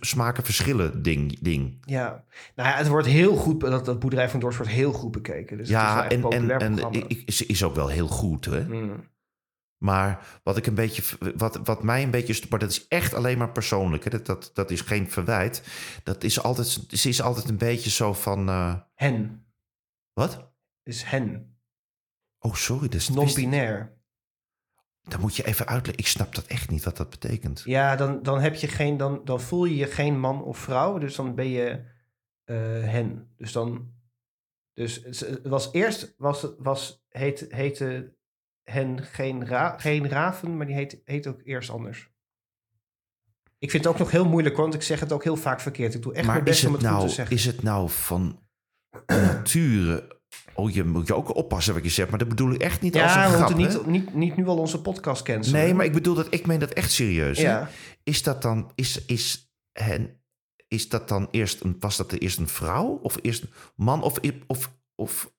Smaken 0.00 0.44
verschillen 0.44 1.02
ding. 1.02 1.38
ding. 1.40 1.78
Ja, 1.84 2.24
nou 2.54 2.68
ja, 2.68 2.76
het 2.76 2.88
wordt 2.88 3.06
heel 3.06 3.36
goed, 3.36 3.60
dat, 3.60 3.84
dat 3.84 3.98
boerderij 3.98 4.28
van 4.28 4.40
Dorst 4.40 4.58
wordt 4.58 4.72
heel 4.72 4.92
goed 4.92 5.12
bekeken. 5.12 5.56
Dus 5.56 5.68
het 5.68 5.76
is 5.76 5.82
ja, 5.82 6.08
en, 6.08 6.22
en, 6.22 6.50
en 6.50 7.32
ze 7.32 7.46
is 7.46 7.64
ook 7.64 7.74
wel 7.74 7.88
heel 7.88 8.08
goed, 8.08 8.44
hè? 8.44 8.64
Mm. 8.64 9.08
Maar 9.78 10.40
wat 10.42 10.56
ik 10.56 10.66
een 10.66 10.74
beetje, 10.74 11.02
wat, 11.36 11.60
wat 11.64 11.82
mij 11.82 12.02
een 12.02 12.10
beetje, 12.10 12.46
maar 12.50 12.58
dat 12.58 12.70
is 12.70 12.88
echt 12.88 13.14
alleen 13.14 13.38
maar 13.38 13.52
persoonlijk. 13.52 14.04
Hè? 14.04 14.10
Dat, 14.10 14.26
dat, 14.26 14.50
dat 14.54 14.70
is 14.70 14.80
geen 14.80 15.10
verwijt. 15.10 15.62
Dat 16.02 16.24
is 16.24 16.42
altijd, 16.42 16.66
ze 16.88 17.08
is 17.08 17.22
altijd 17.22 17.48
een 17.48 17.58
beetje 17.58 17.90
zo 17.90 18.12
van, 18.12 18.48
eh, 18.48 18.74
Hen 18.94 19.46
wat? 20.12 20.52
is 20.82 21.02
hen, 21.02 21.58
Oh, 22.38 22.54
sorry, 22.54 22.88
dat 22.88 23.00
is 23.00 23.08
non-binair. 23.08 23.97
Dan 25.08 25.20
moet 25.20 25.36
je 25.36 25.46
even 25.46 25.66
uitleggen. 25.66 26.04
Ik 26.04 26.10
snap 26.10 26.34
dat 26.34 26.46
echt 26.46 26.70
niet 26.70 26.84
wat 26.84 26.96
dat 26.96 27.10
betekent. 27.10 27.62
Ja, 27.64 27.96
dan, 27.96 28.22
dan, 28.22 28.40
heb 28.40 28.54
je 28.54 28.68
geen, 28.68 28.96
dan, 28.96 29.20
dan 29.24 29.40
voel 29.40 29.64
je 29.64 29.76
je 29.76 29.86
geen 29.86 30.20
man 30.20 30.42
of 30.42 30.58
vrouw, 30.58 30.98
dus 30.98 31.16
dan 31.16 31.34
ben 31.34 31.48
je 31.48 31.84
eh, 32.44 32.56
hen. 32.82 33.32
Dus 33.36 33.52
dan, 33.52 33.92
dus 34.74 35.04
het 35.04 35.46
was 35.46 35.72
eerst, 35.72 36.14
was, 36.18 36.46
was, 36.58 37.04
heet, 37.08 37.46
heette 37.48 38.16
hen 38.62 39.02
geen, 39.02 39.46
ra, 39.46 39.78
geen 39.78 40.08
raven, 40.08 40.56
maar 40.56 40.66
die 40.66 40.74
heet, 40.74 41.00
heet 41.04 41.26
ook 41.26 41.40
eerst 41.44 41.70
anders. 41.70 42.10
Ik 43.58 43.70
vind 43.70 43.84
het 43.84 43.92
ook 43.92 43.98
nog 43.98 44.10
heel 44.10 44.28
moeilijk, 44.28 44.56
want 44.56 44.74
ik 44.74 44.82
zeg 44.82 45.00
het 45.00 45.12
ook 45.12 45.24
heel 45.24 45.36
vaak 45.36 45.60
verkeerd. 45.60 45.94
Ik 45.94 46.02
doe 46.02 46.12
echt 46.12 46.24
mijn 46.26 46.36
maar 46.36 46.46
best 46.46 46.58
is 46.60 46.66
om 46.66 46.72
het, 46.72 46.82
goed 46.82 46.90
nou, 46.90 47.06
te 47.06 47.14
zeggen. 47.14 47.36
is 47.36 47.44
het 47.44 47.62
nou 47.62 47.90
van 47.90 48.42
nature... 49.06 50.16
Oh, 50.54 50.70
je 50.70 50.84
moet 50.84 51.06
je 51.06 51.14
ook 51.14 51.36
oppassen 51.36 51.74
wat 51.74 51.84
je 51.84 51.90
zegt. 51.90 52.10
Maar 52.10 52.18
dat 52.18 52.28
bedoel 52.28 52.52
ik 52.52 52.62
echt 52.62 52.80
niet 52.80 52.94
als 52.94 53.14
ja, 53.14 53.24
een 53.24 53.30
we 53.30 53.36
grap, 53.36 53.56
moeten 53.56 53.70
hè? 53.70 53.88
niet, 53.90 54.04
niet, 54.06 54.14
niet 54.14 54.36
nu 54.36 54.46
al 54.46 54.58
onze 54.58 54.80
podcast 54.80 55.22
cancelen. 55.22 55.60
Nee, 55.60 55.74
maar 55.74 55.84
ik 55.84 55.92
bedoel 55.92 56.14
dat 56.14 56.26
ik 56.30 56.46
meen 56.46 56.58
dat 56.58 56.72
echt 56.72 56.92
serieus. 56.92 57.38
hè? 57.38 57.44
Ja. 57.44 57.70
Is 58.02 58.22
dat 58.22 58.42
dan 58.42 58.70
is 58.74 59.04
is 59.04 59.52
hen 59.72 60.20
is 60.68 60.88
dat 60.88 61.08
dan 61.08 61.28
eerst 61.30 61.60
een 61.60 61.76
was 61.78 61.96
dat 61.96 62.12
eerst 62.12 62.38
een 62.38 62.48
vrouw 62.48 62.98
of 63.02 63.16
eerst 63.22 63.42
een 63.42 63.50
man 63.76 64.02
of 64.02 64.18
of 64.46 64.72
of 64.94 65.32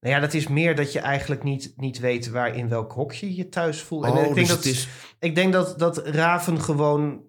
Nou 0.00 0.14
ja, 0.14 0.20
dat 0.20 0.34
is 0.34 0.48
meer 0.48 0.76
dat 0.76 0.92
je 0.92 0.98
eigenlijk 0.98 1.42
niet, 1.42 1.72
niet 1.76 1.98
weet 1.98 2.30
waar 2.30 2.56
in 2.56 2.68
welk 2.68 2.92
hokje 2.92 3.26
je 3.26 3.36
je 3.36 3.48
thuis 3.48 3.82
voelt. 3.82 4.04
oh, 4.04 4.18
en 4.18 4.28
ik 4.28 4.34
denk, 4.34 4.36
dus 4.36 4.48
dat, 4.48 4.56
het 4.56 4.66
is 4.66 4.88
ik 5.18 5.34
denk 5.34 5.52
dat, 5.52 5.78
dat 5.78 6.06
Raven 6.06 6.60
gewoon 6.60 7.22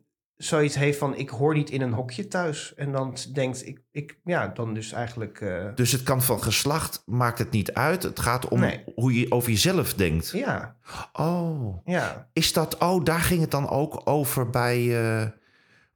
zoiets 0.44 0.76
heeft 0.76 0.98
van... 0.98 1.16
ik 1.16 1.30
hoor 1.30 1.54
niet 1.54 1.70
in 1.70 1.82
een 1.82 1.94
hokje 1.94 2.28
thuis. 2.28 2.74
En 2.76 2.92
dan 2.92 3.18
denkt, 3.34 3.68
ik, 3.68 3.82
ik 3.92 4.18
ja, 4.24 4.48
dan 4.48 4.74
dus 4.74 4.92
eigenlijk... 4.92 5.42
eh, 5.42 5.66
dus 5.76 5.92
het 5.92 6.04
kan 6.04 6.22
van 6.22 6.44
geslacht 6.44 7.04
maakt 7.06 7.40
het 7.40 7.52
niet 7.52 7.74
uit. 7.74 8.04
Het 8.04 8.20
gaat 8.20 8.48
om 8.48 8.60
Nee. 8.60 8.84
hoe 8.96 9.20
je 9.20 9.32
over 9.32 9.50
jezelf 9.50 9.94
denkt. 9.94 10.30
ja, 10.32 10.76
Oh, 11.14 11.78
ja. 11.86 12.30
is 12.34 12.54
dat 12.54 12.78
oh 12.78 13.04
daar 13.04 13.20
ging 13.20 13.42
het 13.42 13.52
dan 13.52 13.70
ook 13.70 14.02
over 14.04 14.50
bij 14.50 14.80
eh, 14.80 15.28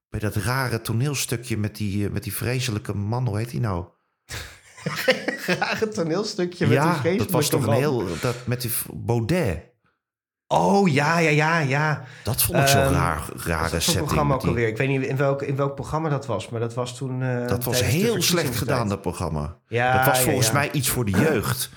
bij 0.09 0.19
dat 0.19 0.35
rare 0.35 0.81
toneelstukje 0.81 1.57
met 1.57 1.75
die 1.75 2.05
eh, 2.05 2.11
met 2.11 2.23
die 2.23 2.33
vreselijke 2.33 2.93
man 2.93 3.27
hoe 3.27 3.37
heet 3.37 3.51
hij 3.51 3.59
nou? 3.59 3.85
Graag 5.47 5.81
een 5.81 5.91
toneelstukje 5.91 6.67
met 6.67 6.75
ja, 6.75 7.05
een 7.05 7.17
dat 7.17 7.31
was 7.31 7.49
toch 7.49 7.65
een 7.67 7.73
vreselijke 7.73 8.05
heel 8.07 8.19
dat 8.21 8.35
met 8.47 8.61
die 8.61 8.71
Baudet. 8.93 9.66
Oh, 10.47 10.89
ja, 10.93 11.17
ja, 11.19 11.29
ja, 11.29 11.59
ja. 11.59 12.03
Dat 12.23 12.41
vond 12.43 12.57
ik 12.57 12.67
zo'n 12.67 12.81
Ehm, 12.81 12.93
raar, 12.93 13.25
Dat 13.33 13.41
rare 13.45 13.79
setting. 13.79 14.05
programma 14.05 14.33
ook 14.33 14.39
die- 14.39 14.49
alweer. 14.49 14.67
Ik 14.67 14.77
weet 14.77 14.87
niet 14.87 15.01
in 15.03 15.17
welk, 15.17 15.41
in 15.41 15.55
welk 15.55 15.75
programma 15.75 16.09
dat 16.09 16.25
was, 16.25 16.49
maar 16.49 16.59
dat 16.59 16.73
was 16.73 16.95
toen... 16.97 17.21
eh, 17.23 17.47
Dat 17.47 17.63
was 17.63 17.81
heel 17.83 18.21
slecht 18.21 18.55
gedaan, 18.55 18.89
dat 18.89 19.01
programma. 19.01 19.57
Ja, 19.67 19.97
dat 19.97 20.05
was 20.05 20.19
volgens 20.21 20.47
ja. 20.47 20.53
mij 20.53 20.71
iets 20.71 20.89
voor 20.89 21.05
de 21.05 21.11
jeugd. 21.11 21.69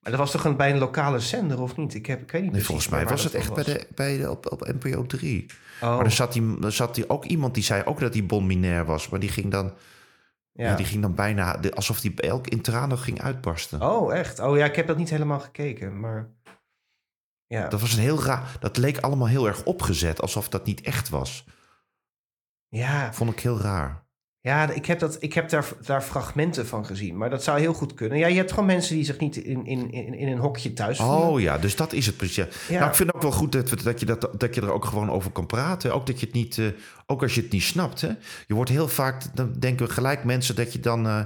Maar 0.00 0.14
dat 0.16 0.24
was 0.24 0.30
toch 0.34 0.44
een, 0.44 0.56
bij 0.56 0.70
een 0.70 0.78
lokale 0.78 1.20
zender, 1.20 1.60
of 1.62 1.76
niet? 1.76 1.94
Ik, 1.94 2.06
heb, 2.06 2.20
ik 2.22 2.30
weet 2.30 2.42
niet 2.42 2.52
Nee, 2.52 2.64
volgens 2.64 2.88
mij 2.88 3.04
was 3.06 3.22
het 3.22 3.32
dat 3.32 3.40
echt 3.40 3.50
was. 3.50 3.64
bij 3.64 3.74
de, 3.74 3.86
bij 3.94 4.16
de, 4.18 4.30
op, 4.30 4.52
op 4.52 4.72
NPO 4.80 5.06
3. 5.06 5.46
Oh, 5.82 5.96
Maar 5.96 6.04
er 6.04 6.10
zat, 6.10 6.32
die, 6.32 6.56
er 6.62 6.72
zat 6.72 6.94
die 6.94 7.08
ook 7.10 7.24
iemand 7.24 7.54
die 7.54 7.62
zei 7.62 7.82
ook 7.84 8.00
dat 8.00 8.12
hij 8.14 8.26
bon-minair 8.26 8.84
was. 8.84 9.08
Maar 9.08 9.20
die 9.20 9.28
ging 9.28 9.50
dan, 9.50 9.72
ja. 10.52 10.64
ja. 10.68 10.74
die 10.76 10.86
ging 10.86 11.02
dan 11.02 11.14
bijna 11.14 11.58
alsof 11.74 12.02
hij 12.02 12.12
elk 12.16 12.46
in 12.46 12.60
tranen 12.60 12.98
ging 12.98 13.22
uitbarsten. 13.22 13.82
Oh, 13.82 14.14
echt? 14.14 14.38
Oh 14.40 14.56
ja, 14.56 14.64
ik 14.64 14.76
heb 14.76 14.86
dat 14.86 14.96
niet 14.96 15.10
helemaal 15.10 15.40
gekeken, 15.40 16.00
maar... 16.00 16.28
Ja, 17.48 17.68
Dat 17.68 17.80
was 17.80 17.92
een 17.92 17.98
heel 18.02 18.22
raar. 18.22 18.56
Dat 18.60 18.76
leek 18.76 18.98
allemaal 18.98 19.28
heel 19.28 19.46
erg 19.46 19.64
opgezet, 19.64 20.20
alsof 20.22 20.48
dat 20.48 20.66
niet 20.66 20.80
echt 20.80 21.08
was. 21.08 21.44
ja, 22.68 23.12
Vond 23.12 23.30
ik 23.32 23.40
heel 23.40 23.60
raar. 23.60 24.04
ja 24.40 24.70
ik 24.70 24.86
heb, 24.86 24.98
dat, 24.98 25.16
ik 25.22 25.32
heb 25.32 25.48
daar, 25.48 25.66
daar 25.84 26.02
fragmenten 26.02 26.66
van 26.66 26.86
gezien, 26.86 27.16
maar 27.16 27.30
dat 27.30 27.42
zou 27.44 27.60
heel 27.60 27.72
goed 27.74 27.94
kunnen. 27.94 28.18
Ja, 28.18 28.26
je 28.26 28.36
hebt 28.36 28.50
gewoon 28.50 28.66
mensen 28.66 28.94
die 28.94 29.04
zich 29.04 29.18
niet 29.18 29.36
in, 29.36 29.66
in, 29.66 29.90
in, 29.90 30.14
in 30.14 30.28
een 30.28 30.38
hokje 30.38 30.72
thuis 30.72 30.98
voelen. 30.98 31.16
Oh 31.18 31.40
ja, 31.40 31.58
dus 31.58 31.76
dat 31.76 31.92
is 31.92 32.06
het 32.06 32.16
precies. 32.16 32.36
Ja. 32.68 32.78
Nou, 32.78 32.90
ik 32.90 32.96
vind 32.96 33.14
ook 33.14 33.22
wel 33.22 33.32
goed 33.32 33.52
dat, 33.52 33.70
we- 33.70 33.82
dat, 33.82 34.00
je 34.00 34.06
dat, 34.06 34.28
dat 34.38 34.54
je 34.54 34.60
er 34.60 34.72
ook 34.72 34.84
gewoon 34.84 35.10
over 35.10 35.30
kan 35.30 35.46
praten. 35.46 35.94
Ook 35.94 36.06
dat 36.06 36.20
je 36.20 36.26
het 36.26 36.34
niet, 36.34 36.58
eh, 36.58 36.66
ook 37.06 37.22
als 37.22 37.34
je 37.34 37.40
het 37.42 37.52
niet 37.52 37.62
snapt. 37.62 38.00
Hè? 38.00 38.10
Je 38.46 38.54
wordt 38.54 38.70
heel 38.70 38.88
vaak, 38.88 39.22
dan 39.36 39.52
denken 39.58 39.90
gelijk 39.90 40.24
mensen 40.24 40.54
dat 40.56 40.72
je 40.72 40.80
dan, 40.80 41.06
eh, 41.06 41.20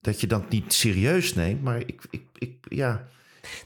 dat 0.00 0.20
je 0.20 0.26
dan 0.26 0.44
niet 0.48 0.72
serieus 0.72 1.34
neemt. 1.34 1.62
Maar 1.62 1.76
ik, 1.78 2.02
ik, 2.10 2.22
ik 2.38 2.52
ja. 2.68 3.06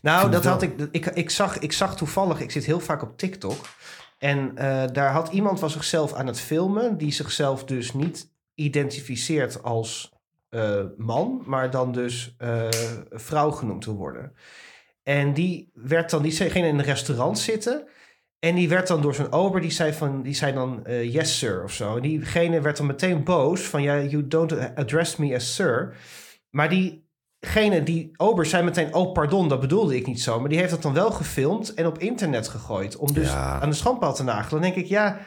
Nou, 0.03 0.30
dat 0.30 0.45
had 0.45 0.62
ik, 0.62 0.89
ik, 0.91 1.07
ik, 1.07 1.30
zag, 1.30 1.59
ik 1.59 1.72
zag 1.72 1.97
toevallig, 1.97 2.41
ik 2.41 2.51
zit 2.51 2.64
heel 2.64 2.80
vaak 2.80 3.03
op 3.03 3.18
TikTok. 3.18 3.66
En 4.18 4.57
eh, 4.57 4.85
daar 4.93 5.12
had 5.12 5.28
iemand 5.32 5.61
was 5.61 5.72
zichzelf 5.72 6.12
aan 6.12 6.26
het 6.26 6.41
filmen, 6.41 6.99
die 6.99 7.12
zichzelf 7.12 7.64
dus 7.64 7.93
niet 7.93 8.32
identificeert 8.55 9.62
als 9.62 10.12
eh, 10.49 10.80
man, 10.97 11.43
maar 11.47 11.70
dan 11.70 11.93
dus 11.93 12.35
eh, 12.39 12.68
vrouw 13.11 13.51
genoemd 13.51 13.85
wil 13.85 13.95
worden. 13.95 14.32
En 15.03 15.35
die 15.35 15.70
werd 15.74 16.11
dan, 16.11 16.22
die 16.22 16.32
ging 16.32 16.66
in 16.66 16.78
een 16.78 16.85
restaurant 16.85 17.39
zitten. 17.39 17.89
En 18.39 18.55
die 18.55 18.68
werd 18.68 18.87
dan 18.87 19.03
door 19.03 19.14
zijn 19.14 19.32
ober, 19.32 19.61
die 19.61 19.70
zei, 19.70 19.93
van, 19.93 20.22
die 20.22 20.35
zei 20.35 20.53
dan 20.53 20.82
yes 20.87 21.39
sir 21.39 21.62
of 21.62 21.72
zo. 21.72 21.97
En 21.97 22.03
diegene 22.03 22.61
werd 22.61 22.76
dan 22.76 22.87
meteen 22.87 23.24
boos 23.24 23.61
van 23.61 23.82
ja, 23.82 24.01
you 24.01 24.28
don't 24.28 24.74
address 24.74 25.16
me 25.16 25.35
as 25.35 25.55
sir. 25.55 25.97
Maar 26.51 26.68
diegene, 27.45 27.83
die 27.83 28.11
ober 28.17 28.47
zei 28.47 28.63
meteen 28.65 28.95
oh 28.95 29.13
pardon, 29.13 29.49
dat 29.49 29.61
bedoelde 29.61 29.97
ik 29.97 30.07
niet 30.07 30.23
zo. 30.23 30.41
Maar 30.41 30.49
die 30.49 30.59
heeft 30.59 30.71
dat 30.71 30.83
dan 30.83 30.93
wel 30.93 31.11
gefilmd 31.11 31.75
en 31.75 31.87
op 31.87 31.99
internet 31.99 32.49
gegooid. 32.49 32.97
Om 32.97 33.13
dus 33.13 33.29
Ja. 33.29 33.61
aan 33.61 33.71
de 33.71 33.77
schandpaal 33.77 34.15
te 34.15 34.23
nagelen. 34.25 34.51
Dan 34.51 34.71
denk 34.71 34.75
ik 34.85 34.87
ja, 34.87 35.19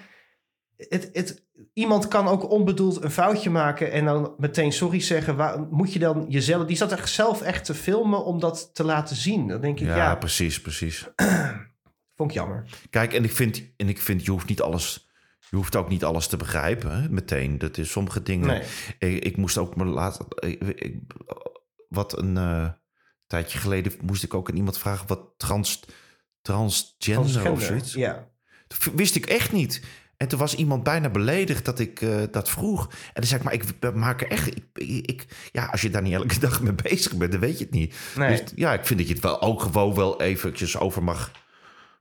het, 0.75 1.09
het, 1.13 1.45
iemand 1.73 2.07
kan 2.07 2.27
ook 2.27 2.49
onbedoeld 2.51 3.03
een 3.03 3.11
foutje 3.11 3.49
maken 3.49 3.91
en 3.91 4.05
dan 4.05 4.33
meteen 4.37 4.71
sorry 4.71 4.99
zeggen. 4.99 5.35
Waar, 5.35 5.59
moet 5.69 5.93
je 5.93 5.99
dan 5.99 6.25
jezelf... 6.29 6.65
Die 6.65 6.77
zat 6.77 6.91
echt 6.91 7.09
zelf 7.09 7.41
echt 7.41 7.65
te 7.65 7.73
filmen 7.73 8.25
om 8.25 8.39
dat 8.39 8.69
te 8.73 8.83
laten 8.83 9.15
zien. 9.15 9.47
Dan 9.47 9.61
denk 9.61 9.79
ik 9.79 9.87
Ja, 9.87 9.95
ja, 9.95 10.15
precies, 10.15 10.61
precies. 10.61 11.07
vond 12.15 12.29
ik 12.31 12.37
jammer. 12.37 12.63
Kijk, 12.89 13.13
en 13.13 13.23
ik 13.23 13.31
vind, 13.31 13.63
en 13.77 13.89
ik 13.89 13.99
vind 14.01 14.25
je 14.25 14.31
hoeft 14.31 14.47
niet 14.49 14.61
alles. 14.61 15.05
Je 15.49 15.55
hoeft 15.55 15.75
ook 15.75 15.89
niet 15.89 16.03
alles 16.03 16.27
te 16.27 16.37
begrijpen, 16.37 17.01
hè, 17.01 17.09
meteen. 17.09 17.57
Dat 17.57 17.77
is 17.77 17.91
sommige 17.91 18.23
dingen. 18.23 18.47
Nee. 18.47 18.61
Ik, 19.15 19.23
ik 19.23 19.37
moest 19.37 19.57
ook 19.57 19.75
me 19.75 19.85
laten. 19.85 20.25
ik- 20.39 20.61
ik- 20.63 21.01
wat 21.87 22.17
een 22.17 22.37
eh, 22.37 22.69
tijdje 23.27 23.57
geleden 23.57 23.93
moest 24.01 24.23
ik 24.23 24.33
ook 24.33 24.49
aan 24.49 24.55
iemand 24.55 24.77
vragen 24.77 25.07
wat 25.07 25.33
trans, 25.37 25.85
transgender, 26.41 27.23
of 27.23 27.31
Transgender, 27.31 27.65
zoiets. 27.65 27.93
Ja. 27.93 28.27
Dat 28.67 28.93
wist 28.93 29.15
ik 29.15 29.25
echt 29.25 29.51
niet. 29.51 29.81
En 30.17 30.27
toen 30.27 30.39
was 30.39 30.55
iemand 30.55 30.83
bijna 30.83 31.09
beledigd 31.09 31.65
dat 31.65 31.79
ik 31.79 32.01
eh, 32.01 32.21
dat 32.31 32.49
vroeg. 32.49 32.87
En 32.89 33.13
dan 33.13 33.23
zei 33.23 33.39
ik, 33.39 33.45
maar 33.45 33.53
ik 33.53 33.93
maak 33.93 34.21
er 34.21 34.27
echt... 34.27 34.47
Ik, 34.47 34.65
ik, 35.05 35.25
ja, 35.51 35.65
als 35.65 35.81
je 35.81 35.89
daar 35.89 36.01
niet 36.01 36.13
elke 36.13 36.39
dag 36.47 36.61
mee 36.61 36.73
bezig 36.73 37.15
bent, 37.15 37.31
dan 37.31 37.41
weet 37.41 37.57
je 37.57 37.63
het 37.63 37.73
niet. 37.73 37.95
Nee. 38.15 38.29
Dus 38.29 38.51
ja, 38.55 38.73
ik 38.73 38.85
vind 38.85 38.99
dat 38.99 39.07
je 39.07 39.13
het 39.13 39.23
wel 39.23 39.41
ook 39.41 39.61
gewoon 39.61 39.95
wel 39.95 40.21
eventjes 40.21 40.77
over 40.77 41.03
mag... 41.03 41.31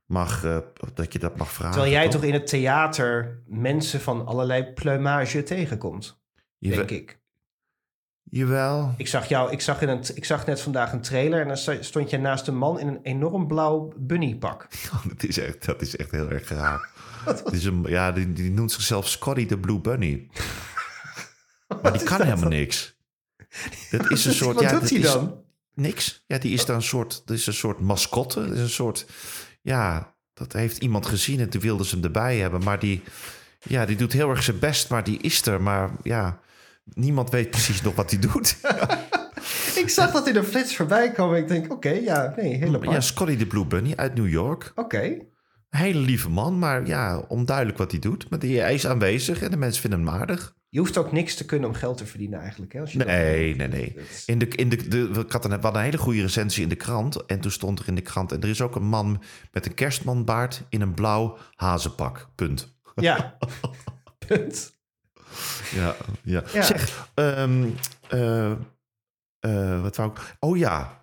mag 0.05 0.43
eh, 0.43 0.57
dat 0.93 1.13
je 1.13 1.19
dat 1.19 1.37
mag 1.37 1.51
vragen. 1.51 1.73
Terwijl 1.73 1.93
jij 1.93 2.09
toch 2.09 2.23
in 2.23 2.33
het 2.33 2.47
theater 2.47 3.41
mensen 3.45 4.01
van 4.01 4.25
allerlei 4.25 4.63
plumage 4.63 5.43
tegenkomt, 5.43 6.19
denk 6.59 6.89
ik. 6.91 7.16
Jawel. 8.29 8.93
Ik 8.97 9.07
zag, 9.07 9.27
jou, 9.27 9.51
ik, 9.51 9.61
zag 9.61 9.81
in 9.81 9.89
een, 9.89 10.01
ik 10.13 10.25
zag 10.25 10.45
net 10.45 10.61
vandaag 10.61 10.91
een 10.91 11.01
trailer 11.01 11.41
en 11.41 11.47
dan 11.47 11.83
stond 11.83 12.09
je 12.09 12.17
naast 12.17 12.47
een 12.47 12.57
man 12.57 12.79
in 12.79 12.87
een 12.87 12.99
enorm 13.03 13.47
blauw 13.47 13.93
bunnypak. 13.97 14.67
dat, 15.13 15.23
is 15.23 15.39
echt, 15.39 15.65
dat 15.65 15.81
is 15.81 15.95
echt 15.95 16.11
heel 16.11 16.29
erg 16.29 16.49
raar. 16.49 16.89
Is 17.51 17.65
een, 17.65 17.83
ja, 17.87 18.11
die, 18.11 18.33
die 18.33 18.51
noemt 18.51 18.71
zichzelf 18.71 19.07
Scotty 19.07 19.45
de 19.45 19.59
Blue 19.59 19.79
Bunny. 19.79 20.27
maar 21.81 21.93
die 21.93 22.03
kan 22.03 22.21
helemaal 22.21 22.49
niks. 22.49 22.95
Dat 23.91 24.11
is 24.11 24.25
een 24.25 24.33
soort... 24.33 24.55
Wat 24.55 24.63
ja, 24.63 24.71
doet 24.71 24.81
dat 24.81 24.89
hij 24.89 24.99
dan? 24.99 25.43
Niks. 25.73 26.23
Ja, 26.27 26.37
die 26.37 26.53
is 26.53 26.65
dan 26.65 26.75
een 26.75 26.81
soort, 26.81 27.21
dat 27.25 27.37
is 27.37 27.47
een 27.47 27.53
soort 27.53 27.79
mascotte. 27.79 28.39
Dat 28.39 28.55
is 28.55 28.59
een 28.59 28.69
soort, 28.69 29.05
ja, 29.61 30.15
dat 30.33 30.53
heeft 30.53 30.77
iemand 30.77 31.05
gezien 31.05 31.39
en 31.39 31.49
toen 31.49 31.61
wilden 31.61 31.85
ze 31.85 31.95
hem 31.95 32.03
erbij 32.03 32.37
hebben. 32.37 32.63
Maar 32.63 32.79
die, 32.79 33.03
ja, 33.59 33.85
die 33.85 33.95
doet 33.95 34.13
heel 34.13 34.29
erg 34.29 34.43
zijn 34.43 34.59
best, 34.59 34.89
maar 34.89 35.03
die 35.03 35.19
is 35.21 35.45
er. 35.45 35.61
Maar 35.61 35.91
ja, 36.03 36.39
niemand 36.93 37.29
weet 37.29 37.49
precies 37.49 37.81
nog 37.81 37.95
wat 37.95 38.11
hij 38.11 38.19
doet. 38.19 38.57
Ik 39.75 39.89
zag 39.89 40.11
dat 40.11 40.27
in 40.27 40.35
een 40.35 40.43
flits 40.43 40.75
voorbij 40.75 41.11
komen. 41.11 41.37
Ik 41.37 41.47
denk, 41.47 41.71
oké, 41.71 41.89
ja, 41.89 42.33
nee, 42.37 42.55
helemaal. 42.55 42.91
ja, 42.91 43.01
Scotty 43.01 43.37
de 43.37 43.47
Blue 43.47 43.65
Bunny 43.65 43.93
uit 43.95 44.15
New 44.15 44.29
York. 44.29 44.71
Oké. 44.75 45.01
Een 45.69 45.79
hele 45.79 45.99
lieve 45.99 46.29
man, 46.29 46.59
maar 46.59 46.87
ja, 46.87 47.17
onduidelijk 47.27 47.77
wat 47.77 47.91
hij 47.91 47.99
doet. 47.99 48.29
Maar 48.29 48.39
hij 48.39 48.73
is 48.73 48.87
aanwezig 48.87 49.41
en 49.41 49.51
de 49.51 49.57
mensen 49.57 49.81
vinden 49.81 49.99
hem 49.99 50.09
aardig. 50.09 50.55
Je 50.69 50.79
hoeft 50.79 50.97
ook 50.97 51.11
niks 51.11 51.35
te 51.35 51.45
kunnen 51.45 51.69
om 51.69 51.75
geld 51.75 51.97
te 51.97 52.05
verdienen 52.05 52.39
eigenlijk. 52.39 52.73
Hè, 52.73 52.79
als 52.79 52.91
je 52.91 52.97
Nee, 52.97 53.55
nee, 53.55 53.67
nee. 53.67 53.95
In 54.25 54.37
de, 54.37 54.47
in 54.47 54.69
de, 54.69 54.87
de, 54.87 55.13
we 55.13 55.25
hadden 55.27 55.51
een 55.61 55.77
hele 55.81 55.97
goede 55.97 56.21
recensie 56.21 56.63
in 56.63 56.69
de 56.69 56.75
krant. 56.75 57.25
En 57.25 57.39
toen 57.39 57.51
stond 57.51 57.79
er 57.79 57.87
in 57.87 57.95
de 57.95 58.01
krant... 58.01 58.31
en 58.31 58.41
er 58.41 58.49
is 58.49 58.61
ook 58.61 58.75
een 58.75 58.87
man 58.87 59.21
met 59.51 59.65
een 59.65 59.73
kerstmanbaard 59.73 60.63
in 60.69 60.81
een 60.81 60.93
blauw 60.93 61.37
hazenpak. 61.55 62.29
Punt. 62.35 62.75
Ja. 62.95 63.37
Punt. 64.27 64.76
Ja, 65.73 65.95
ja. 66.23 66.43
Ja. 66.53 66.61
Zeg, 66.61 67.09
eh, 69.39 69.81
wat 69.81 69.95
wou 69.95 70.11
ik... 70.11 70.35
Oh 70.39 70.57
ja, 70.57 71.01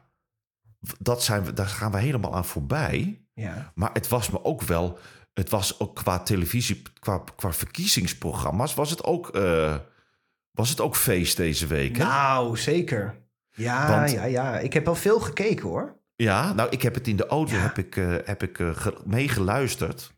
dat 0.98 1.22
zijn 1.22 1.44
we, 1.44 1.52
daar 1.52 1.66
gaan 1.66 1.92
we 1.92 1.98
helemaal 1.98 2.34
aan 2.34 2.44
voorbij. 2.44 3.22
Ja. 3.34 3.72
Maar 3.74 3.90
het 3.92 4.08
was 4.08 4.30
me 4.30 4.44
ook 4.44 4.62
wel... 4.62 4.98
Het 5.32 5.50
was 5.50 5.80
ook 5.80 5.94
qua 5.96 6.18
televisie, 6.18 6.82
qua, 6.98 7.22
qua 7.36 7.52
verkiezingsprogramma's... 7.52 8.74
was 8.74 8.90
het 8.90 9.04
ook, 9.04 9.28
eh, 9.28 9.76
was 10.50 10.68
het 10.68 10.80
ook 10.80 10.96
feest 10.96 11.36
deze 11.36 11.66
week, 11.66 11.96
hè? 11.96 12.04
Nou, 12.04 12.56
zeker. 12.56 13.22
Ja, 13.50 13.88
Want- 13.98 14.10
ja, 14.10 14.24
ja. 14.24 14.58
Ik 14.58 14.72
heb 14.72 14.84
wel 14.84 14.94
veel 14.94 15.20
gekeken 15.20 15.68
hoor. 15.68 15.96
Ja, 16.16 16.52
nou, 16.52 16.68
ik 16.70 16.82
heb 16.82 16.94
het 16.94 17.08
in 17.08 17.16
de 17.16 17.26
auto 17.26 17.54
Ja. 17.54 17.60
heb 17.60 17.78
ik, 17.78 17.94
heb 18.24 18.42
ik 18.42 18.56
ge- 18.56 19.00
meegeluisterd. 19.04 20.12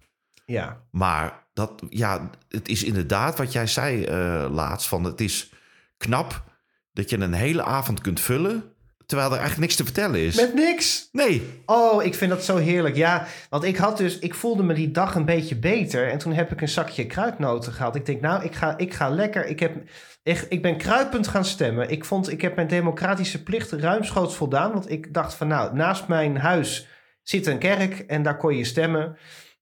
Ja. 0.46 0.82
Maar 0.90 1.45
dat, 1.56 1.82
ja, 1.88 2.30
het 2.48 2.68
is 2.68 2.82
inderdaad 2.82 3.38
wat 3.38 3.52
jij 3.52 3.66
zei 3.66 4.04
eh, 4.04 4.46
laatst. 4.50 4.88
Van 4.88 5.04
het 5.04 5.20
is 5.20 5.50
knap 5.96 6.44
dat 6.92 7.10
je 7.10 7.18
een 7.18 7.32
hele 7.32 7.62
avond 7.62 8.00
kunt 8.00 8.20
vullen. 8.20 8.74
terwijl 9.06 9.28
er 9.28 9.38
eigenlijk 9.38 9.66
niks 9.66 9.76
te 9.76 9.84
vertellen 9.84 10.20
is. 10.20 10.36
Met 10.36 10.54
niks. 10.54 11.08
Nee. 11.12 11.62
Oh, 11.66 12.04
ik 12.04 12.14
vind 12.14 12.30
dat 12.30 12.44
zo 12.44 12.56
heerlijk. 12.56 12.96
Ja, 12.96 13.26
want 13.50 13.64
ik 13.64 13.76
had 13.76 13.96
dus, 13.96 14.18
ik 14.18 14.34
voelde 14.34 14.62
me 14.62 14.74
die 14.74 14.90
dag 14.90 15.14
een 15.14 15.24
beetje 15.24 15.56
beter. 15.56 16.10
En 16.10 16.18
toen 16.18 16.32
heb 16.32 16.52
ik 16.52 16.60
een 16.60 16.68
zakje 16.68 17.06
kruidnoten 17.06 17.72
gehad. 17.72 17.96
Ik 17.96 18.06
denk, 18.06 18.20
nou, 18.20 18.44
ik 18.44 18.54
ga, 18.54 18.78
ik 18.78 18.94
ga 18.94 19.08
lekker. 19.08 19.46
Ik, 19.46 19.60
heb, 19.60 19.76
ik, 20.22 20.46
ik 20.48 20.62
ben 20.62 20.76
kruipend 20.76 21.28
gaan 21.28 21.44
stemmen. 21.44 21.90
Ik 21.90 22.04
vond, 22.04 22.32
ik 22.32 22.40
heb 22.40 22.54
mijn 22.56 22.68
democratische 22.68 23.42
plicht 23.42 23.72
ruimschoots 23.72 24.34
voldaan. 24.34 24.72
Want 24.72 24.90
ik 24.90 25.14
dacht 25.14 25.34
van, 25.34 25.48
nou, 25.48 25.74
naast 25.74 26.08
mijn 26.08 26.36
huis 26.36 26.86
zit 27.22 27.46
een 27.46 27.58
kerk 27.58 27.98
en 27.98 28.22
daar 28.22 28.36
kon 28.36 28.56
je 28.56 28.64
stemmen. 28.64 29.16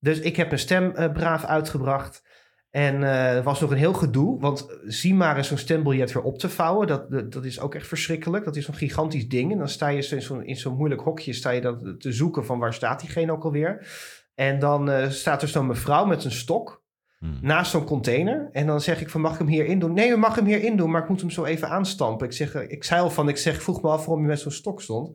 Dus 0.05 0.21
ik 0.21 0.37
heb 0.37 0.47
mijn 0.47 0.61
stem 0.61 0.91
eh, 0.91 1.13
braaf 1.13 1.45
uitgebracht. 1.45 2.23
En 2.71 3.03
eh, 3.03 3.37
er 3.37 3.43
was 3.43 3.61
nog 3.61 3.71
een 3.71 3.77
heel 3.77 3.93
gedoe, 3.93 4.41
want 4.41 4.79
zie 4.85 5.15
maar 5.15 5.37
eens 5.37 5.49
zo'n 5.49 5.59
stembiljet 5.59 6.13
weer 6.13 6.23
op 6.23 6.39
te 6.39 6.49
vouwen. 6.49 6.87
Dat, 6.87 7.33
dat, 7.33 7.45
is 7.45 7.61
ook 7.61 7.75
echt 7.75 7.87
verschrikkelijk. 7.87 8.45
Dat 8.45 8.57
is 8.57 8.65
zo'n 8.65 8.75
gigantisch 8.75 9.29
ding. 9.29 9.53
En 9.53 9.59
dan 9.59 9.69
sta 9.69 9.89
je 9.89 10.09
in 10.09 10.23
zo'n, 10.23 10.45
in 10.45 10.57
zo'n 10.57 10.77
moeilijk 10.77 11.01
hokje 11.01 11.33
sta 11.33 11.51
je 11.51 11.61
dat 11.61 12.01
te 12.01 12.13
zoeken 12.13 12.45
van 12.45 12.59
waar 12.59 12.75
staat 12.75 13.01
diegene 13.01 13.33
ook 13.33 13.45
alweer. 13.45 13.87
En 14.35 14.59
dan 14.59 14.91
eh, 14.91 15.11
staat 15.11 15.43
er 15.43 15.49
zo'n 15.49 15.67
mevrouw 15.67 16.05
met 16.05 16.25
een 16.25 16.33
stok 16.33 16.83
Hmm. 17.25 17.39
naast 17.43 17.71
zo'n 17.71 17.85
container. 17.85 18.49
En 18.53 18.67
dan 18.67 18.81
zeg 18.81 19.01
ik 19.01 19.09
van, 19.09 19.21
mag 19.21 19.33
ik 19.33 19.39
hem 19.39 19.47
hier 19.47 19.65
in 19.65 19.79
doen? 19.79 19.93
Nee, 19.93 20.11
u 20.11 20.17
mag 20.17 20.35
hem 20.35 20.45
hier 20.45 20.65
in 20.65 20.77
doen, 20.77 20.91
maar 20.91 21.03
ik 21.03 21.09
moet 21.09 21.21
hem 21.21 21.31
zo 21.31 21.45
even 21.45 21.69
aanstampen. 21.69 22.27
Ik, 22.27 22.33
zeg, 22.33 22.55
eh, 22.55 22.71
ik 22.71 22.85
zei 22.85 23.01
al 23.01 23.11
van, 23.11 23.29
ik 23.29 23.37
zeg, 23.37 23.63
vroeg 23.63 23.83
me 23.83 23.89
af 23.89 24.05
waarom 24.07 24.23
je 24.23 24.29
met 24.29 24.41
zo'n 24.41 24.53
stok 24.53 24.83
stond. 24.83 25.11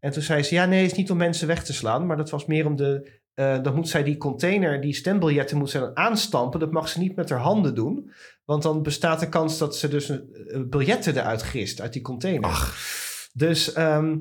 En 0.00 0.12
toen 0.12 0.22
zei 0.22 0.42
ze, 0.42 0.54
ja, 0.54 0.66
nee, 0.66 0.82
het 0.82 0.90
is 0.90 0.96
niet 0.96 1.10
om 1.10 1.16
mensen 1.16 1.46
weg 1.46 1.64
te 1.64 1.72
slaan, 1.72 2.06
maar 2.06 2.16
dat 2.16 2.30
was 2.30 2.46
meer 2.46 2.66
om 2.66 2.76
de... 2.76 3.20
eh 3.38 3.62
dan 3.62 3.74
moet 3.74 3.88
zij 3.88 4.02
die 4.02 4.16
container, 4.16 4.80
die 4.80 4.94
stembiljetten 4.94 5.56
moet 5.56 5.70
zij 5.70 5.80
dan 5.80 5.96
aanstampen. 5.96 6.60
Dat 6.60 6.72
mag 6.72 6.88
ze 6.88 6.98
niet 6.98 7.16
met 7.16 7.30
haar 7.30 7.38
handen 7.38 7.74
doen. 7.74 8.10
Want 8.44 8.62
dan 8.62 8.82
bestaat 8.82 9.20
de 9.20 9.28
kans 9.28 9.58
dat 9.58 9.76
ze 9.76 9.88
dus 9.88 10.08
een, 10.08 10.34
eh, 10.48 10.60
biljetten 10.66 11.16
eruit 11.16 11.42
grist 11.42 11.80
uit 11.80 11.92
die 11.92 12.02
container. 12.02 12.50
Ach, 12.50 12.76
Dus 13.32 13.72
ehm, 13.72 14.16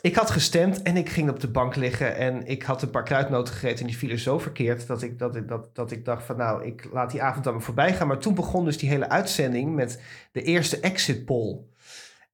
ik 0.00 0.14
had 0.14 0.30
gestemd 0.30 0.82
en 0.82 0.96
ik 0.96 1.08
ging 1.08 1.30
op 1.30 1.40
de 1.40 1.50
bank 1.50 1.76
liggen 1.76 2.16
en 2.16 2.46
ik 2.46 2.62
had 2.62 2.82
een 2.82 2.90
paar 2.90 3.04
kruidnoten 3.04 3.54
gegeten 3.54 3.80
en 3.80 3.86
die 3.86 3.96
vielen 3.96 4.18
zo 4.18 4.38
verkeerd 4.38 4.86
dat 4.86 5.02
ik, 5.02 5.18
dat, 5.18 5.36
ik, 5.36 5.48
dat, 5.48 5.70
dat 5.72 5.90
ik 5.90 6.04
dacht 6.04 6.24
van 6.24 6.36
nou, 6.36 6.66
ik 6.66 6.88
laat 6.92 7.10
die 7.10 7.22
avond 7.22 7.46
aan 7.46 7.54
me 7.54 7.60
voorbij 7.60 7.94
gaan. 7.94 8.06
Maar 8.06 8.18
toen 8.18 8.34
begon 8.34 8.64
dus 8.64 8.78
die 8.78 8.88
hele 8.88 9.08
uitzending 9.08 9.74
met 9.74 10.02
de 10.32 10.42
eerste 10.42 10.80
exit 10.80 11.24
poll. 11.24 11.60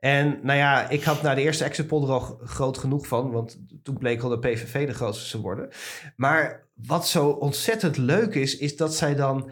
En 0.04 0.38
nou 0.42 0.58
ja, 0.58 0.88
ik 0.88 1.02
had 1.02 1.22
na 1.22 1.34
de 1.34 1.40
eerste 1.40 1.64
exit 1.64 1.86
poll 1.86 2.02
er 2.02 2.10
al 2.12 2.40
groot 2.44 2.78
genoeg 2.78 3.06
van, 3.06 3.30
want 3.30 3.58
toen 3.82 3.98
bleek 3.98 4.22
al 4.22 4.28
de 4.28 4.38
PVV 4.38 4.86
de 4.86 4.94
grootste 4.94 5.30
te 5.30 5.40
worden. 5.42 5.68
Maar 6.16 6.68
wat 6.74 7.08
zo 7.08 7.28
ontzettend 7.28 7.96
leuk 7.96 8.34
is, 8.34 8.56
is 8.56 8.76
dat 8.76 8.94
zij 8.94 9.14
dan 9.14 9.50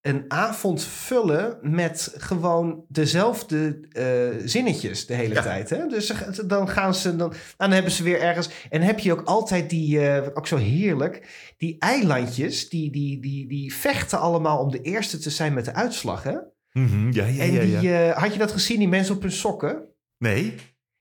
een 0.00 0.24
avond 0.28 0.82
vullen 0.84 1.58
met 1.62 2.14
gewoon 2.16 2.84
dezelfde 2.88 3.80
eh, 3.92 4.46
zinnetjes 4.46 5.06
de 5.06 5.14
hele 5.14 5.34
Ja. 5.34 5.42
tijd. 5.42 5.70
Hè? 5.70 5.86
Dus 5.86 6.06
ze- 6.06 6.46
dan 6.46 6.68
gaan 6.68 6.94
ze, 6.94 7.16
dan, 7.16 7.32
dan 7.56 7.70
hebben 7.70 7.92
ze 7.92 8.02
weer 8.02 8.20
ergens. 8.20 8.48
En 8.70 8.82
heb 8.82 8.98
je 8.98 9.12
ook 9.12 9.22
altijd 9.24 9.70
die, 9.70 10.08
eh, 10.08 10.26
ook 10.34 10.46
zo 10.46 10.56
heerlijk, 10.56 11.28
die 11.56 11.76
eilandjes, 11.78 12.68
die, 12.68 12.90
die, 12.92 13.20
die, 13.20 13.48
die 13.48 13.74
vechten 13.74 14.18
allemaal 14.20 14.58
om 14.58 14.70
de 14.70 14.80
eerste 14.82 15.18
te 15.18 15.30
zijn 15.30 15.54
met 15.54 15.64
de 15.64 15.74
uitslag. 15.74 16.22
Hè? 16.22 16.36
Mhm, 16.72 17.10
ja, 17.12 17.26
ja, 17.26 17.42
en 17.42 17.52
ja, 17.52 17.80
die, 17.80 17.94
eh, 17.94 18.16
had 18.16 18.32
je 18.32 18.38
dat 18.38 18.52
gezien, 18.52 18.78
die 18.78 18.88
mensen 18.88 19.14
op 19.14 19.22
hun 19.22 19.32
sokken? 19.32 19.82
Nee? 20.18 20.54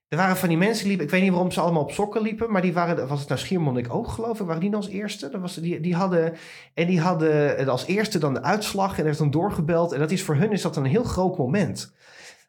Er 0.07 0.18
waren 0.18 0.38
van 0.38 0.49
die 0.49 0.57
mensen 0.57 0.80
die 0.80 0.88
liepen, 0.88 1.05
ik 1.05 1.11
weet 1.11 1.22
niet 1.22 1.32
waarom 1.32 1.51
ze 1.51 1.61
allemaal 1.61 1.82
op 1.82 1.91
sokken 1.91 2.22
liepen, 2.22 2.51
maar 2.51 2.61
die 2.61 2.74
waren, 2.74 3.07
was 3.07 3.20
het 3.20 3.30
nou 3.30 3.39
Schiermonnik 3.39 3.93
ook 3.93 4.07
geloof 4.07 4.39
ik, 4.39 4.45
waren 4.45 4.61
die 4.61 4.70
nou 4.70 4.84
als 4.84 4.91
eerste? 4.91 5.30
Dat 5.30 5.41
was, 5.41 5.55
die, 5.55 5.80
die 5.80 5.95
hadden, 5.95 6.34
en 6.74 6.88
die 6.88 7.01
hadden 7.01 7.68
als 7.68 7.86
eerste 7.86 8.20
dan 8.20 8.34
de 8.34 8.41
uitslag 8.41 8.91
en 8.91 8.97
er 8.97 9.03
werd 9.03 9.18
dan 9.18 9.32
doorgebeld. 9.32 9.91
En 9.91 9.99
dat 9.99 10.11
is 10.11 10.24
voor 10.24 10.36
hun 10.36 10.51
is 10.51 10.61
dat 10.61 10.76
een 10.76 10.86
heel 10.86 11.03
groot 11.03 11.38
moment. 11.38 11.95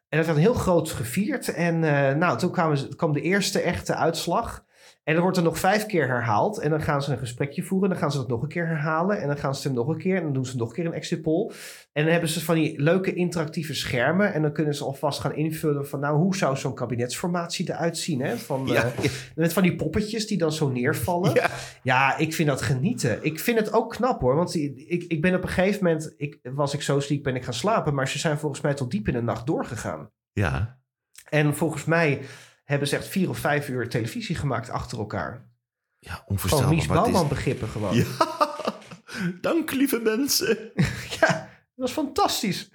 En 0.09 0.17
dat 0.17 0.25
werd 0.25 0.37
heel 0.37 0.53
groot 0.53 0.89
gevierd. 0.89 1.53
En 1.53 1.83
eh, 1.83 2.15
nou, 2.15 2.37
toen 2.37 2.51
kwamen 2.51 2.77
ze, 2.77 2.95
kwam 2.95 3.13
de 3.13 3.21
eerste 3.21 3.59
echte 3.59 3.95
uitslag. 3.95 4.65
En 5.09 5.15
dan 5.15 5.23
wordt 5.23 5.37
er 5.37 5.43
nog 5.43 5.59
vijf 5.59 5.85
keer 5.85 6.07
herhaald. 6.07 6.59
En 6.59 6.69
dan 6.69 6.81
gaan 6.81 7.01
ze 7.01 7.11
een 7.11 7.17
gesprekje 7.17 7.63
voeren. 7.63 7.89
Dan 7.89 7.97
gaan 7.97 8.11
ze 8.11 8.17
dat 8.17 8.27
nog 8.27 8.41
een 8.41 8.47
keer 8.47 8.67
herhalen. 8.67 9.21
En 9.21 9.27
dan 9.27 9.37
gaan 9.37 9.55
ze 9.55 9.67
het 9.67 9.77
nog 9.77 9.87
een 9.87 9.97
keer. 9.97 10.15
En 10.15 10.23
dan 10.23 10.33
doen 10.33 10.45
ze 10.45 10.57
nog 10.57 10.67
een 10.67 10.75
keer 10.75 10.85
een 10.85 10.93
exit 10.93 11.21
poll. 11.21 11.51
En 11.93 12.03
dan 12.03 12.11
hebben 12.11 12.29
ze 12.29 12.43
van 12.43 12.55
die 12.55 12.81
leuke 12.81 13.13
interactieve 13.13 13.73
schermen. 13.73 14.33
En 14.33 14.41
dan 14.41 14.53
kunnen 14.53 14.75
ze 14.75 14.83
alvast 14.83 15.19
gaan 15.19 15.35
invullen 15.35 15.87
van... 15.87 15.99
nou, 15.99 16.17
hoe 16.17 16.35
zou 16.35 16.57
zo'n 16.57 16.73
kabinetsformatie 16.73 17.69
eruit 17.69 17.97
zien? 17.97 18.21
Hè? 18.21 18.37
Van, 18.37 18.65
Ja, 18.65 18.83
eh. 18.83 19.11
Met 19.35 19.53
van 19.53 19.63
die 19.63 19.75
poppetjes 19.75 20.27
die 20.27 20.37
dan 20.37 20.51
zo 20.51 20.69
neervallen. 20.69 21.33
Ja. 21.33 21.49
Ja, 21.83 22.17
ik 22.17 22.33
vind 22.33 22.47
dat 22.47 22.61
genieten. 22.61 23.23
Ik 23.23 23.39
vind 23.39 23.59
het 23.59 23.73
ook 23.73 23.89
knap 23.89 24.21
hoor. 24.21 24.35
Want 24.35 24.55
ik, 24.55 25.03
ik 25.07 25.21
ben 25.21 25.35
op 25.35 25.43
een 25.43 25.49
gegeven 25.49 25.83
moment... 25.83 26.13
Ik, 26.17 26.39
was 26.41 26.73
ik 26.73 26.81
zo 26.81 26.99
ziek 26.99 27.23
ben 27.23 27.35
ik 27.35 27.43
gaan 27.43 27.53
slapen. 27.53 27.93
Maar 27.93 28.07
ze 28.07 28.19
zijn 28.19 28.37
volgens 28.37 28.61
mij 28.61 28.73
tot 28.73 28.91
diep 28.91 29.07
in 29.07 29.13
de 29.13 29.21
nacht 29.21 29.47
doorgegaan. 29.47 30.11
Ja. 30.31 30.79
En 31.29 31.55
volgens 31.55 31.85
mij 31.85 32.21
hebben 32.69 32.87
ze 32.87 32.95
echt 32.95 33.07
vier 33.07 33.29
of 33.29 33.37
vijf 33.37 33.69
uur 33.69 33.89
televisie 33.89 34.35
gemaakt 34.35 34.69
achter 34.69 34.97
elkaar. 34.97 35.47
Ja, 35.99 36.11
Gewoon 36.11 36.25
onvoorstelbaar. 36.27 36.69
Mies 36.69 36.81
het 36.81 36.91
is- 36.91 36.97
Bouwman 36.97 37.27
begrippen 37.27 37.67
gewoon. 37.67 37.95
Ja. 37.95 38.03
Ja. 38.19 39.33
Dank, 39.41 39.71
lieve 39.71 39.99
mensen. 39.99 40.57
dat 41.19 41.47
was 41.75 41.91
fantastisch. 41.91 42.69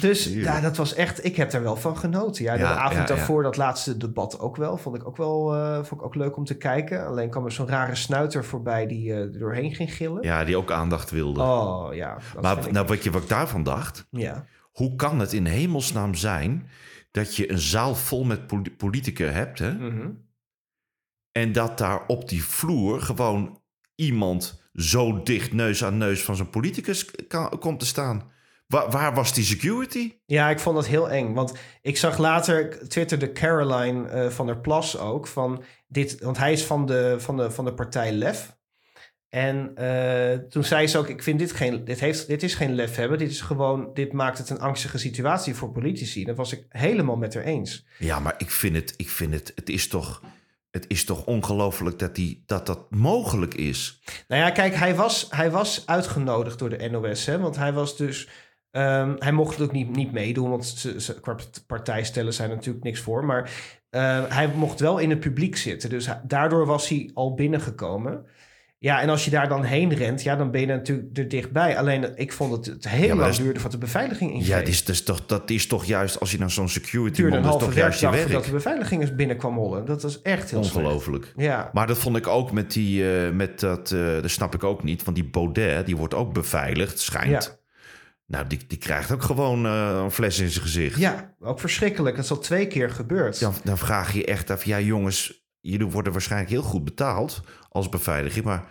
Dus 0.00 0.24
Heerlijk. 0.24 0.46
ja, 0.46 0.60
dat 0.60 0.76
was 0.76 0.94
echt... 0.94 1.24
Ik 1.24 1.36
heb 1.36 1.50
daar 1.50 1.62
wel 1.62 1.76
van 1.76 1.96
genoten. 1.96 2.44
Ja, 2.44 2.52
de 2.52 2.58
Ja, 2.58 2.74
avond 2.74 2.92
ja, 2.92 3.00
ja. 3.00 3.06
daarvoor, 3.06 3.42
dat 3.42 3.56
laatste 3.56 3.96
debat 3.96 4.38
ook 4.40 4.56
wel. 4.56 4.76
Vond 4.76 4.96
ik 4.96 5.06
ook 5.06 5.16
wel 5.16 5.54
eh, 5.54 5.74
vond 5.74 6.00
ik 6.00 6.06
ook 6.06 6.14
leuk 6.14 6.36
om 6.36 6.44
te 6.44 6.56
kijken. 6.56 7.06
Alleen 7.06 7.30
kwam 7.30 7.44
er 7.44 7.52
zo'n 7.52 7.68
rare 7.68 7.94
snuiter 7.94 8.44
voorbij 8.44 8.86
die 8.86 9.12
eh, 9.12 9.18
er 9.18 9.38
doorheen 9.38 9.74
ging 9.74 9.94
gillen. 9.94 10.22
Ja, 10.22 10.44
die 10.44 10.56
ook 10.56 10.70
aandacht 10.70 11.10
wilde. 11.10 11.40
Oh 11.40 11.94
ja. 11.94 12.16
maar 12.40 12.72
nou, 12.72 12.86
wat, 12.86 13.02
je, 13.04 13.10
wat 13.10 13.22
ik 13.22 13.28
daarvan 13.28 13.62
dacht... 13.62 14.06
ja. 14.10 14.44
Hoe 14.72 14.96
kan 14.96 15.18
het 15.20 15.32
in 15.32 15.46
hemelsnaam 15.46 16.14
zijn 16.14 16.68
dat 17.16 17.36
je 17.36 17.50
een 17.50 17.58
zaal 17.58 17.94
vol 17.94 18.24
met 18.24 18.46
poli- 18.46 18.76
politica 18.76 19.24
hebt... 19.24 19.58
Hè? 19.58 19.72
Mhm. 19.72 20.10
en 21.32 21.52
dat 21.52 21.78
daar 21.78 22.06
op 22.06 22.28
die 22.28 22.44
vloer 22.44 23.00
gewoon 23.00 23.62
iemand 23.94 24.62
zo 24.74 25.22
dicht 25.22 25.52
neus 25.52 25.84
aan 25.84 25.98
neus 25.98 26.22
van 26.22 26.36
zo'n 26.36 26.50
politicus 26.50 27.10
kan, 27.28 27.58
komt 27.58 27.80
te 27.80 27.86
staan? 27.86 28.30
Waar, 28.66 28.90
waar 28.90 29.14
was 29.14 29.32
die 29.32 29.44
security? 29.44 30.12
Ja, 30.26 30.50
ik 30.50 30.60
vond 30.60 30.76
dat 30.76 30.86
heel 30.86 31.10
eng. 31.10 31.32
Want 31.34 31.54
ik 31.82 31.96
zag 31.96 32.18
later, 32.18 32.88
twitterde 32.88 33.32
Caroline 33.32 34.08
eh, 34.08 34.30
van 34.30 34.46
der 34.46 34.58
Plas 34.60 34.98
ook 34.98 35.26
van 35.26 35.62
dit, 35.86 36.20
want 36.20 36.38
hij 36.38 36.52
is 36.52 36.64
van 36.64 36.86
de, 36.86 37.14
van 37.18 37.36
de, 37.36 37.50
van 37.50 37.64
de 37.64 37.74
partij 37.74 38.12
Lef. 38.12 38.56
En 39.36 39.70
eh, 39.74 40.38
toen 40.48 40.64
zei 40.64 40.86
ze 40.86 40.98
ook, 40.98 41.08
ik 41.08 41.22
vind 41.22 41.38
dit 41.38 41.52
geen, 41.52 41.84
dit, 41.84 42.00
heeft, 42.00 42.26
dit 42.26 42.42
is 42.42 42.54
geen 42.54 42.74
lef 42.74 42.96
hebben. 42.96 43.18
Dit 43.18 43.30
is 43.30 43.40
gewoon, 43.40 43.90
dit 43.94 44.12
maakt 44.12 44.38
het 44.38 44.50
een 44.50 44.60
angstige 44.60 44.98
situatie 44.98 45.54
voor 45.54 45.72
politici. 45.72 46.24
Dat 46.24 46.36
was 46.36 46.52
ik 46.52 46.66
helemaal 46.68 47.16
met 47.16 47.34
haar 47.34 47.42
eens. 47.42 47.86
Ja, 47.98 48.18
maar 48.18 48.34
ik 48.38 48.50
vind 48.50 48.76
het, 48.76 48.94
ik 48.96 49.10
vind 49.10 49.32
het, 49.32 49.52
het 49.54 49.68
is 49.68 49.88
toch, 49.88 50.22
het 50.70 50.84
is 50.88 51.04
toch 51.04 51.24
ongelooflijk 51.24 51.98
dat, 51.98 52.14
die, 52.14 52.42
dat 52.46 52.66
dat 52.66 52.90
mogelijk 52.90 53.54
is. 53.54 54.02
Nou 54.28 54.42
ja, 54.42 54.50
kijk, 54.50 54.74
hij 54.74 54.94
was, 54.94 55.26
hij 55.30 55.50
was 55.50 55.82
uitgenodigd 55.86 56.58
door 56.58 56.70
de 56.70 56.88
NOS. 56.90 57.26
Hè, 57.26 57.38
want 57.38 57.56
hij 57.56 57.72
was 57.72 57.96
dus. 57.96 58.28
ehm, 58.70 59.14
hij 59.18 59.32
mocht 59.32 59.60
ook 59.60 59.72
niet, 59.72 59.96
niet 59.96 60.12
meedoen, 60.12 60.50
want 60.50 60.66
ze, 60.66 61.00
ze, 61.00 61.20
qua 61.20 61.36
partijstellen 61.66 62.34
zijn 62.34 62.50
natuurlijk 62.50 62.84
niks 62.84 63.00
voor. 63.00 63.24
Maar 63.24 63.50
eh, 63.90 64.24
hij 64.28 64.48
mocht 64.48 64.80
wel 64.80 64.98
in 64.98 65.10
het 65.10 65.20
publiek 65.20 65.56
zitten. 65.56 65.90
Dus 65.90 66.08
daardoor 66.22 66.66
was 66.66 66.88
hij 66.88 67.10
al 67.14 67.34
binnengekomen. 67.34 68.26
Ja, 68.78 69.00
en 69.00 69.08
als 69.08 69.24
je 69.24 69.30
daar 69.30 69.48
dan 69.48 69.62
heen 69.64 69.94
rent, 69.94 70.22
ja, 70.22 70.36
dan 70.36 70.50
ben 70.50 70.60
je 70.60 70.66
natuurlijk 70.66 71.18
er 71.18 71.28
dichtbij. 71.28 71.78
Alleen 71.78 72.12
ik 72.16 72.32
vond 72.32 72.52
het, 72.52 72.66
het 72.66 72.88
heel 72.88 73.00
Ja, 73.00 73.06
maar 73.06 73.08
lang 73.16 73.20
dat 73.20 73.30
is- 73.30 73.36
duurde 73.36 73.60
voordat 73.60 73.80
de 73.80 73.86
beveiliging 73.86 74.30
ingreep. 74.32 74.48
Ja, 74.48 74.58
dat 74.58 74.68
is, 74.68 74.84
dat, 74.84 74.94
is 74.94 75.02
toch, 75.02 75.26
dat 75.26 75.50
is 75.50 75.66
toch 75.66 75.84
juist, 75.84 76.20
als 76.20 76.30
je 76.30 76.38
naar 76.38 76.50
zo'n 76.50 76.68
security 76.68 77.22
man, 77.22 77.42
dat 77.42 77.54
is 77.54 77.60
toch 77.60 77.74
juist 77.74 78.00
je 78.00 78.10
werk. 78.10 78.44
de 78.44 78.50
beveiliging 78.50 79.00
eens 79.00 79.14
binnen 79.14 79.36
kwam 79.36 79.56
rollen. 79.56 79.84
Dat 79.84 80.02
was 80.02 80.22
echt 80.22 80.50
heel 80.50 80.64
slecht. 80.64 80.76
Ongelooflijk. 80.76 81.32
Ja, 81.36 81.70
Maar 81.72 81.86
dat 81.86 81.98
vond 81.98 82.16
ik 82.16 82.26
ook 82.26 82.52
met 82.52 82.72
die, 82.72 83.10
eh, 83.24 83.30
met 83.32 83.60
dat, 83.60 83.90
eh, 83.92 84.00
dat 84.22 84.30
snap 84.30 84.54
ik 84.54 84.64
ook 84.64 84.82
niet. 84.82 85.04
Want 85.04 85.16
die 85.16 85.28
Baudet, 85.28 85.86
die 85.86 85.96
wordt 85.96 86.14
ook 86.14 86.32
beveiligd, 86.32 86.98
schijnt. 87.00 87.58
Nou, 88.26 88.46
die, 88.46 88.58
die 88.66 88.78
krijgt 88.78 89.12
ook 89.12 89.22
gewoon 89.22 89.66
eh, 89.66 90.00
een 90.02 90.10
fles 90.10 90.38
in 90.38 90.48
zijn 90.50 90.64
gezicht. 90.64 90.98
Ja, 90.98 91.34
ook 91.40 91.60
verschrikkelijk. 91.60 92.16
Dat 92.16 92.24
is 92.24 92.30
al 92.30 92.38
twee 92.38 92.66
keer 92.66 92.90
gebeurd. 92.90 93.40
Dan, 93.40 93.54
dan 93.64 93.78
vraag 93.78 94.12
je 94.12 94.24
echt 94.24 94.50
af, 94.50 94.64
ja 94.64 94.80
jongens, 94.80 95.45
jullie 95.60 95.86
worden 95.86 96.12
waarschijnlijk 96.12 96.50
heel 96.50 96.62
goed 96.62 96.84
betaald 96.84 97.40
als 97.68 97.88
beveiliging, 97.88 98.44
maar 98.44 98.64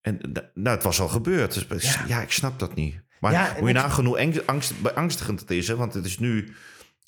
en, 0.00 0.18
nou, 0.54 0.74
het 0.76 0.84
was 0.84 1.00
al 1.00 1.08
gebeurd. 1.08 1.68
Dus, 1.68 1.94
ja. 1.94 2.04
Ja. 2.06 2.20
ik 2.20 2.30
snap 2.32 2.58
dat 2.58 2.74
niet. 2.74 3.00
Maar 3.20 3.32
Ja, 3.32 3.52
hoe 3.58 3.68
je 3.68 3.74
het- 3.74 3.82
nagaan 3.84 4.04
hoe 4.04 4.42
angst, 4.46 4.82
beangstigend 4.82 5.40
het 5.40 5.50
is, 5.50 5.68
hè? 5.68 5.76
want 5.76 5.94
het 5.94 6.04
is 6.04 6.18
nu 6.18 6.54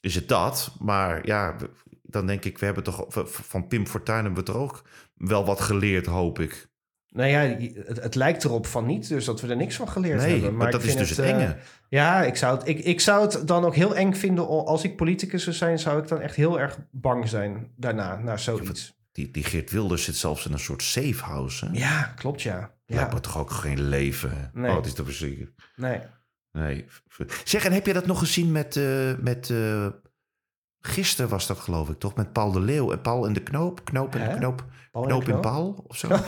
is 0.01 0.15
het 0.15 0.29
dat, 0.29 0.73
maar 0.79 1.27
ja, 1.27 1.57
dan 2.03 2.27
denk 2.27 2.45
ik, 2.45 2.59
we 2.59 2.65
hebben 2.65 2.85
toch 2.85 3.07
van 3.27 3.67
Pim 3.67 3.87
Fortuyn 3.87 4.17
hebben 4.25 4.35
we 4.35 4.43
toch 4.53 4.57
ook 4.57 4.83
wel 5.15 5.45
wat 5.45 5.61
geleerd, 5.61 6.07
hoop 6.07 6.39
ik. 6.39 6.71
Nou 7.09 7.29
ja, 7.29 7.39
het, 7.87 8.03
het 8.03 8.15
lijkt 8.15 8.45
erop 8.45 8.67
van 8.67 8.87
niet, 8.87 9.09
dus 9.09 9.25
dat 9.25 9.41
we 9.41 9.49
er 9.49 9.57
niks 9.57 9.77
van 9.77 9.89
geleerd 9.89 10.21
Nee, 10.21 10.33
hebben. 10.33 10.57
maar 10.57 10.71
dat 10.71 10.83
is 10.83 10.97
dus 10.97 11.11
het 11.11 11.19
eh, 11.19 11.31
enge. 11.31 11.57
ja, 11.89 12.23
ik 12.23 12.37
zou, 12.37 12.59
het, 12.59 12.69
ik, 12.69 12.79
ik 12.79 13.01
zou 13.01 13.23
het 13.23 13.49
dan 13.49 13.65
ook 13.65 13.75
heel 13.75 13.97
eng 13.97 14.13
vinden. 14.13 14.47
Als 14.49 14.85
ik 14.85 14.97
politicus 14.97 15.43
zou 15.43 15.57
zijn, 15.57 15.79
zou 15.79 16.03
ik 16.03 16.09
dan 16.09 16.21
echt 16.21 16.35
heel 16.37 16.61
erg 16.61 16.79
bang 16.91 17.29
zijn 17.29 17.73
daarna, 17.77 18.17
naar 18.17 18.39
zoiets. 18.39 19.01
Die, 19.13 19.31
die 19.31 19.45
Geert 19.45 19.71
Wilders 19.71 20.05
zit 20.05 20.17
zelfs 20.17 20.47
in 20.47 20.53
een 20.53 20.59
soort 20.59 20.83
safe 20.83 21.25
house. 21.25 21.67
Hè? 21.67 21.73
Ja, 21.73 22.03
klopt 22.03 22.43
ja. 22.43 22.75
Ja. 22.85 23.09
Maar 23.11 23.21
toch 23.21 23.39
ook 23.39 23.51
geen 23.51 23.89
leven. 23.89 24.51
Nee. 24.55 24.71
Oh, 24.71 24.77
het 24.77 24.87
is 24.87 24.95
toch 24.95 25.09
nee. 25.77 26.01
Nee. 26.53 26.87
Zeg, 27.45 27.65
en 27.65 27.73
heb 27.73 27.87
je 27.87 27.93
dat 27.93 28.07
nog 28.07 28.19
gezien 28.19 28.53
met... 28.53 28.77
eh 28.77 29.13
met 29.19 29.51
eh, 29.51 29.87
gisteren 30.81 31.31
was 31.31 31.47
dat 31.47 31.59
geloof 31.59 31.89
ik 31.89 31.99
toch? 31.99 32.15
Met 32.15 32.33
Paul 32.33 32.53
de 32.53 32.61
Leeuw 32.61 32.93
en 32.93 33.01
Paul 33.01 33.27
en 33.27 33.33
de 33.33 33.43
Knoop. 33.43 33.85
Knoop 33.85 34.15
en 34.15 34.31
de? 34.31 34.37
Knoop. 34.37 34.65
Paul 34.91 35.05
knoop 35.07 35.29
in? 35.29 35.41
Paul 35.41 35.85
of 35.87 35.97
zo. 35.97 36.09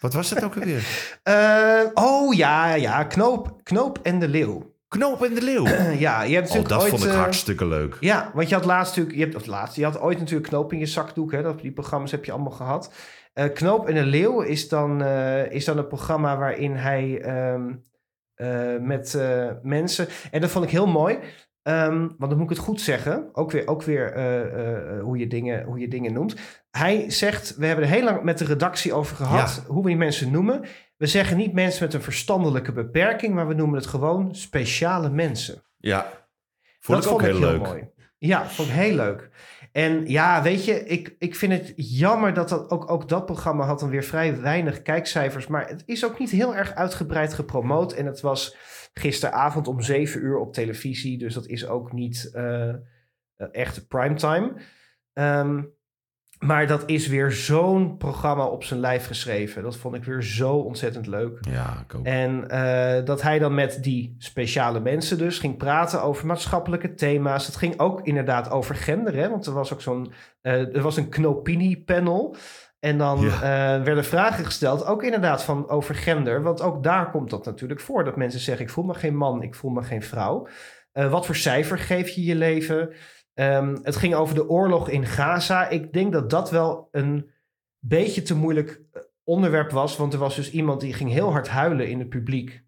Wat 0.00 0.14
was 0.14 0.28
dat 0.28 0.44
ook 0.44 0.56
alweer? 0.56 0.86
Eh, 1.22 1.80
oh 1.94 2.34
ja, 2.34 2.74
ja, 2.74 3.04
Knoop, 3.04 3.60
Knoop 3.62 3.98
en 4.02 4.18
de 4.18 4.28
Leeuw. 4.28 4.75
Knoop 4.96 5.24
en 5.24 5.34
de 5.34 5.42
Leeuw. 5.42 5.66
ja, 6.06 6.22
je 6.22 6.34
hebt 6.34 6.48
Oh, 6.50 6.54
natuurlijk 6.54 6.68
dat 6.68 6.80
ooit... 6.82 6.90
vond 6.90 7.04
ik 7.04 7.10
eh, 7.10 7.16
hartstikke 7.16 7.66
leuk. 7.66 7.96
Ja, 8.00 8.30
want 8.34 8.48
je 8.48 8.54
had 8.54 8.64
laatst 8.64 8.96
natuurlijk, 8.96 9.16
je 9.16 9.24
hebt 9.24 9.36
of 9.36 9.46
laatst, 9.46 9.76
je 9.76 9.84
had 9.84 10.00
ooit 10.00 10.18
natuurlijk 10.18 10.48
Knoop 10.48 10.72
in 10.72 10.78
je 10.78 10.86
zakdoek, 10.86 11.32
hè? 11.32 11.42
Dat, 11.42 11.60
die 11.60 11.72
programma's 11.72 12.10
heb 12.10 12.24
je 12.24 12.32
allemaal 12.32 12.52
gehad. 12.52 12.90
Eh, 13.36 13.52
Knoop 13.52 13.88
en 13.88 13.94
de 13.94 14.04
Leeuw 14.04 14.40
is 14.40 14.68
dan, 14.68 15.02
eh, 15.02 15.50
is 15.50 15.64
dan 15.64 15.78
een 15.78 15.86
programma 15.86 16.36
waarin 16.36 16.74
hij 16.74 17.20
ehm, 17.20 17.74
eh, 18.34 18.76
met 18.80 19.18
mensen, 19.62 20.06
en 20.30 20.40
dat 20.40 20.50
vond 20.50 20.64
ik 20.64 20.70
heel 20.70 20.86
mooi, 20.86 21.18
ehm, 21.62 21.98
want 21.98 22.30
dan 22.30 22.36
moet 22.36 22.50
ik 22.50 22.56
het 22.56 22.66
goed 22.66 22.80
zeggen, 22.80 23.28
ook 23.32 23.50
weer, 23.50 23.66
ook 23.66 23.82
weer 23.82 24.12
hoe, 25.00 25.18
je 25.18 25.26
dingen, 25.26 25.64
hoe 25.64 25.78
je 25.78 25.88
dingen 25.88 26.12
noemt. 26.12 26.34
Hij 26.70 27.10
zegt, 27.10 27.56
we 27.56 27.66
hebben 27.66 27.84
er 27.84 27.90
heel 27.90 28.04
lang 28.04 28.22
met 28.22 28.38
de 28.38 28.44
redactie 28.44 28.92
over 28.92 29.16
gehad, 29.16 29.64
hoe 29.66 29.82
we 29.82 29.88
die 29.88 29.96
mensen 29.96 30.30
noemen. 30.30 30.64
We 30.96 31.06
zeggen 31.06 31.36
niet 31.36 31.52
mensen 31.52 31.84
met 31.84 31.94
een 31.94 32.02
verstandelijke 32.02 32.72
beperking, 32.72 33.34
maar 33.34 33.48
we 33.48 33.54
noemen 33.54 33.78
het 33.78 33.86
gewoon 33.86 34.34
speciale 34.34 35.10
mensen. 35.10 35.62
Ja. 35.76 36.28
Vond 36.80 37.02
dat 37.02 37.06
ik 37.06 37.12
ook 37.12 37.20
vond 37.20 37.32
heel 37.32 37.50
ik 37.54 37.58
leuk. 37.58 37.66
mooi. 37.66 37.90
Ja, 38.18 38.46
vond 38.46 38.68
ik 38.68 38.74
heel 38.74 38.94
leuk. 38.94 39.30
En 39.72 40.06
ja, 40.08 40.42
weet 40.42 40.64
je, 40.64 40.84
ik, 40.84 41.16
ik 41.18 41.34
vind 41.34 41.52
het 41.52 41.72
jammer 41.76 42.34
dat, 42.34 42.48
dat 42.48 42.70
ook, 42.70 42.90
ook 42.90 43.08
dat 43.08 43.26
programma 43.26 43.64
had 43.64 43.80
dan 43.80 43.90
weer 43.90 44.02
vrij 44.02 44.40
weinig 44.40 44.82
kijkcijfers. 44.82 45.46
Maar 45.46 45.68
het 45.68 45.82
is 45.86 46.04
ook 46.04 46.18
niet 46.18 46.30
heel 46.30 46.56
erg 46.56 46.74
uitgebreid 46.74 47.34
gepromoot. 47.34 47.92
En 47.92 48.06
het 48.06 48.20
was 48.20 48.56
gisteravond 48.94 49.68
om 49.68 49.80
zeven 49.80 50.22
uur 50.22 50.38
op 50.38 50.52
televisie. 50.52 51.18
Dus 51.18 51.34
dat 51.34 51.46
is 51.46 51.66
ook 51.66 51.92
niet 51.92 52.30
eh, 52.32 52.74
echt 53.36 53.88
primetime. 53.88 54.52
Ehm 55.12 55.62
maar 56.38 56.66
dat 56.66 56.82
is 56.86 57.06
weer 57.06 57.32
zo'n 57.32 57.96
programma 57.96 58.44
op 58.46 58.64
zijn 58.64 58.80
lijf 58.80 59.06
geschreven. 59.06 59.62
Dat 59.62 59.76
vond 59.76 59.94
ik 59.94 60.04
weer 60.04 60.22
zo 60.22 60.52
ontzettend 60.54 61.06
leuk. 61.06 61.38
Ja, 61.50 61.84
ik 61.88 61.94
ook. 61.94 62.04
En 62.06 62.48
eh, 62.48 63.04
dat 63.04 63.22
hij 63.22 63.38
dan 63.38 63.54
met 63.54 63.78
die 63.82 64.14
speciale 64.18 64.80
mensen 64.80 65.18
dus 65.18 65.38
ging 65.38 65.56
praten 65.56 66.02
over 66.02 66.26
maatschappelijke 66.26 66.94
thema's. 66.94 67.46
Het 67.46 67.56
ging 67.56 67.78
ook 67.80 68.00
inderdaad 68.06 68.50
over 68.50 68.74
gender, 68.74 69.14
hè? 69.16 69.28
want 69.30 69.46
er 69.46 69.52
was 69.52 69.72
ook 69.72 69.80
zo'n, 69.82 70.12
eh, 70.40 70.74
er 70.76 70.82
was 70.82 70.96
een 70.96 71.08
Knopini-panel. 71.08 72.36
En 72.80 72.98
dan 72.98 73.20
Ja. 73.20 73.32
eh, 73.76 73.84
werden 73.84 74.04
vragen 74.04 74.44
gesteld, 74.44 74.86
ook 74.86 75.02
inderdaad 75.02 75.44
van 75.44 75.68
over 75.68 75.94
gender. 75.94 76.42
Want 76.42 76.62
ook 76.62 76.82
daar 76.82 77.10
komt 77.10 77.30
dat 77.30 77.44
natuurlijk 77.44 77.80
voor, 77.80 78.04
dat 78.04 78.16
mensen 78.16 78.40
zeggen... 78.40 78.64
ik 78.64 78.70
voel 78.70 78.84
me 78.84 78.94
geen 78.94 79.16
man, 79.16 79.42
ik 79.42 79.54
voel 79.54 79.70
me 79.70 79.82
geen 79.82 80.02
vrouw. 80.02 80.46
Wat 80.92 81.26
voor 81.26 81.36
cijfer 81.36 81.78
geef 81.78 82.08
je 82.08 82.24
je 82.24 82.34
leven? 82.34 82.92
Ehm, 83.36 83.76
het 83.82 83.96
ging 83.96 84.14
over 84.14 84.34
de 84.34 84.48
oorlog 84.48 84.88
in 84.88 85.06
Gaza. 85.06 85.68
Ik 85.68 85.92
denk 85.92 86.12
dat 86.12 86.30
dat 86.30 86.50
wel 86.50 86.88
een 86.92 87.30
beetje 87.78 88.22
te 88.22 88.34
moeilijk 88.34 88.80
eh, 88.92 89.02
onderwerp 89.24 89.70
was. 89.70 89.96
Want 89.96 90.12
er 90.12 90.18
was 90.18 90.36
dus 90.36 90.50
iemand 90.50 90.80
die 90.80 90.92
ging 90.92 91.10
heel 91.10 91.30
hard 91.32 91.48
huilen 91.48 91.88
in 91.88 91.98
het 91.98 92.08
publiek. 92.08 92.62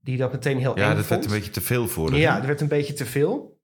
Die 0.00 0.16
dat 0.16 0.32
meteen 0.32 0.58
heel 0.58 0.78
Ja, 0.78 0.88
eng 0.90 0.96
dat 0.96 1.04
vond. 1.06 1.08
werd 1.08 1.24
een 1.24 1.38
beetje 1.38 1.50
te 1.52 1.60
veel 1.60 1.88
voor 1.88 2.06
hem. 2.10 2.16
Ja, 2.18 2.36
dat 2.36 2.46
werd 2.46 2.60
een 2.60 2.68
beetje 2.68 2.92
te 2.92 3.06
veel. 3.06 3.58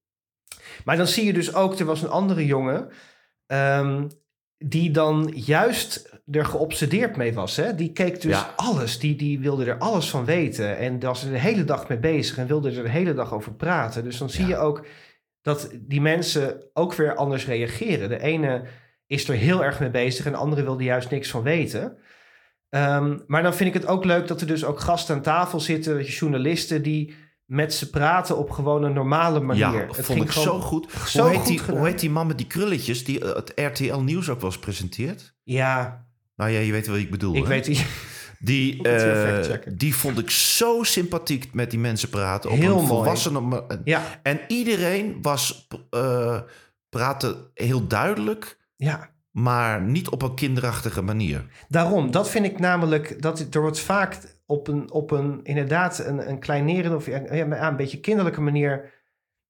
Maar 0.85 0.97
dan 0.97 1.07
zie 1.07 1.25
je 1.25 1.33
dus 1.33 1.55
ook, 1.55 1.79
er 1.79 1.85
was 1.85 2.03
een 2.03 2.09
andere 2.11 2.47
jongen... 2.47 2.89
ehm, 3.47 4.09
die 4.59 4.91
dan 4.91 5.33
juist 5.35 6.19
er 6.31 6.45
geobsedeerd 6.45 7.17
mee 7.17 7.35
was. 7.35 7.57
Hè? 7.57 7.75
Die 7.75 7.93
keek 7.93 8.21
dus 8.21 8.31
Ja. 8.33 8.53
alles. 8.57 8.99
Die, 8.99 9.17
die 9.17 9.39
wilde 9.41 9.65
er 9.65 9.79
alles 9.79 10.11
van 10.11 10.25
weten. 10.25 10.77
En 10.79 11.01
was 11.01 11.25
er 11.25 11.31
de 11.31 11.39
hele 11.39 11.65
dag 11.65 11.89
mee 11.89 11.99
bezig. 11.99 12.39
En 12.39 12.47
wilde 12.47 12.71
er 12.77 12.83
de 12.83 12.89
hele 12.89 13.15
dag 13.15 13.33
over 13.35 13.53
praten. 13.55 14.05
Dus 14.05 14.19
dan 14.19 14.31
zie 14.31 14.43
Ja. 14.47 14.49
je 14.49 14.57
ook 14.57 14.87
dat 15.45 15.71
die 15.81 16.01
mensen 16.01 16.71
ook 16.73 16.95
weer 16.95 17.15
anders 17.15 17.47
reageren. 17.47 18.09
De 18.09 18.21
ene 18.21 18.65
is 19.07 19.29
er 19.29 19.35
heel 19.35 19.65
erg 19.65 19.81
mee 19.81 19.91
bezig. 19.91 20.27
En 20.27 20.33
de 20.33 20.39
andere 20.39 20.63
wil 20.63 20.75
er 20.79 20.83
juist 20.85 21.11
niks 21.11 21.31
van 21.31 21.43
weten. 21.43 21.97
Ehm, 22.69 23.19
maar 23.27 23.43
dan 23.43 23.55
vind 23.55 23.75
ik 23.75 23.81
het 23.83 23.91
ook 23.91 24.05
leuk 24.05 24.27
dat 24.29 24.41
er 24.41 24.47
dus 24.47 24.65
ook 24.65 24.81
gasten 24.81 25.15
aan 25.15 25.23
tafel 25.23 25.61
zitten. 25.61 26.03
Journalisten 26.05 26.83
die 26.83 27.15
met 27.45 27.75
ze 27.75 27.91
praten 27.91 28.37
op 28.39 28.51
gewoon 28.51 28.83
een 28.83 28.93
normale 28.93 29.41
manier. 29.41 29.61
Ja, 29.61 29.73
Het 29.87 29.95
vond 29.95 30.07
ging 30.07 30.23
ik 30.25 30.31
zo 30.31 30.61
goed. 30.61 30.93
zo 31.07 31.21
hoe, 31.23 31.31
heet 31.31 31.39
goed 31.39 31.47
die, 31.49 31.59
gedaan. 31.59 31.77
hoe 31.79 31.87
heet 31.87 32.01
die 32.01 32.11
man 32.11 32.27
met 32.27 32.39
die 32.39 32.47
krulletjes 32.47 33.05
die 33.05 33.19
het 33.19 33.53
RTL 33.55 33.99
Nieuws 33.99 34.29
ook 34.29 34.41
wel 34.41 34.51
eens 34.51 34.59
presenteert? 34.59 35.35
Ja, 35.43 36.07
Nou 36.37 36.51
ja, 36.51 36.59
je 36.59 36.73
weet 36.73 36.87
wel 36.87 36.95
wie 36.97 37.05
ik 37.05 37.11
bedoel. 37.11 37.35
ik 37.37 37.43
hè? 37.43 37.49
weet 37.49 37.69
niet. 37.69 37.87
Die, 38.45 38.83
eh, 38.83 39.57
die 39.73 39.95
vond 39.95 40.19
ik 40.19 40.31
zo 40.31 40.83
sympathiek 40.83 41.53
met 41.53 41.71
die 41.71 41.79
mensen 41.81 42.09
praten. 42.09 42.51
Op 42.51 42.57
Heel 42.57 42.79
een 42.79 42.87
Ja, 43.85 44.03
En 44.23 44.41
iedereen 44.49 45.19
was, 45.23 45.69
eh 45.91 46.41
praatte 46.95 47.51
heel 47.55 47.87
duidelijk, 47.87 48.59
ja. 48.77 49.11
maar 49.31 49.83
niet 49.83 50.09
op 50.09 50.23
een 50.23 50.35
kinderachtige 50.35 51.03
manier. 51.03 51.47
Daarom, 51.69 52.11
dat 52.11 52.31
vind 52.31 52.45
ik 52.45 52.59
namelijk, 52.59 53.23
dat 53.23 53.47
er 53.51 53.61
wordt 53.61 53.81
vaak 53.81 54.19
op 54.47 54.69
een, 54.69 54.93
op 54.93 55.11
een 55.11 55.41
inderdaad 55.43 55.99
een, 55.99 56.29
een 56.29 56.39
kleinerende 56.39 56.97
of 56.97 57.07
ja, 57.07 57.35
ja, 57.35 57.69
een 57.69 57.77
beetje 57.77 58.01
kinderlijke 58.01 58.41
manier 58.41 58.93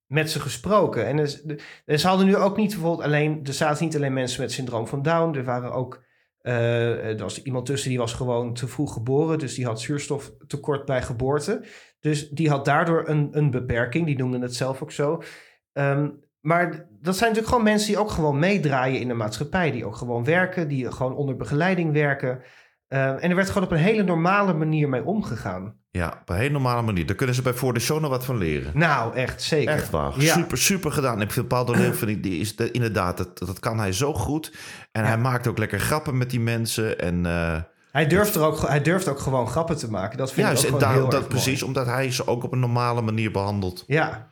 met 0.06 0.30
ze 0.30 0.40
gesproken. 0.40 1.06
En 1.06 1.18
er, 1.18 1.40
er 1.84 1.98
ze 1.98 2.06
hadden 2.06 2.26
nu 2.26 2.36
ook 2.36 2.56
niet 2.56 2.70
bijvoorbeeld 2.70 3.06
alleen, 3.06 3.40
er 3.44 3.52
zaten 3.52 3.84
niet 3.84 3.96
alleen 3.96 4.12
mensen 4.12 4.40
met 4.40 4.52
syndroom 4.52 4.86
van 4.86 5.02
Down, 5.02 5.36
er 5.36 5.44
waren 5.44 5.72
ook, 5.72 6.02
eh, 6.44 7.08
er 7.08 7.16
was 7.16 7.42
iemand 7.42 7.66
tussen 7.66 7.88
die 7.88 7.98
was 7.98 8.12
gewoon 8.12 8.54
te 8.54 8.68
vroeg 8.68 8.92
geboren, 8.92 9.38
dus 9.38 9.54
die 9.54 9.64
had 9.64 9.80
zuurstoftekort 9.80 10.84
bij 10.84 11.02
geboorte. 11.02 11.64
Dus 12.00 12.28
die 12.28 12.48
had 12.48 12.64
daardoor 12.64 13.08
een, 13.08 13.28
een 13.32 13.50
beperking, 13.50 14.06
die 14.06 14.16
noemden 14.16 14.40
het 14.40 14.54
zelf 14.54 14.82
ook 14.82 14.92
zo. 14.92 15.22
Ehm, 15.72 16.10
maar 16.40 16.70
dat 16.90 17.16
zijn 17.16 17.28
natuurlijk 17.30 17.48
gewoon 17.48 17.62
mensen 17.62 17.88
die 17.88 17.98
ook 17.98 18.10
gewoon 18.10 18.38
meedraaien 18.38 19.00
in 19.00 19.08
de 19.08 19.14
maatschappij. 19.14 19.70
Die 19.70 19.86
ook 19.86 19.96
gewoon 19.96 20.24
werken, 20.24 20.68
die 20.68 20.92
gewoon 20.92 21.16
onder 21.16 21.36
begeleiding 21.36 21.92
werken. 21.92 22.42
Ehm, 22.88 23.16
en 23.16 23.30
er 23.30 23.36
werd 23.36 23.48
gewoon 23.48 23.66
op 23.66 23.72
een 23.72 23.78
hele 23.78 24.02
normale 24.02 24.52
manier 24.52 24.88
mee 24.88 25.04
omgegaan. 25.04 25.83
Ja, 25.96 26.18
op 26.20 26.28
een 26.28 26.36
hele 26.36 26.50
normale 26.50 26.82
manier. 26.82 27.06
Daar 27.06 27.16
kunnen 27.16 27.34
ze 27.34 27.42
bij 27.42 27.52
Voor 27.54 27.74
de 27.74 27.80
Show 27.80 28.00
nog 28.00 28.10
wat 28.10 28.24
van 28.24 28.38
leren. 28.38 28.70
Nou, 28.74 29.14
echt 29.14 29.42
zeker. 29.42 29.74
Echt 29.74 29.90
waar. 29.90 30.12
Ja. 30.20 30.32
Super, 30.34 30.58
super 30.58 30.92
gedaan. 30.92 31.20
Ik 31.20 31.30
vind 31.30 31.48
Paul 31.48 31.64
de 31.64 31.92
vind 31.94 32.10
ik, 32.10 32.22
die 32.22 32.40
is 32.40 32.56
de- 32.56 32.70
inderdaad, 32.70 33.16
dat, 33.16 33.38
dat 33.38 33.58
kan 33.58 33.78
hij 33.78 33.92
zo 33.92 34.14
goed. 34.14 34.52
En 34.92 35.04
hij 35.04 35.18
maakt 35.18 35.46
ook 35.46 35.58
lekker 35.58 35.80
grappen 35.80 36.18
met 36.18 36.30
die 36.30 36.40
mensen. 36.40 36.98
En 36.98 37.24
uh, 37.24 37.56
Hij 37.92 38.06
durft, 38.06 38.34
er 38.34 38.42
ook, 38.42 38.68
hij 38.68 38.82
durft 38.82 39.08
ook 39.08 39.18
gewoon 39.18 39.48
grappen 39.48 39.76
te 39.76 39.90
maken. 39.90 40.18
Dat 40.18 40.32
vind 40.32 40.46
ik 40.46 40.52
en 40.52 40.58
ook 40.58 40.64
gewoon 40.64 40.80
daar, 40.80 40.92
heel 40.92 41.02
dat 41.08 41.12
mooi. 41.12 41.24
precies, 41.26 41.62
omdat 41.62 41.86
hij 41.86 42.10
ze 42.10 42.26
ook 42.26 42.44
op 42.44 42.52
een 42.52 42.60
normale 42.60 43.00
manier 43.00 43.30
behandelt. 43.30 43.84
Ja, 43.86 44.26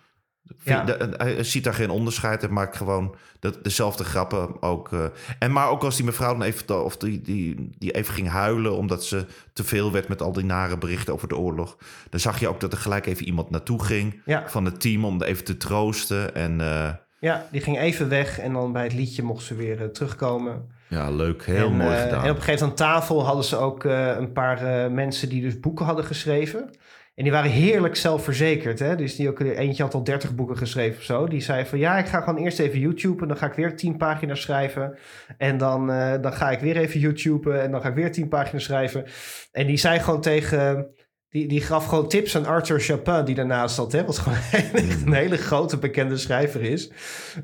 Ja. 0.64 0.84
hij 1.16 1.44
ziet 1.44 1.64
daar 1.64 1.74
geen 1.74 1.90
onderscheid. 1.90 2.40
Hij 2.40 2.50
maakt 2.50 2.76
gewoon 2.76 3.14
de, 3.40 3.58
dezelfde 3.62 4.04
grappen 4.04 4.62
ook. 4.62 4.92
eh. 4.92 5.04
en 5.38 5.52
maar 5.52 5.68
ook 5.68 5.82
als 5.84 5.96
die 5.96 6.04
mevrouw 6.04 6.32
dan 6.32 6.42
even, 6.42 6.84
of 6.84 6.96
die, 6.96 7.20
die, 7.22 7.70
die 7.78 7.90
even 7.90 8.14
ging 8.14 8.28
huilen 8.28 8.76
omdat 8.76 9.04
ze 9.04 9.24
te 9.52 9.64
veel 9.64 9.92
werd 9.92 10.08
met 10.08 10.22
al 10.22 10.32
die 10.32 10.44
nare 10.44 10.78
berichten 10.78 11.14
over 11.14 11.28
de 11.28 11.36
oorlog. 11.36 11.76
Dan 12.10 12.20
zag 12.20 12.40
je 12.40 12.48
ook 12.48 12.60
dat 12.60 12.72
er 12.72 12.78
gelijk 12.78 13.06
even 13.06 13.26
iemand 13.26 13.50
naartoe 13.50 13.84
ging 13.84 14.20
Ja. 14.24 14.42
van 14.48 14.64
het 14.64 14.80
team 14.80 15.04
om 15.04 15.22
even 15.22 15.44
te 15.44 15.56
troosten. 15.56 16.34
En 16.34 16.60
eh, 16.60 16.88
ja, 17.18 17.46
die 17.50 17.60
ging 17.60 17.78
even 17.78 18.08
weg 18.08 18.38
en 18.38 18.52
dan 18.52 18.72
bij 18.72 18.82
het 18.82 18.94
liedje 18.94 19.22
mocht 19.22 19.44
ze 19.44 19.54
weer 19.54 19.80
eh, 19.82 19.86
terugkomen. 19.88 20.70
ja, 20.88 21.10
leuk. 21.10 21.44
Heel 21.46 21.66
en, 21.66 21.76
mooi 21.76 21.96
gedaan. 21.96 22.24
En 22.24 22.30
op 22.30 22.36
een 22.36 22.42
gegeven 22.42 22.60
moment 22.66 22.80
aan 22.80 22.88
tafel 22.92 23.24
hadden 23.24 23.44
ze 23.44 23.56
ook 23.56 23.84
eh, 23.84 24.06
een 24.18 24.32
paar 24.32 24.84
eh, 24.84 24.90
mensen 24.90 25.28
die 25.28 25.42
dus 25.42 25.60
boeken 25.60 25.84
hadden 25.86 26.04
geschreven. 26.04 26.70
En 27.14 27.22
die 27.22 27.32
waren 27.32 27.50
heerlijk 27.50 27.96
zelfverzekerd. 27.96 28.78
Hè? 28.78 28.96
Dus 28.96 29.16
die 29.16 29.28
ook, 29.28 29.40
eentje 29.40 29.82
had 29.82 29.94
al 29.94 30.04
30 30.04 30.34
boeken 30.34 30.56
geschreven 30.56 30.98
of 30.98 31.04
zo. 31.04 31.26
Die 31.26 31.40
zei 31.40 31.66
van 31.66 31.78
ja, 31.78 31.98
ik 31.98 32.06
ga 32.06 32.20
gewoon 32.20 32.42
eerst 32.44 32.58
even 32.58 32.78
YouTube 32.78 33.22
en 33.22 33.28
dan 33.28 33.36
ga 33.36 33.46
ik 33.46 33.52
weer 33.52 33.76
10 33.76 33.96
pagina's 33.96 34.40
schrijven. 34.40 34.98
En 35.38 35.58
dan, 35.58 35.90
eh, 35.90 36.14
dan 36.20 36.32
ga 36.32 36.50
ik 36.50 36.60
weer 36.60 36.76
even 36.76 37.00
YouTube 37.00 37.52
en 37.58 37.70
dan 37.70 37.80
ga 37.80 37.88
ik 37.88 37.94
weer 37.94 38.12
10 38.12 38.28
pagina's 38.28 38.64
schrijven. 38.64 39.04
En 39.52 39.66
die 39.66 39.76
zei 39.76 39.98
gewoon 39.98 40.20
tegen, 40.20 40.86
Die, 41.28 41.48
die 41.48 41.60
gaf 41.60 41.86
gewoon 41.86 42.08
tips 42.08 42.36
aan 42.36 42.46
Arthur 42.46 42.80
Chapin, 42.80 43.24
die 43.24 43.34
daarnaast 43.34 43.74
zat. 43.74 43.92
Hè? 43.92 44.04
Wat 44.04 44.18
gewoon 44.18 44.38
echt 44.52 45.06
een 45.06 45.12
hele 45.12 45.36
grote 45.36 45.78
bekende 45.78 46.16
schrijver 46.16 46.62
is. 46.62 46.90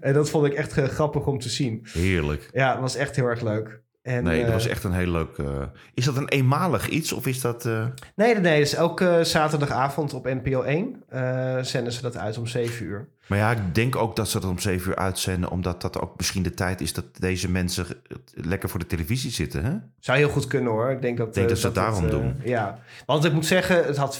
En 0.00 0.12
dat 0.12 0.30
vond 0.30 0.46
ik 0.46 0.52
echt 0.52 0.78
eh, 0.78 0.84
grappig 0.84 1.26
om 1.26 1.38
te 1.38 1.48
zien. 1.48 1.86
Heerlijk. 1.92 2.48
Ja, 2.52 2.70
het 2.72 2.80
was 2.80 2.96
echt 2.96 3.16
heel 3.16 3.26
erg 3.26 3.40
leuk. 3.40 3.80
En, 4.08 4.24
Nee, 4.24 4.38
dat 4.38 4.46
eh, 4.48 4.52
was 4.54 4.66
echt 4.66 4.84
een 4.84 4.92
heel 4.92 5.10
leuk... 5.10 5.38
eh, 5.38 5.62
is 5.94 6.04
dat 6.04 6.16
een 6.16 6.28
eenmalig 6.28 6.88
iets 6.88 7.12
of 7.12 7.26
is 7.26 7.40
dat... 7.40 7.66
eh, 7.66 7.86
Nee, 8.14 8.32
nee, 8.32 8.42
nee. 8.42 8.60
Dus 8.60 8.74
elke 8.74 9.20
zaterdagavond 9.22 10.14
op 10.14 10.24
NPO 10.24 10.62
1 10.62 11.02
eh, 11.08 11.58
zenden 11.62 11.92
ze 11.92 12.02
dat 12.02 12.16
uit 12.16 12.38
om 12.38 12.46
7 12.46 12.86
uur. 12.86 13.08
Maar 13.26 13.38
ja, 13.38 13.50
ik 13.50 13.74
denk 13.74 13.96
ook 13.96 14.16
dat 14.16 14.28
ze 14.28 14.40
dat 14.40 14.50
om 14.50 14.58
zeven 14.58 14.90
uur 14.90 14.96
uitzenden... 14.96 15.50
omdat 15.50 15.80
dat 15.82 16.00
ook 16.00 16.16
misschien 16.16 16.42
de 16.42 16.54
tijd 16.54 16.80
is 16.80 16.92
dat 16.92 17.04
deze 17.18 17.50
mensen 17.50 17.86
lekker 18.34 18.68
voor 18.68 18.80
de 18.80 18.86
televisie 18.86 19.30
zitten, 19.30 19.64
hè? 19.64 19.72
Zou 20.00 20.18
heel 20.18 20.28
goed 20.28 20.46
kunnen 20.46 20.72
hoor. 20.72 20.90
Ik 20.90 21.02
denk 21.02 21.16
dat, 21.18 21.26
Ik 21.28 21.34
denk 21.34 21.48
dat 21.48 21.58
ze 21.58 21.66
het 21.66 21.74
daarom 21.74 22.10
doen. 22.10 22.40
Ja, 22.44 22.78
want 23.06 23.24
ik 23.24 23.32
moet 23.32 23.46
zeggen, 23.46 23.84
het 23.84 23.96
had 23.96 24.18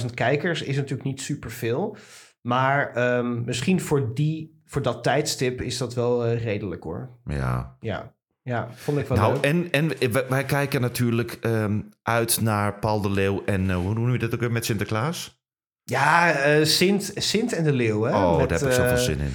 416.000 0.00 0.14
kijkers. 0.14 0.62
Is 0.62 0.76
natuurlijk 0.76 1.04
niet 1.04 1.20
superveel. 1.20 1.96
Maar 2.40 2.92
ehm, 2.94 3.44
misschien 3.44 3.80
voor, 3.80 4.14
die, 4.14 4.60
voor 4.66 4.82
dat 4.82 5.02
tijdstip 5.02 5.60
is 5.62 5.78
dat 5.78 5.94
wel 5.94 6.32
redelijk 6.32 6.82
hoor. 6.82 7.08
Ja. 7.26 7.76
Ja, 7.80 8.12
ja 8.44 8.68
vond 8.74 8.98
ik 8.98 9.06
wel 9.06 9.16
Nou, 9.18 9.32
leuk. 9.32 9.44
en, 9.44 9.70
en 9.70 10.12
wij- 10.12 10.28
wij 10.28 10.44
kijken 10.44 10.80
natuurlijk 10.80 11.38
ehm, 11.40 11.80
uit 12.02 12.40
naar 12.40 12.78
Paul 12.78 13.00
de 13.00 13.10
Leeuw 13.10 13.42
en 13.46 13.70
eh, 13.70 13.76
hoe 13.76 13.94
noem 13.94 14.12
je 14.12 14.18
dat 14.18 14.34
ook 14.34 14.40
weer 14.40 14.52
met 14.52 14.64
Sinterklaas? 14.64 15.42
Ja, 15.82 16.32
eh, 16.32 16.64
Sint, 16.64 17.12
Sint 17.14 17.52
en 17.52 17.64
de 17.64 17.72
Leeuw. 17.72 18.02
Hè? 18.02 18.14
oh, 18.16 18.36
Met, 18.36 18.48
daar 18.48 18.58
heb 18.58 18.68
ik 18.68 18.74
zoveel 18.74 18.90
eh, 18.92 18.96
zin 19.02 19.18
in. 19.20 19.32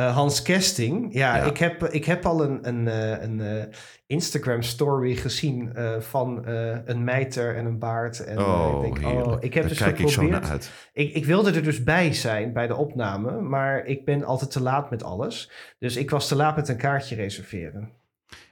Hans 0.00 0.42
Kesting. 0.42 1.14
Ja, 1.14 1.36
Ja. 1.36 1.42
Ik, 1.42 1.56
heb, 1.56 1.84
ik 1.84 2.04
heb 2.04 2.26
al 2.26 2.42
een, 2.44 2.68
een, 2.68 2.86
een 3.22 3.68
Instagram 4.06 4.62
story 4.62 5.14
gezien 5.16 5.72
van 5.98 6.46
een 6.84 7.04
mijter 7.04 7.56
en 7.56 7.64
een 7.66 7.78
baard. 7.78 8.24
En, 8.24 8.38
Oh, 8.38 8.84
ik 8.86 8.94
denk, 8.94 9.06
heerlijk. 9.06 9.26
oh, 9.26 9.36
ik 9.40 9.54
heb 9.54 9.62
Daar 9.62 9.68
dus 9.72 9.78
kijk 9.82 9.98
ik 9.98 10.08
zo 10.08 10.12
geprobeerd. 10.12 10.40
naar 10.42 10.50
uit. 10.50 10.70
Ik, 10.92 11.14
ik 11.14 11.24
wilde 11.24 11.52
er 11.52 11.62
dus 11.62 11.82
bij 11.84 12.12
zijn 12.12 12.52
bij 12.52 12.66
de 12.66 12.74
opname, 12.76 13.40
maar 13.40 13.84
ik 13.84 14.04
ben 14.04 14.24
altijd 14.24 14.50
te 14.50 14.62
laat 14.62 14.90
met 14.90 15.02
alles. 15.02 15.50
Dus 15.78 15.96
ik 15.96 16.10
was 16.10 16.28
te 16.28 16.36
laat 16.36 16.56
met 16.56 16.68
een 16.68 16.76
kaartje 16.76 17.14
reserveren. 17.14 17.90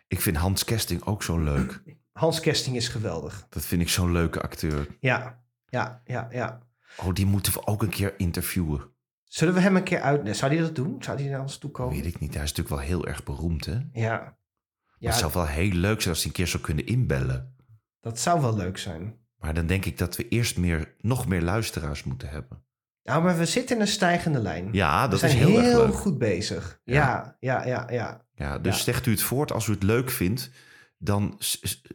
Ik 0.06 0.20
vind 0.20 0.36
Hans 0.36 0.64
Kesting 0.64 1.04
ook 1.04 1.22
zo 1.22 1.38
leuk. 1.38 1.82
Hans 2.12 2.40
Kesting 2.40 2.76
is 2.76 2.88
geweldig. 2.88 3.46
Dat 3.48 3.64
vind 3.64 3.82
ik 3.82 3.88
zo'n 3.88 4.12
leuke 4.12 4.40
acteur. 4.40 4.96
Ja, 5.00 5.44
ja, 5.66 6.02
ja, 6.04 6.28
ja. 6.30 6.60
Oh, 6.96 7.12
die 7.14 7.26
moeten 7.26 7.52
we 7.52 7.66
ook 7.66 7.82
een 7.82 7.88
keer 7.88 8.14
interviewen. 8.18 8.92
Zullen 9.24 9.54
we 9.54 9.60
hem 9.60 9.76
een 9.76 9.82
keer 9.82 10.00
uit... 10.00 10.36
Zou 10.36 10.52
hij 10.52 10.62
dat 10.62 10.74
doen? 10.74 11.02
Zou 11.02 11.20
hij 11.20 11.28
naar 11.30 11.40
ons 11.40 11.58
toe 11.58 11.70
komen? 11.70 11.94
Weet 11.94 12.06
ik 12.06 12.20
niet. 12.20 12.34
Hij 12.34 12.42
is 12.42 12.52
natuurlijk 12.52 12.76
wel 12.76 12.86
heel 12.88 13.06
erg 13.06 13.22
beroemd, 13.24 13.64
hè? 13.64 13.78
Ja. 13.92 14.38
Ja, 14.98 15.10
het 15.10 15.18
zou 15.18 15.32
wel 15.32 15.46
heel 15.46 15.70
leuk 15.72 16.00
zijn 16.00 16.14
als 16.14 16.18
hij 16.18 16.26
een 16.26 16.36
keer 16.36 16.46
zou 16.46 16.62
kunnen 16.62 16.86
inbellen. 16.86 17.56
dat 18.00 18.18
zou 18.18 18.40
wel 18.40 18.56
leuk 18.56 18.78
zijn. 18.78 19.18
Maar 19.36 19.54
dan 19.54 19.66
denk 19.66 19.84
ik 19.84 19.98
dat 19.98 20.16
we 20.16 20.28
eerst 20.28 20.56
meer, 20.58 20.94
nog 21.00 21.26
meer 21.28 21.42
luisteraars 21.42 22.04
moeten 22.04 22.28
hebben. 22.28 22.64
Nou, 23.04 23.22
maar 23.22 23.38
we 23.38 23.46
zitten 23.46 23.76
in 23.76 23.82
een 23.82 23.88
stijgende 23.88 24.38
lijn. 24.38 24.68
Ja, 24.72 25.08
dat 25.08 25.22
is 25.22 25.32
heel, 25.32 25.58
erg 25.58 25.76
leuk. 25.76 25.94
goed 25.94 26.18
bezig. 26.18 26.80
Ja, 26.84 27.36
ja, 27.40 27.66
ja, 27.66 27.86
ja. 27.90 28.22
Ja, 28.34 28.58
dus 28.58 28.84
zegt 28.84 29.06
u 29.06 29.10
het 29.10 29.22
voort 29.22 29.52
als 29.52 29.66
u 29.66 29.72
het 29.72 29.82
leuk 29.82 30.10
vindt. 30.10 30.50
Dan 30.98 31.40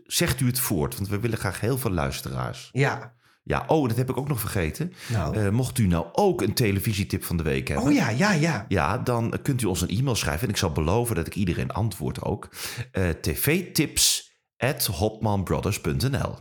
zegt 0.05 0.39
u 0.39 0.45
het 0.45 0.59
voort. 0.59 0.95
Want 0.95 1.09
we 1.09 1.19
willen 1.19 1.37
graag 1.37 1.59
heel 1.59 1.77
veel 1.77 1.91
luisteraars. 1.91 2.69
Ja, 2.71 3.17
Ja, 3.43 3.63
oh, 3.67 3.87
dat 3.87 3.97
heb 3.97 4.09
ik 4.09 4.17
ook 4.17 4.27
nog 4.27 4.39
vergeten. 4.39 4.93
nou. 5.07 5.35
Eh, 5.37 5.49
mocht 5.49 5.77
u 5.77 5.87
nou 5.87 6.05
ook 6.11 6.41
een 6.41 6.53
televisietip 6.53 7.23
van 7.23 7.37
de 7.37 7.43
week 7.43 7.67
hebben. 7.67 7.85
oh 7.85 7.93
ja, 7.93 8.09
ja, 8.09 8.31
ja. 8.31 8.65
Ja, 8.67 8.97
dan 8.97 9.39
kunt 9.41 9.61
u 9.61 9.65
ons 9.65 9.81
een 9.81 9.89
e-mail 9.89 10.15
schrijven. 10.15 10.43
En 10.43 10.49
ik 10.49 10.57
zal 10.57 10.71
beloven 10.71 11.15
dat 11.15 11.27
ik 11.27 11.35
iedereen 11.35 11.71
antwoord 11.71 12.21
ook. 12.21 12.49
Eh 12.91 13.09
tvtips 13.09 14.37
at 14.57 14.85
hopmanbrothers.nl 14.85 16.35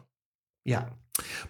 Ja, 0.63 0.89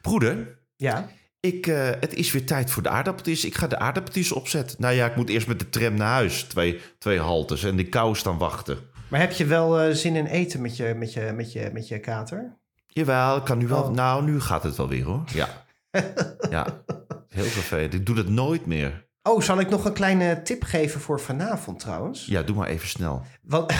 Broeder, 0.02 0.58
ja. 0.76 1.08
Ik, 1.40 1.66
eh, 1.66 1.90
het 2.00 2.14
is 2.14 2.32
weer 2.32 2.46
tijd 2.46 2.70
voor 2.70 2.82
de 2.82 2.88
aardappeltjes. 2.88 3.44
Ik 3.44 3.54
ga 3.54 3.66
de 3.66 3.78
aardappeltjes 3.78 4.32
opzetten. 4.32 4.76
Nou 4.80 4.94
ja, 4.94 5.06
ik 5.06 5.16
moet 5.16 5.28
eerst 5.28 5.46
met 5.46 5.58
de 5.58 5.68
tram 5.68 5.94
naar 5.94 6.12
huis. 6.12 6.42
Twee, 6.42 6.80
twee 6.98 7.18
haltes 7.18 7.64
en 7.64 7.76
die 7.76 7.88
kou 7.88 8.16
staan 8.16 8.38
wachten. 8.38 8.78
Maar 9.08 9.20
heb 9.20 9.32
je 9.32 9.44
wel 9.44 9.80
eh, 9.80 9.94
zin 9.94 10.16
in 10.16 10.26
eten 10.26 10.60
met 10.60 10.76
je, 10.76 10.94
met 10.94 11.12
je, 11.12 11.32
met 11.36 11.52
je, 11.52 11.70
met 11.72 11.88
je 11.88 11.98
kater? 11.98 12.56
Jawel, 12.86 13.36
ik 13.36 13.44
kan 13.44 13.58
nu 13.58 13.68
wel. 13.68 13.82
Oh. 13.82 13.90
Nou, 13.90 14.24
nu 14.24 14.40
gaat 14.40 14.62
het 14.62 14.76
wel 14.76 14.88
weer 14.88 15.04
hoor. 15.04 15.22
Ja. 15.32 15.64
ja, 16.50 16.82
heel 17.28 17.44
vervelend. 17.44 17.94
Ik 17.94 18.06
doe 18.06 18.16
dat 18.16 18.28
nooit 18.28 18.66
meer. 18.66 19.06
Oh, 19.22 19.42
zal 19.42 19.60
ik 19.60 19.70
nog 19.70 19.84
een 19.84 19.92
kleine 19.92 20.42
tip 20.42 20.62
geven 20.62 21.00
voor 21.00 21.20
vanavond 21.20 21.80
trouwens? 21.80 22.26
Ja, 22.26 22.42
doe 22.42 22.56
maar 22.56 22.68
even 22.68 22.88
snel. 22.88 23.22
Wat... 23.42 23.72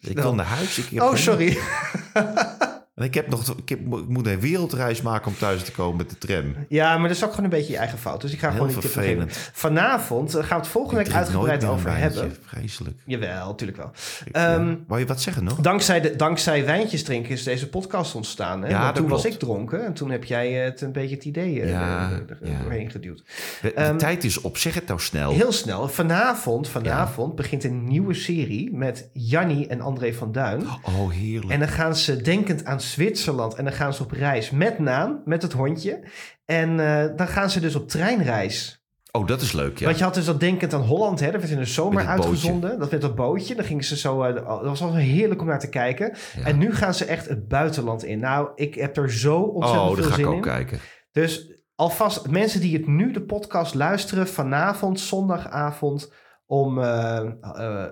Ik 0.00 0.18
wil 0.18 0.34
naar 0.34 0.46
huis. 0.46 0.78
Ik 0.78 1.02
Oh, 1.02 1.14
sorry. 1.14 1.58
En 2.96 3.04
ik, 3.04 3.14
heb 3.14 3.28
nog, 3.30 3.54
ik, 3.56 3.68
heb, 3.68 3.78
ik 3.78 4.08
moet 4.08 4.26
een 4.26 4.40
wereldreis 4.40 5.02
maken 5.02 5.26
om 5.26 5.36
thuis 5.38 5.62
te 5.62 5.72
komen 5.72 5.96
met 5.96 6.10
de 6.10 6.18
tram. 6.18 6.54
Ja, 6.68 6.98
maar 6.98 7.08
dat 7.08 7.16
is 7.16 7.24
ook 7.24 7.30
gewoon 7.30 7.44
een 7.44 7.50
beetje 7.50 7.72
je 7.72 7.78
eigen 7.78 7.98
fout. 7.98 8.20
Dus 8.20 8.32
ik 8.32 8.38
ga 8.38 8.46
Heel 8.48 8.56
gewoon 8.56 8.72
die 8.72 8.80
tip 8.82 8.90
vervelend. 8.90 9.32
geven. 9.32 9.50
Vanavond 9.54 10.34
eh, 10.34 10.40
gaan 10.44 10.48
we 10.58 10.62
het 10.64 10.66
volgende 10.72 11.02
week 11.04 11.12
uitgebreid 11.12 11.64
over 11.64 11.84
wijntje. 11.84 12.20
hebben. 12.20 12.36
Vreselijk. 12.46 12.96
Jawel, 13.04 13.46
natuurlijk 13.46 13.78
wel. 13.78 13.90
Ik, 14.24 14.32
Ehm, 14.36 14.68
ja. 14.68 14.76
Wou 14.86 15.00
je 15.00 15.06
wat 15.06 15.20
zeggen 15.20 15.44
nog? 15.44 15.58
Dankzij, 15.60 16.00
de, 16.00 16.16
dankzij 16.16 16.64
wijntjes 16.64 17.02
drinken 17.02 17.30
is 17.30 17.42
deze 17.42 17.68
podcast 17.68 18.14
ontstaan. 18.14 18.62
Hè? 18.62 18.68
Ja, 18.68 18.92
toen 18.92 19.08
was 19.08 19.24
ik 19.24 19.38
dronken 19.38 19.84
en 19.86 19.92
toen 19.94 20.10
heb 20.10 20.24
jij 20.24 20.52
het 20.52 20.80
een 20.80 20.92
beetje 20.92 21.14
het 21.14 21.24
idee 21.24 21.60
eh, 21.62 21.70
Ja, 21.70 22.10
er- 22.10 22.24
er- 22.40 22.48
er 22.52 22.62
doorheen 22.62 22.90
geduwd. 22.90 23.16
De, 23.18 23.24
de 23.62 23.72
ehm, 23.74 23.96
tijd 23.96 24.24
is 24.24 24.40
op. 24.40 24.56
Zeg 24.56 24.74
het 24.74 24.86
nou 24.86 25.00
snel. 25.00 25.32
Heel 25.32 25.52
snel, 25.52 25.88
vanavond, 25.88 26.68
vanavond 26.68 27.34
begint 27.34 27.64
een 27.64 27.84
nieuwe 27.88 28.14
serie 28.14 28.72
met 28.74 29.08
Jannie 29.12 29.66
en 29.66 29.80
André 29.80 30.12
van 30.14 30.32
Duin. 30.32 30.66
Oh, 30.82 31.10
heerlijk. 31.10 31.52
En 31.52 31.58
dan 31.58 31.68
gaan 31.68 31.96
ze 31.96 32.16
denkend 32.22 32.64
aan 32.64 32.80
Zwitserland 32.90 33.54
en 33.54 33.64
dan 33.64 33.72
gaan 33.72 33.94
ze 33.94 34.02
op 34.02 34.10
reis 34.10 34.50
met 34.50 34.78
Naan, 34.78 35.22
met 35.24 35.42
het 35.42 35.52
hondje. 35.52 36.08
En 36.44 36.80
eh, 36.80 37.16
dan 37.16 37.28
gaan 37.28 37.50
ze 37.50 37.60
dus 37.60 37.74
op 37.74 37.88
treinreis. 37.88 38.84
Oh, 39.12 39.26
dat 39.26 39.40
is 39.40 39.52
leuk, 39.52 39.78
ja. 39.78 39.84
Want 39.84 39.98
je 39.98 40.04
had 40.04 40.14
dus 40.14 40.24
dat 40.24 40.40
denkend 40.40 40.74
aan 40.74 40.80
Holland, 40.80 41.20
hè? 41.20 41.30
dat 41.30 41.40
werd 41.40 41.52
in 41.52 41.58
de 41.58 41.64
zomer 41.64 41.92
bootje. 41.92 42.08
uitgezonden. 42.08 42.78
Dat 42.78 42.90
werd 42.90 43.02
dat 43.02 43.14
bootje. 43.14 43.54
Dan 43.54 43.64
gingen 43.64 43.84
ze 43.84 43.96
zo, 43.96 44.22
eh, 44.22 44.34
dat 44.34 44.62
was 44.62 44.82
al 44.82 44.94
heerlijk 44.94 45.40
om 45.40 45.46
naar 45.46 45.58
te 45.58 45.68
kijken. 45.68 46.12
Ja. 46.36 46.44
En 46.44 46.58
nu 46.58 46.74
gaan 46.74 46.94
ze 46.94 47.04
echt 47.04 47.28
het 47.28 47.48
buitenland 47.48 48.04
in. 48.04 48.18
Nou, 48.18 48.48
ik 48.54 48.74
heb 48.74 48.96
er 48.96 49.12
zo 49.12 49.40
ontzettend 49.40 49.88
oh, 49.88 49.94
veel 49.94 50.02
daar 50.02 50.10
ga 50.10 50.16
zin 50.16 50.24
ik 50.24 50.30
ook 50.30 50.36
in. 50.36 50.42
kijken. 50.42 50.78
Dus 51.12 51.52
alvast 51.74 52.28
mensen 52.30 52.60
die 52.60 52.76
het 52.76 52.86
nu 52.86 53.12
de 53.12 53.22
podcast 53.22 53.74
luisteren 53.74 54.28
vanavond, 54.28 55.00
zondagavond 55.00 56.12
om 56.48 56.82
eh, 56.82 57.16
eh, 57.16 57.24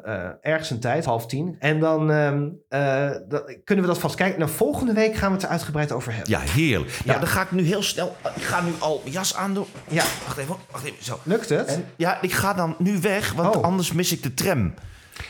eh, 0.04 0.30
ergens 0.40 0.70
een 0.70 0.80
tijd, 0.80 1.04
half 1.04 1.26
tien. 1.26 1.56
En 1.58 1.80
dan, 1.80 2.10
ehm, 2.10 2.48
eh, 2.68 3.10
dan 3.28 3.42
kunnen 3.64 3.84
we 3.84 3.90
dat 3.90 3.98
vast 4.00 4.14
kijken. 4.14 4.38
Nou, 4.38 4.50
volgende 4.50 4.92
week 4.92 5.14
gaan 5.14 5.28
we 5.28 5.34
het 5.34 5.44
er 5.44 5.50
uitgebreid 5.50 5.92
over 5.92 6.12
hebben. 6.12 6.30
Ja, 6.30 6.38
heerlijk. 6.40 6.90
Nou, 7.04 7.18
Ja. 7.18 7.18
dan 7.24 7.28
ga 7.28 7.42
ik 7.42 7.50
nu 7.50 7.62
heel 7.62 7.82
snel... 7.82 8.16
Ik 8.36 8.42
ga 8.42 8.60
nu 8.60 8.70
al 8.78 9.00
mijn 9.02 9.14
jas 9.14 9.34
aandoen. 9.36 9.66
Ja. 9.88 10.04
Wacht 10.24 10.38
even, 10.38 10.56
wacht 10.70 10.84
even. 10.84 11.04
Zo. 11.04 11.18
Lukt 11.22 11.48
het? 11.48 11.66
En, 11.66 11.84
ja, 11.96 12.20
ik 12.20 12.32
ga 12.32 12.54
dan 12.54 12.74
nu 12.78 13.00
weg, 13.00 13.32
want 13.32 13.56
Oh. 13.56 13.62
anders 13.62 13.92
mis 13.92 14.12
ik 14.12 14.22
de 14.22 14.34
tram. 14.34 14.66
ik 14.66 14.74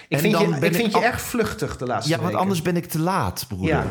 en 0.09 0.19
vind, 0.19 0.33
dan 0.33 0.43
je, 0.43 0.49
ben 0.49 0.69
ik 0.69 0.75
vind 0.75 0.87
ik 0.87 0.93
je 0.93 0.97
al- 0.99 1.03
erg 1.05 1.21
vluchtig 1.21 1.77
de 1.77 1.87
laatste 1.87 2.11
Ja, 2.11 2.17
want 2.17 2.27
weken. 2.29 2.43
anders 2.43 2.63
ben 2.63 2.77
ik 2.77 2.87
te 2.87 2.99
laat, 3.01 3.45
broeder. 3.49 3.69
Ja. 3.69 3.85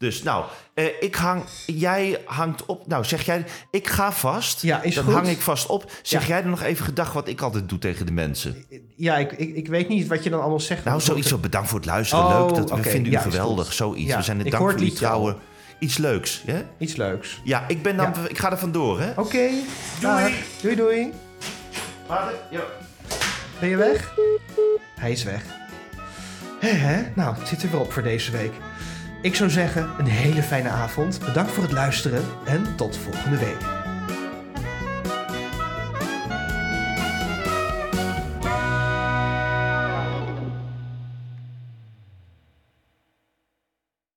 Dus 0.00 0.22
nou, 0.22 0.44
eh, 0.74 0.84
ik 1.00 1.14
hang, 1.14 1.42
jij 1.66 2.20
hangt 2.24 2.66
op. 2.66 2.86
Nou, 2.86 3.04
zeg 3.04 3.22
jij, 3.22 3.44
ik 3.70 3.88
ga 3.88 4.12
vast. 4.12 4.62
Ja, 4.62 4.82
is 4.82 4.94
dan 4.94 5.04
goed. 5.04 5.12
hang 5.12 5.28
ik 5.28 5.40
vast 5.40 5.66
op. 5.66 5.90
Zeg 6.02 6.22
Ja. 6.22 6.28
jij 6.28 6.40
dan 6.42 6.50
nog 6.50 6.62
even 6.62 6.84
gedag 6.84 7.12
wat 7.12 7.28
ik 7.28 7.40
altijd 7.40 7.68
doe 7.68 7.78
tegen 7.78 8.06
de 8.06 8.12
mensen? 8.12 8.64
Ja, 8.96 9.16
ik, 9.18 9.32
ik, 9.32 9.54
ik 9.56 9.68
weet 9.68 9.88
niet 9.88 10.06
wat 10.06 10.24
je 10.24 10.30
dan 10.30 10.40
allemaal 10.40 10.60
zegt. 10.60 10.84
Nou, 10.84 11.00
zoiets 11.00 11.28
zo 11.28 11.38
bedankt 11.38 11.68
voor 11.68 11.78
het 11.78 11.88
luisteren. 11.88 12.24
Oh, 12.24 12.46
Leuk, 12.46 12.54
dat, 12.54 12.70
we 12.70 12.82
vinden 12.82 13.12
u 13.12 13.14
Ja, 13.14 13.20
geweldig. 13.20 13.72
Zoiets. 13.72 14.14
We 14.14 14.22
zijn 14.22 14.38
het 14.38 14.50
dank 14.50 14.62
voor 14.62 14.68
het 14.72 14.78
uw 14.80 14.84
lied 14.84 14.98
wel. 14.98 15.08
trouwe. 15.10 15.36
Iets 15.78 15.96
leuks, 15.98 16.42
hè? 16.46 16.62
Iets 16.78 16.96
leuks. 16.96 17.40
Ja, 17.44 17.64
ik 17.68 17.82
ben 17.82 17.96
dan, 17.96 18.12
ik 18.28 18.38
ga 18.38 18.50
er 18.50 18.58
vandoor, 18.58 19.00
hè? 19.00 19.10
Oké, 19.16 19.48
dag. 20.00 20.30
doei 20.62 20.76
doei. 20.76 21.12
Vader, 22.06 22.34
ja. 22.50 22.60
Ben 23.60 23.68
je 23.68 23.76
weg? 23.76 24.14
Hij 24.96 25.10
is 25.12 25.22
weg. 25.24 25.42
Hè, 26.60 26.68
hè? 26.68 27.02
Nou, 27.14 27.34
het 27.38 27.48
zit 27.48 27.62
er 27.62 27.70
weer 27.70 27.80
op 27.80 27.92
voor 27.92 28.02
deze 28.02 28.30
week. 28.30 28.52
Ik 29.22 29.34
zou 29.34 29.50
zeggen, 29.50 29.90
een 29.98 30.06
hele 30.06 30.42
fijne 30.42 30.68
avond. 30.68 31.18
Bedankt 31.24 31.52
voor 31.52 31.62
het 31.62 31.72
luisteren 31.72 32.22
en 32.44 32.76
tot 32.76 32.96
volgende 32.96 33.38
week. 33.38 33.79